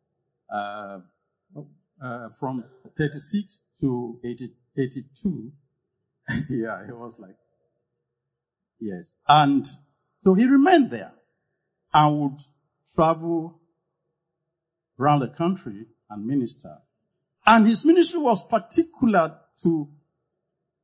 uh, 0.53 0.99
uh 2.03 2.29
from 2.31 2.65
36 2.97 3.61
to 3.81 4.19
80, 4.25 4.49
82. 4.77 5.53
yeah, 6.51 6.85
he 6.85 6.93
was 6.93 7.21
like, 7.21 7.37
yes. 8.81 9.17
And 9.29 9.65
so 10.21 10.35
he 10.35 10.47
remained 10.47 10.91
there 10.91 11.13
and 11.95 12.21
would 12.21 12.41
travel 12.95 13.61
around 14.99 15.21
the 15.21 15.29
country 15.29 15.87
and 16.11 16.27
minister. 16.27 16.79
And 17.47 17.67
his 17.67 17.85
ministry 17.87 18.21
was 18.21 18.47
particular 18.47 19.39
to 19.63 19.89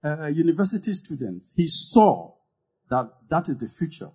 uh, 0.05 0.27
university 0.29 0.93
students. 0.93 1.53
He 1.57 1.67
saw 1.67 2.34
that 2.91 3.11
that 3.29 3.49
is 3.49 3.59
the 3.59 3.69
future. 3.69 4.11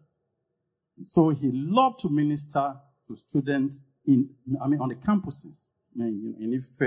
So 1.04 1.30
he 1.30 1.52
loved 1.54 2.00
to 2.02 2.10
minister 2.10 2.76
to 3.08 3.16
students 3.16 3.88
in, 4.06 4.30
I 4.62 4.68
mean, 4.68 4.80
on 4.82 4.90
the 4.90 4.96
campuses, 4.96 5.70
I 5.96 6.04
mean, 6.04 6.36
in 6.40 6.54
Ife, 6.54 6.82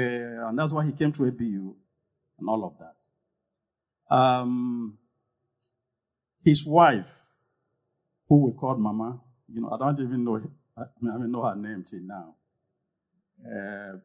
and 0.49 0.59
that's 0.59 0.72
why 0.72 0.85
he 0.85 0.93
came 0.93 1.12
to 1.12 1.26
ABU 1.26 1.74
and 2.39 2.49
all 2.49 2.64
of 2.64 2.74
that. 2.78 4.14
Um, 4.14 4.99
his 6.45 6.66
wife, 6.66 7.11
who 8.28 8.47
we 8.47 8.53
called 8.53 8.80
Mama. 8.80 9.20
You 9.53 9.61
know, 9.62 9.70
I 9.70 9.78
don't 9.78 10.01
even 10.01 10.24
know, 10.24 10.41
I 10.76 10.85
mean, 11.01 11.14
I 11.14 11.18
don't 11.18 11.30
know 11.30 11.45
her 11.45 11.55
name 11.55 11.85
till 11.87 12.01
now. 12.01 12.35
Uh, 13.45 13.99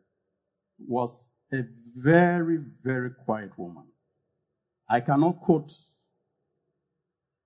was 0.79 1.41
a 1.53 1.63
very, 1.95 2.59
very 2.83 3.11
quiet 3.11 3.57
woman. 3.57 3.85
I 4.89 4.99
cannot 5.01 5.39
quote 5.41 5.71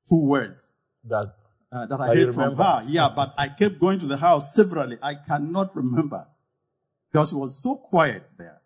two 0.08 0.26
words 0.26 0.76
that, 1.06 1.34
uh, 1.72 1.86
that 1.86 2.02
I 2.02 2.08
heard 2.16 2.34
from 2.34 2.56
her. 2.58 2.84
Yeah, 2.88 3.10
but 3.16 3.34
I 3.38 3.50
kept 3.50 3.80
going 3.80 4.00
to 4.00 4.08
the 4.08 4.18
house 4.18 4.54
severally. 4.56 4.98
I 5.02 5.16
cannot 5.16 5.76
remember 5.76 6.28
because 7.12 7.30
she 7.32 7.36
was 7.36 7.62
so 7.62 7.76
quiet 7.76 8.24
there. 8.38 8.62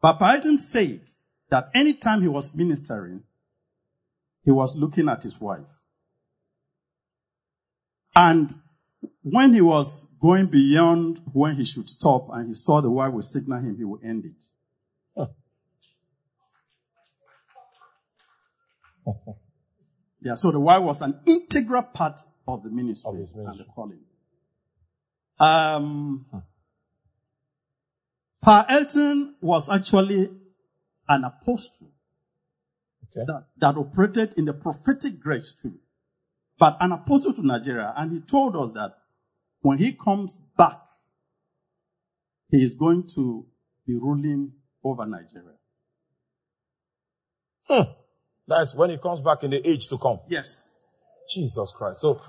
But 0.00 0.20
Elton 0.20 0.58
said 0.58 1.00
that 1.50 1.70
anytime 1.74 2.22
he 2.22 2.28
was 2.28 2.54
ministering, 2.54 3.22
he 4.44 4.50
was 4.50 4.76
looking 4.76 5.08
at 5.08 5.22
his 5.22 5.40
wife. 5.40 5.66
And 8.14 8.50
when 9.22 9.54
he 9.54 9.60
was 9.60 10.14
going 10.20 10.46
beyond 10.46 11.20
when 11.32 11.54
he 11.56 11.64
should 11.64 11.88
stop 11.88 12.28
and 12.32 12.48
he 12.48 12.52
saw 12.52 12.80
the 12.80 12.90
wife 12.90 13.12
would 13.12 13.24
signal 13.24 13.60
him, 13.60 13.76
he 13.76 13.84
would 13.84 14.02
end 14.04 14.24
it. 14.24 14.44
yeah, 20.22 20.34
so 20.34 20.50
the 20.50 20.60
wife 20.60 20.82
was 20.82 21.02
an 21.02 21.18
integral 21.26 21.82
part 21.82 22.20
of 22.46 22.62
the 22.62 22.70
ministry, 22.70 23.10
of 23.10 23.16
ministry. 23.16 23.44
and 23.44 23.58
the 23.58 23.64
calling. 23.64 24.00
Um, 25.38 26.26
huh. 26.32 26.40
Pa 28.42 28.66
Elton 28.68 29.36
was 29.40 29.70
actually 29.70 30.28
an 31.08 31.24
apostle 31.24 31.90
okay. 33.04 33.24
that, 33.26 33.46
that 33.58 33.76
operated 33.76 34.34
in 34.36 34.44
the 34.46 34.52
prophetic 34.52 35.20
grace 35.20 35.58
too 35.60 35.78
but 36.62 36.76
an 36.78 36.92
apostle 36.92 37.32
to 37.32 37.44
Nigeria, 37.44 37.92
and 37.96 38.12
he 38.12 38.20
told 38.20 38.54
us 38.54 38.70
that 38.70 38.94
when 39.62 39.78
he 39.78 39.94
comes 39.94 40.36
back, 40.56 40.78
he 42.50 42.58
is 42.58 42.74
going 42.74 43.04
to 43.16 43.44
be 43.84 43.98
ruling 43.98 44.52
over 44.84 45.04
Nigeria. 45.04 45.56
Hmm. 47.68 47.82
That's 48.46 48.74
when 48.74 48.90
he 48.90 48.98
comes 48.98 49.20
back 49.20 49.42
in 49.44 49.50
the 49.50 49.66
age 49.68 49.86
to 49.88 49.98
come. 49.98 50.20
Yes. 50.28 50.80
Jesus 51.28 51.74
Christ. 51.76 52.00
So, 52.00 52.20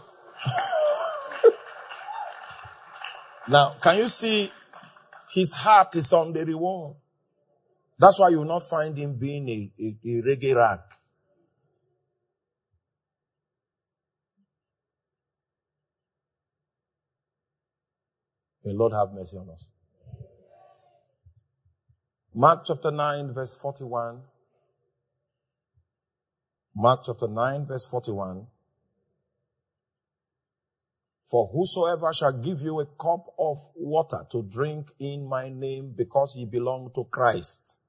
now, 3.50 3.76
can 3.82 3.98
you 3.98 4.08
see 4.08 4.50
his 5.34 5.54
heart 5.54 5.96
is 5.96 6.14
on 6.14 6.34
the 6.34 6.46
reward? 6.46 6.96
That's 8.00 8.20
why 8.20 8.30
you 8.30 8.40
will 8.40 8.46
not 8.46 8.64
find 8.64 8.98
him 8.98 9.18
being 9.18 9.50
a, 9.50 9.72
a, 9.82 9.98
a 10.06 10.22
reggae 10.24 10.56
rag. 10.56 10.80
May 18.66 18.74
Lord 18.74 18.94
have 18.94 19.10
mercy 19.14 19.38
on 19.38 19.50
us. 19.50 19.72
Mark 22.34 22.64
chapter 22.66 22.92
9 22.92 23.34
verse 23.34 23.60
41. 23.62 24.22
Mark 26.76 27.02
chapter 27.06 27.28
9 27.28 27.68
verse 27.68 27.88
41. 27.90 28.48
For 31.30 31.50
whosoever 31.54 32.14
shall 32.14 32.42
give 32.42 32.62
you 32.62 32.80
a 32.80 32.86
cup 32.86 33.26
of 33.40 33.58
water 33.76 34.26
to 34.32 34.44
drink 34.44 34.92
in 35.00 35.28
my 35.28 35.50
name 35.50 35.94
because 35.96 36.36
ye 36.38 36.46
belong 36.46 36.92
to 36.96 37.06
Christ, 37.06 37.80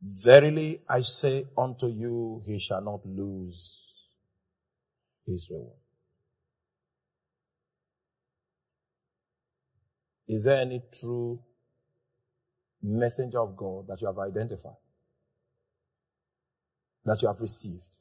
verily 0.00 0.82
I 0.88 1.00
say 1.00 1.44
unto 1.56 1.86
you, 1.86 2.42
he 2.46 2.58
shall 2.58 2.82
not 2.82 3.06
lose 3.06 4.10
his 5.26 5.48
reward. 5.50 5.78
Is 10.26 10.44
there 10.44 10.60
any 10.62 10.82
true 10.92 11.42
messenger 12.82 13.40
of 13.40 13.56
God 13.56 13.86
that 13.88 14.00
you 14.00 14.06
have 14.06 14.18
identified? 14.18 14.83
That 17.04 17.20
you 17.22 17.28
have 17.28 17.40
received? 17.40 17.98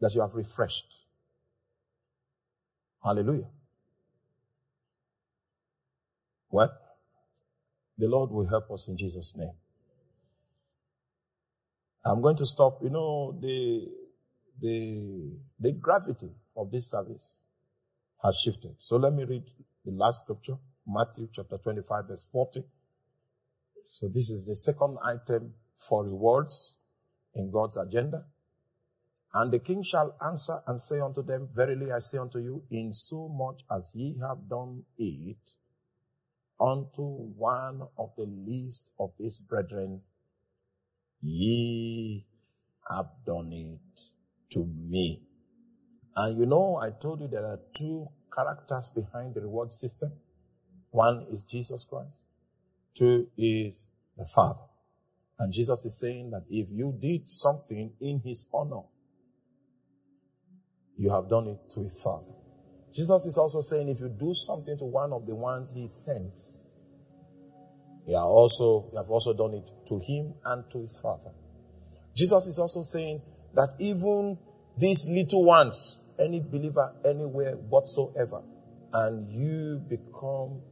That 0.00 0.14
you 0.14 0.20
have 0.20 0.34
refreshed? 0.34 1.06
Hallelujah. 3.02 3.48
What? 6.48 6.70
The 7.98 8.08
Lord 8.08 8.30
will 8.30 8.48
help 8.48 8.70
us 8.70 8.88
in 8.88 8.96
Jesus' 8.96 9.36
name. 9.36 9.54
I'm 12.04 12.20
going 12.22 12.36
to 12.36 12.46
stop. 12.46 12.78
You 12.82 12.90
know, 12.90 13.38
the, 13.40 13.88
the, 14.60 15.32
the 15.58 15.72
gravity 15.72 16.30
of 16.56 16.70
this 16.70 16.90
service 16.90 17.38
has 18.22 18.38
shifted. 18.38 18.76
So 18.78 18.96
let 18.96 19.12
me 19.12 19.24
read 19.24 19.44
the 19.84 19.92
last 19.92 20.24
scripture. 20.24 20.56
Matthew 20.86 21.28
chapter 21.32 21.58
25 21.58 22.08
verse 22.08 22.28
40. 22.30 22.62
So 23.88 24.08
this 24.08 24.30
is 24.30 24.46
the 24.46 24.54
second 24.54 24.98
item 25.04 25.54
for 25.76 26.04
rewards 26.04 26.85
in 27.36 27.50
God's 27.50 27.76
agenda. 27.76 28.26
And 29.34 29.52
the 29.52 29.58
king 29.58 29.82
shall 29.82 30.16
answer 30.24 30.56
and 30.66 30.80
say 30.80 30.98
unto 31.00 31.22
them, 31.22 31.48
Verily 31.54 31.92
I 31.92 31.98
say 31.98 32.18
unto 32.18 32.38
you, 32.38 32.62
in 32.70 32.92
so 32.92 33.28
much 33.28 33.62
as 33.70 33.94
ye 33.94 34.18
have 34.20 34.48
done 34.48 34.84
it 34.96 35.50
unto 36.58 37.02
one 37.36 37.82
of 37.98 38.10
the 38.16 38.26
least 38.26 38.92
of 38.98 39.10
these 39.18 39.38
brethren, 39.38 40.00
ye 41.20 42.26
have 42.88 43.10
done 43.26 43.52
it 43.52 44.00
to 44.52 44.64
me. 44.64 45.22
And 46.16 46.38
you 46.38 46.46
know, 46.46 46.76
I 46.76 46.90
told 46.90 47.20
you 47.20 47.28
there 47.28 47.44
are 47.44 47.60
two 47.76 48.06
characters 48.34 48.88
behind 48.88 49.34
the 49.34 49.42
reward 49.42 49.70
system. 49.70 50.12
One 50.90 51.26
is 51.30 51.42
Jesus 51.42 51.84
Christ. 51.84 52.22
Two 52.94 53.28
is 53.36 53.92
the 54.16 54.26
Father. 54.34 54.62
And 55.38 55.52
Jesus 55.52 55.84
is 55.84 56.00
saying 56.00 56.30
that 56.30 56.44
if 56.48 56.68
you 56.70 56.96
did 56.98 57.26
something 57.26 57.92
in 58.00 58.20
his 58.24 58.48
honor, 58.52 58.82
you 60.96 61.10
have 61.10 61.28
done 61.28 61.46
it 61.48 61.68
to 61.70 61.80
his 61.80 62.02
father. 62.02 62.32
Jesus 62.94 63.26
is 63.26 63.36
also 63.36 63.60
saying 63.60 63.90
if 63.90 64.00
you 64.00 64.08
do 64.08 64.32
something 64.32 64.78
to 64.78 64.86
one 64.86 65.12
of 65.12 65.26
the 65.26 65.34
ones 65.34 65.72
he 65.74 65.86
sends, 65.86 66.68
you, 68.06 68.16
are 68.16 68.24
also, 68.24 68.88
you 68.92 68.96
have 68.96 69.10
also 69.10 69.36
done 69.36 69.52
it 69.52 69.68
to 69.86 70.00
him 70.06 70.34
and 70.44 70.70
to 70.70 70.78
his 70.78 70.98
father. 71.02 71.32
Jesus 72.16 72.46
is 72.46 72.58
also 72.58 72.80
saying 72.80 73.20
that 73.54 73.74
even 73.78 74.38
these 74.78 75.06
little 75.10 75.44
ones, 75.44 76.14
any 76.18 76.40
believer 76.40 76.94
anywhere 77.04 77.56
whatsoever, 77.56 78.42
and 78.92 79.28
you 79.28 79.82
become 79.90 80.62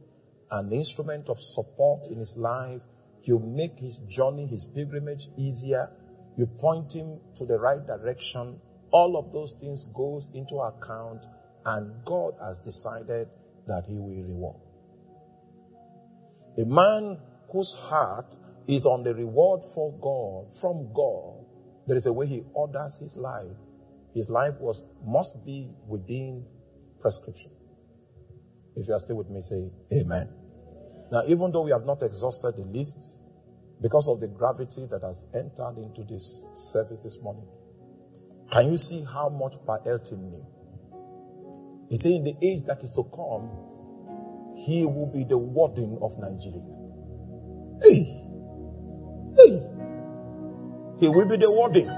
an 0.49 0.71
instrument 0.71 1.29
of 1.29 1.37
support 1.39 2.07
in 2.09 2.17
his 2.17 2.39
life, 2.41 2.81
you 3.27 3.39
make 3.39 3.79
his 3.79 3.99
journey, 3.99 4.47
his 4.47 4.65
pilgrimage 4.75 5.27
easier, 5.37 5.89
you 6.37 6.45
point 6.59 6.93
him 6.93 7.19
to 7.35 7.45
the 7.45 7.59
right 7.59 7.85
direction, 7.85 8.59
all 8.91 9.17
of 9.17 9.31
those 9.31 9.53
things 9.53 9.83
goes 9.95 10.31
into 10.35 10.55
account 10.55 11.25
and 11.65 12.03
God 12.05 12.33
has 12.41 12.59
decided 12.59 13.27
that 13.67 13.83
he 13.87 13.97
will 13.97 14.23
reward. 14.23 14.61
A 16.57 16.65
man 16.65 17.19
whose 17.51 17.73
heart 17.89 18.35
is 18.67 18.85
on 18.85 19.03
the 19.03 19.13
reward 19.13 19.61
for 19.73 19.91
God, 19.99 20.53
from 20.53 20.93
God, 20.93 21.45
there 21.87 21.97
is 21.97 22.05
a 22.05 22.13
way 22.13 22.27
he 22.27 22.43
orders 22.53 22.99
his 22.99 23.17
life. 23.17 23.57
His 24.13 24.29
life 24.29 24.53
was, 24.59 24.83
must 25.03 25.45
be 25.45 25.73
within 25.87 26.45
prescription. 26.99 27.51
If 28.75 28.87
you 28.87 28.93
are 28.93 28.99
still 28.99 29.17
with 29.17 29.29
me, 29.29 29.41
say 29.41 29.71
amen. 30.01 30.44
Now, 31.11 31.23
even 31.27 31.51
though 31.51 31.63
we 31.63 31.71
have 31.71 31.85
not 31.85 32.01
exhausted 32.01 32.55
the 32.57 32.65
list, 32.65 33.21
because 33.81 34.07
of 34.09 34.19
the 34.19 34.35
gravity 34.35 34.87
that 34.89 35.01
has 35.03 35.31
entered 35.35 35.77
into 35.81 36.03
this 36.03 36.49
service 36.53 37.03
this 37.03 37.21
morning, 37.23 37.47
can 38.51 38.69
you 38.69 38.77
see 38.77 39.03
how 39.13 39.29
much 39.29 39.53
Pa 39.65 39.77
Elton 39.85 40.31
knew? 40.31 40.45
He 41.89 41.97
said, 41.97 42.11
in 42.11 42.23
the 42.23 42.35
age 42.41 42.63
that 42.65 42.81
is 42.81 42.95
to 42.95 43.03
come, 43.15 43.51
he 44.65 44.85
will 44.85 45.11
be 45.11 45.23
the 45.23 45.37
warden 45.37 45.99
of 46.01 46.17
Nigeria. 46.17 46.63
Hey! 47.83 48.25
Hey! 49.35 49.75
He 50.99 51.09
will 51.09 51.27
be 51.27 51.37
the 51.37 51.51
warden 51.51 51.89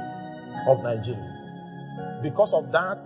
of 0.67 0.83
Nigeria. 0.83 2.19
Because 2.23 2.53
of 2.53 2.71
that, 2.71 3.05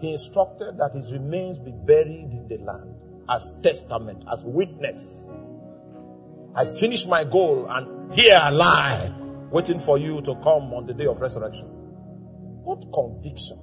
he 0.00 0.12
instructed 0.12 0.78
that 0.78 0.94
his 0.94 1.12
remains 1.12 1.58
be 1.58 1.72
buried 1.72 2.32
in 2.32 2.48
the 2.48 2.58
land 2.64 2.89
as 3.30 3.60
testament, 3.62 4.24
as 4.30 4.44
witness. 4.44 5.28
I 6.54 6.66
finished 6.66 7.08
my 7.08 7.24
goal 7.24 7.66
and 7.70 8.12
here 8.12 8.36
I 8.40 8.50
lie, 8.50 9.10
waiting 9.50 9.78
for 9.78 9.98
you 9.98 10.20
to 10.22 10.34
come 10.42 10.74
on 10.74 10.86
the 10.86 10.94
day 10.94 11.06
of 11.06 11.20
resurrection. 11.20 11.68
What 11.68 12.84
conviction? 12.92 13.56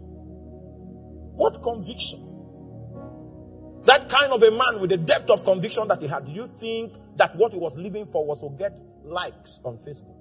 What 1.36 1.62
conviction? 1.62 2.24
That 3.84 4.10
kind 4.10 4.32
of 4.34 4.42
a 4.42 4.52
man 4.52 4.82
with 4.82 4.90
the 4.90 4.98
depth 4.98 5.30
of 5.30 5.44
conviction 5.44 5.88
that 5.88 6.02
he 6.02 6.08
had, 6.08 6.26
do 6.26 6.32
you 6.32 6.48
think 6.48 6.94
that 7.18 7.36
what 7.36 7.52
he 7.52 7.60
was 7.60 7.78
living 7.78 8.06
for 8.06 8.26
was 8.26 8.42
to 8.42 8.50
get 8.58 8.78
likes 9.04 9.62
on 9.64 9.78
Facebook? 9.78 10.16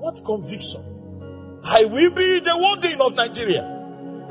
What 0.00 0.20
conviction? 0.24 0.99
I 1.64 1.84
will 1.84 2.10
be 2.14 2.40
the 2.40 2.56
warden 2.56 3.00
of 3.00 3.16
Nigeria 3.16 3.62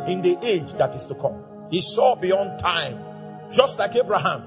in 0.08 0.22
the 0.22 0.38
age 0.44 0.74
that 0.78 0.96
is 0.96 1.06
to 1.08 1.16
come. 1.16 1.44
He 1.72 1.82
saw 1.82 2.16
beyond 2.16 2.60
time, 2.60 2.98
just 3.52 3.78
like 3.80 3.96
Abraham 3.96 4.44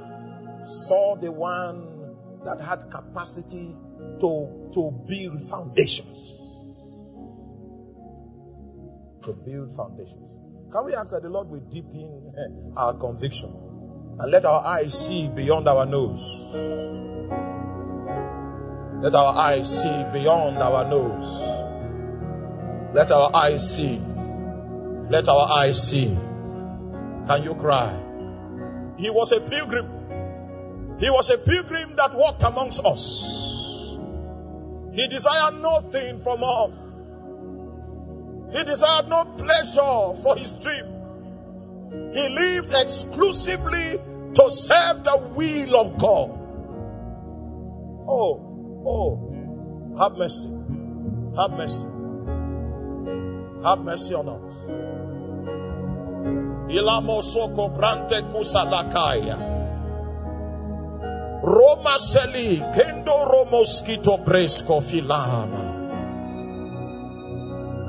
saw 0.65 1.17
the 1.17 1.31
one 1.31 2.17
that 2.45 2.61
had 2.61 2.91
capacity 2.91 3.75
to, 4.21 4.71
to 4.75 5.05
build 5.07 5.43
foundations 5.43 6.43
to 9.23 9.33
build 9.33 9.73
foundations. 9.75 10.31
Can 10.73 10.85
we 10.87 10.95
ask 10.95 11.13
that 11.13 11.23
the 11.23 11.31
Lord 11.31 11.49
will 11.49 11.61
deepen 11.61 12.33
eh, 12.37 12.81
our 12.81 12.95
conviction 12.95 13.51
and 14.19 14.31
let 14.31 14.45
our 14.45 14.65
eyes 14.65 15.07
see 15.07 15.29
beyond 15.35 15.69
our 15.69 15.87
nose? 15.87 16.51
Let 19.03 19.15
our 19.15 19.37
eyes 19.37 19.83
see 19.83 20.05
beyond 20.13 20.59
our 20.59 20.85
nose. 20.89 21.52
Let 22.93 23.11
our 23.11 23.31
eyes 23.35 23.77
see. 23.77 23.99
Let 25.09 25.29
our 25.29 25.49
eyes 25.59 25.91
see. 25.91 26.15
Can 27.27 27.43
you 27.43 27.55
cry? 27.55 27.91
He 28.99 29.09
was 29.11 29.33
a 29.33 29.41
pilgrim. 29.41 29.87
He 30.99 31.09
was 31.11 31.31
a 31.31 31.39
pilgrim 31.39 31.97
that 31.97 32.15
walked 32.15 32.43
amongst 32.43 32.85
us. 32.85 33.97
He 34.93 35.09
desired 35.09 35.55
nothing 35.63 36.19
from 36.19 36.41
us. 36.43 36.93
He 38.53 38.63
desired 38.65 39.09
no 39.09 39.25
pleasure 39.39 40.23
for 40.23 40.37
his 40.37 40.53
dream. 40.59 40.85
He 42.13 42.29
lived 42.29 42.71
exclusively 42.71 43.97
to 44.35 44.51
serve 44.51 45.03
the 45.03 45.33
will 45.35 45.77
of 45.81 45.99
God. 45.99 46.31
Oh, 48.07 48.83
oh, 48.87 49.97
have 49.99 50.19
mercy. 50.19 50.51
Have 51.37 51.53
mercy. 51.53 51.89
Have 53.65 53.85
mercy 53.85 54.15
on 54.15 54.29
us. 54.29 54.55
Brante. 57.77 58.23
Roma 61.43 61.99
seli 61.99 62.59
kendo 62.75 63.25
romoskito 63.27 64.19
filama 64.81 65.83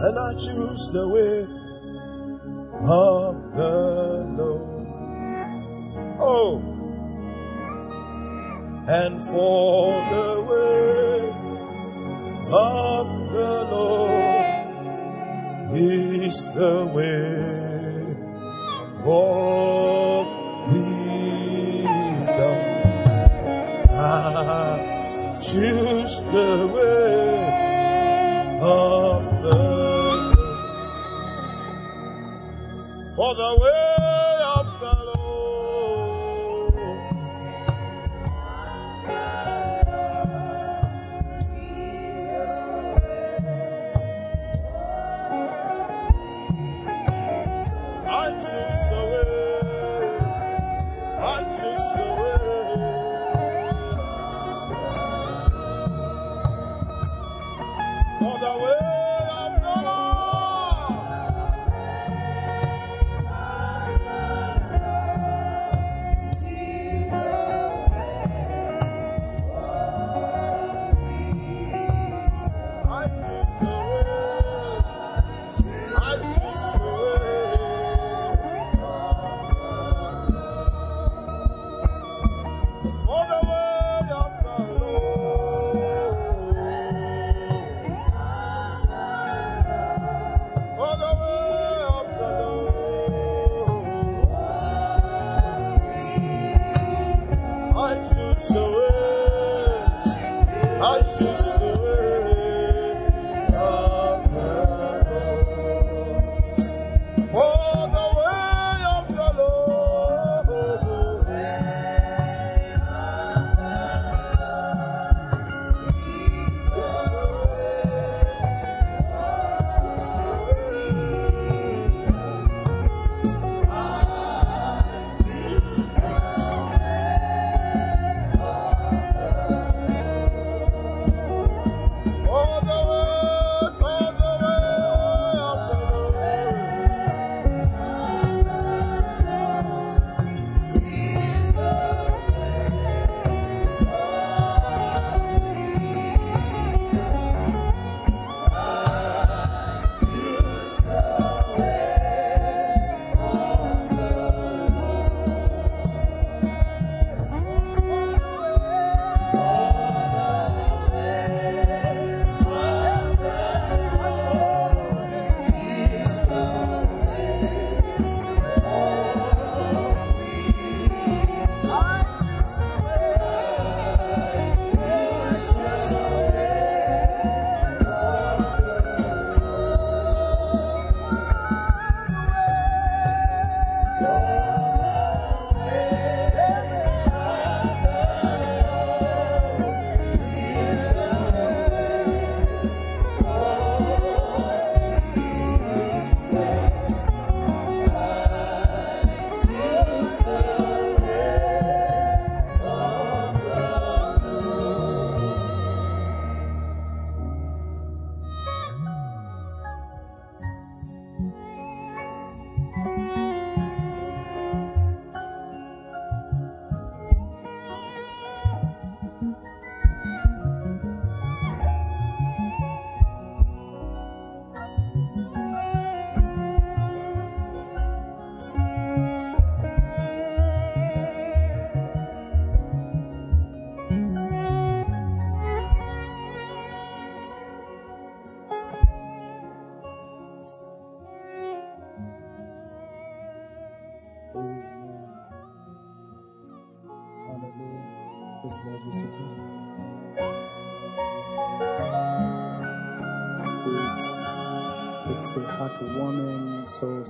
and 0.06 0.20
I 0.20 0.34
choose 0.34 0.92
the 0.92 1.08
way 1.16 1.36
of 2.84 3.36
the 3.56 3.76
Lord. 4.38 4.88
Oh, 6.20 6.60
and 8.88 9.16
for 9.22 9.94
the 10.14 10.32
way 10.50 11.14
of 12.52 13.08
the 13.32 13.68
Lord 13.72 14.33
is 15.72 16.54
the 16.54 16.86
way 16.94 18.14
of 19.06 20.28
wisdom. 21.88 22.58
I 23.96 25.34
choose 25.36 26.22
the 26.32 26.68
way 26.74 27.24
of 28.62 29.24
for 33.16 33.36
the 33.36 33.52
way 33.62 34.13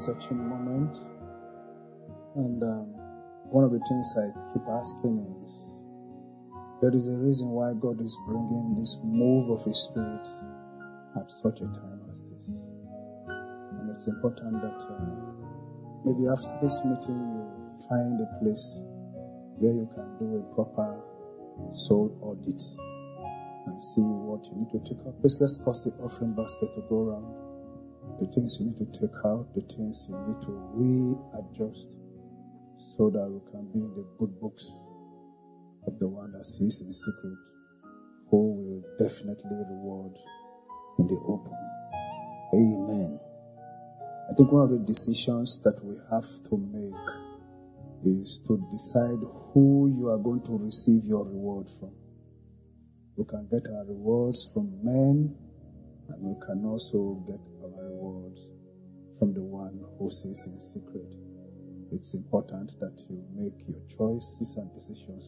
soul-searching 0.04 0.38
moment, 0.38 1.00
and 2.36 2.62
um, 2.64 2.88
one 3.52 3.64
of 3.64 3.72
the 3.72 3.80
things 3.80 4.16
I 4.20 4.54
keep 4.54 4.68
asking 4.68 5.18
is, 5.44 5.72
there 6.82 6.92
is 6.92 7.08
a 7.10 7.18
reason 7.18 7.50
why 7.52 7.72
God 7.80 8.02
is 8.02 8.18
bringing 8.28 8.76
this 8.78 9.00
move 9.04 9.50
of 9.50 9.64
His 9.64 9.80
Spirit 9.80 10.28
at 11.16 11.32
such 11.32 11.62
a 11.62 11.68
time 11.72 12.02
as 12.12 12.24
this, 12.30 12.60
and 13.80 13.90
it's 13.90 14.08
important 14.08 14.60
that 14.62 14.80
uh, 14.92 15.08
maybe 16.04 16.28
after 16.28 16.52
this 16.62 16.84
meeting 16.84 17.16
you 17.16 17.80
find 17.88 18.20
a 18.20 18.28
place 18.44 18.84
where 19.60 19.74
you 19.74 19.88
can 19.96 20.18
do 20.20 20.44
a 20.44 20.44
proper 20.54 21.00
soul 21.72 22.12
audit 22.22 22.62
and 23.68 23.80
see 23.80 24.02
what 24.02 24.44
you 24.52 24.60
need 24.60 24.72
to 24.72 24.80
take 24.84 25.06
up. 25.08 25.16
Please 25.22 25.40
let's 25.40 25.56
cause 25.64 25.86
the 25.86 25.92
offering 26.04 26.36
basket 26.36 26.74
to 26.74 26.82
go 26.90 27.08
around. 27.08 27.43
The 28.20 28.28
things 28.28 28.58
you 28.60 28.68
need 28.68 28.78
to 28.78 28.86
take 29.00 29.18
out, 29.26 29.54
the 29.56 29.62
things 29.62 30.08
you 30.10 30.18
need 30.28 30.42
to 30.44 30.52
readjust 30.74 31.98
so 32.78 33.10
that 33.10 33.28
we 33.30 33.40
can 33.52 33.72
be 33.72 33.80
in 33.80 33.94
the 33.96 34.06
good 34.20 34.40
books 34.40 34.82
of 35.88 36.00
the 36.00 36.08
one 36.08 36.32
that 36.32 36.44
sees 36.44 36.82
in 36.86 36.94
secret, 36.94 37.40
who 38.30 38.54
will 38.56 38.84
definitely 38.98 39.58
reward 39.70 40.16
in 41.00 41.08
the 41.08 41.20
open. 41.28 41.58
Amen. 42.54 43.20
I 44.30 44.34
think 44.36 44.52
one 44.52 44.64
of 44.64 44.70
the 44.72 44.80
decisions 44.80 45.62
that 45.64 45.84
we 45.84 45.96
have 46.12 46.26
to 46.50 46.58
make 46.58 47.24
is 48.06 48.40
to 48.48 48.58
decide 48.72 49.20
who 49.54 49.92
you 49.96 50.10
are 50.10 50.18
going 50.18 50.44
to 50.44 50.58
receive 50.58 51.04
your 51.06 51.26
reward 51.26 51.70
from. 51.70 51.94
We 53.18 53.26
can 53.26 53.48
get 53.52 53.68
our 53.72 53.86
rewards 53.86 54.52
from 54.52 54.84
men, 54.84 55.36
and 56.10 56.22
we 56.22 56.36
can 56.46 56.66
also 56.66 57.24
get 57.28 57.40
rewards 58.04 58.50
from 59.18 59.34
the 59.34 59.42
one 59.42 59.80
who 59.98 60.10
sees 60.10 60.48
in 60.48 60.60
secret. 60.60 61.16
It's 61.92 62.16
important 62.16 62.74
that 62.80 63.06
you 63.10 63.24
make 63.34 63.68
your 63.68 63.80
choices 63.88 64.58
and 64.58 64.74
decisions 64.74 65.22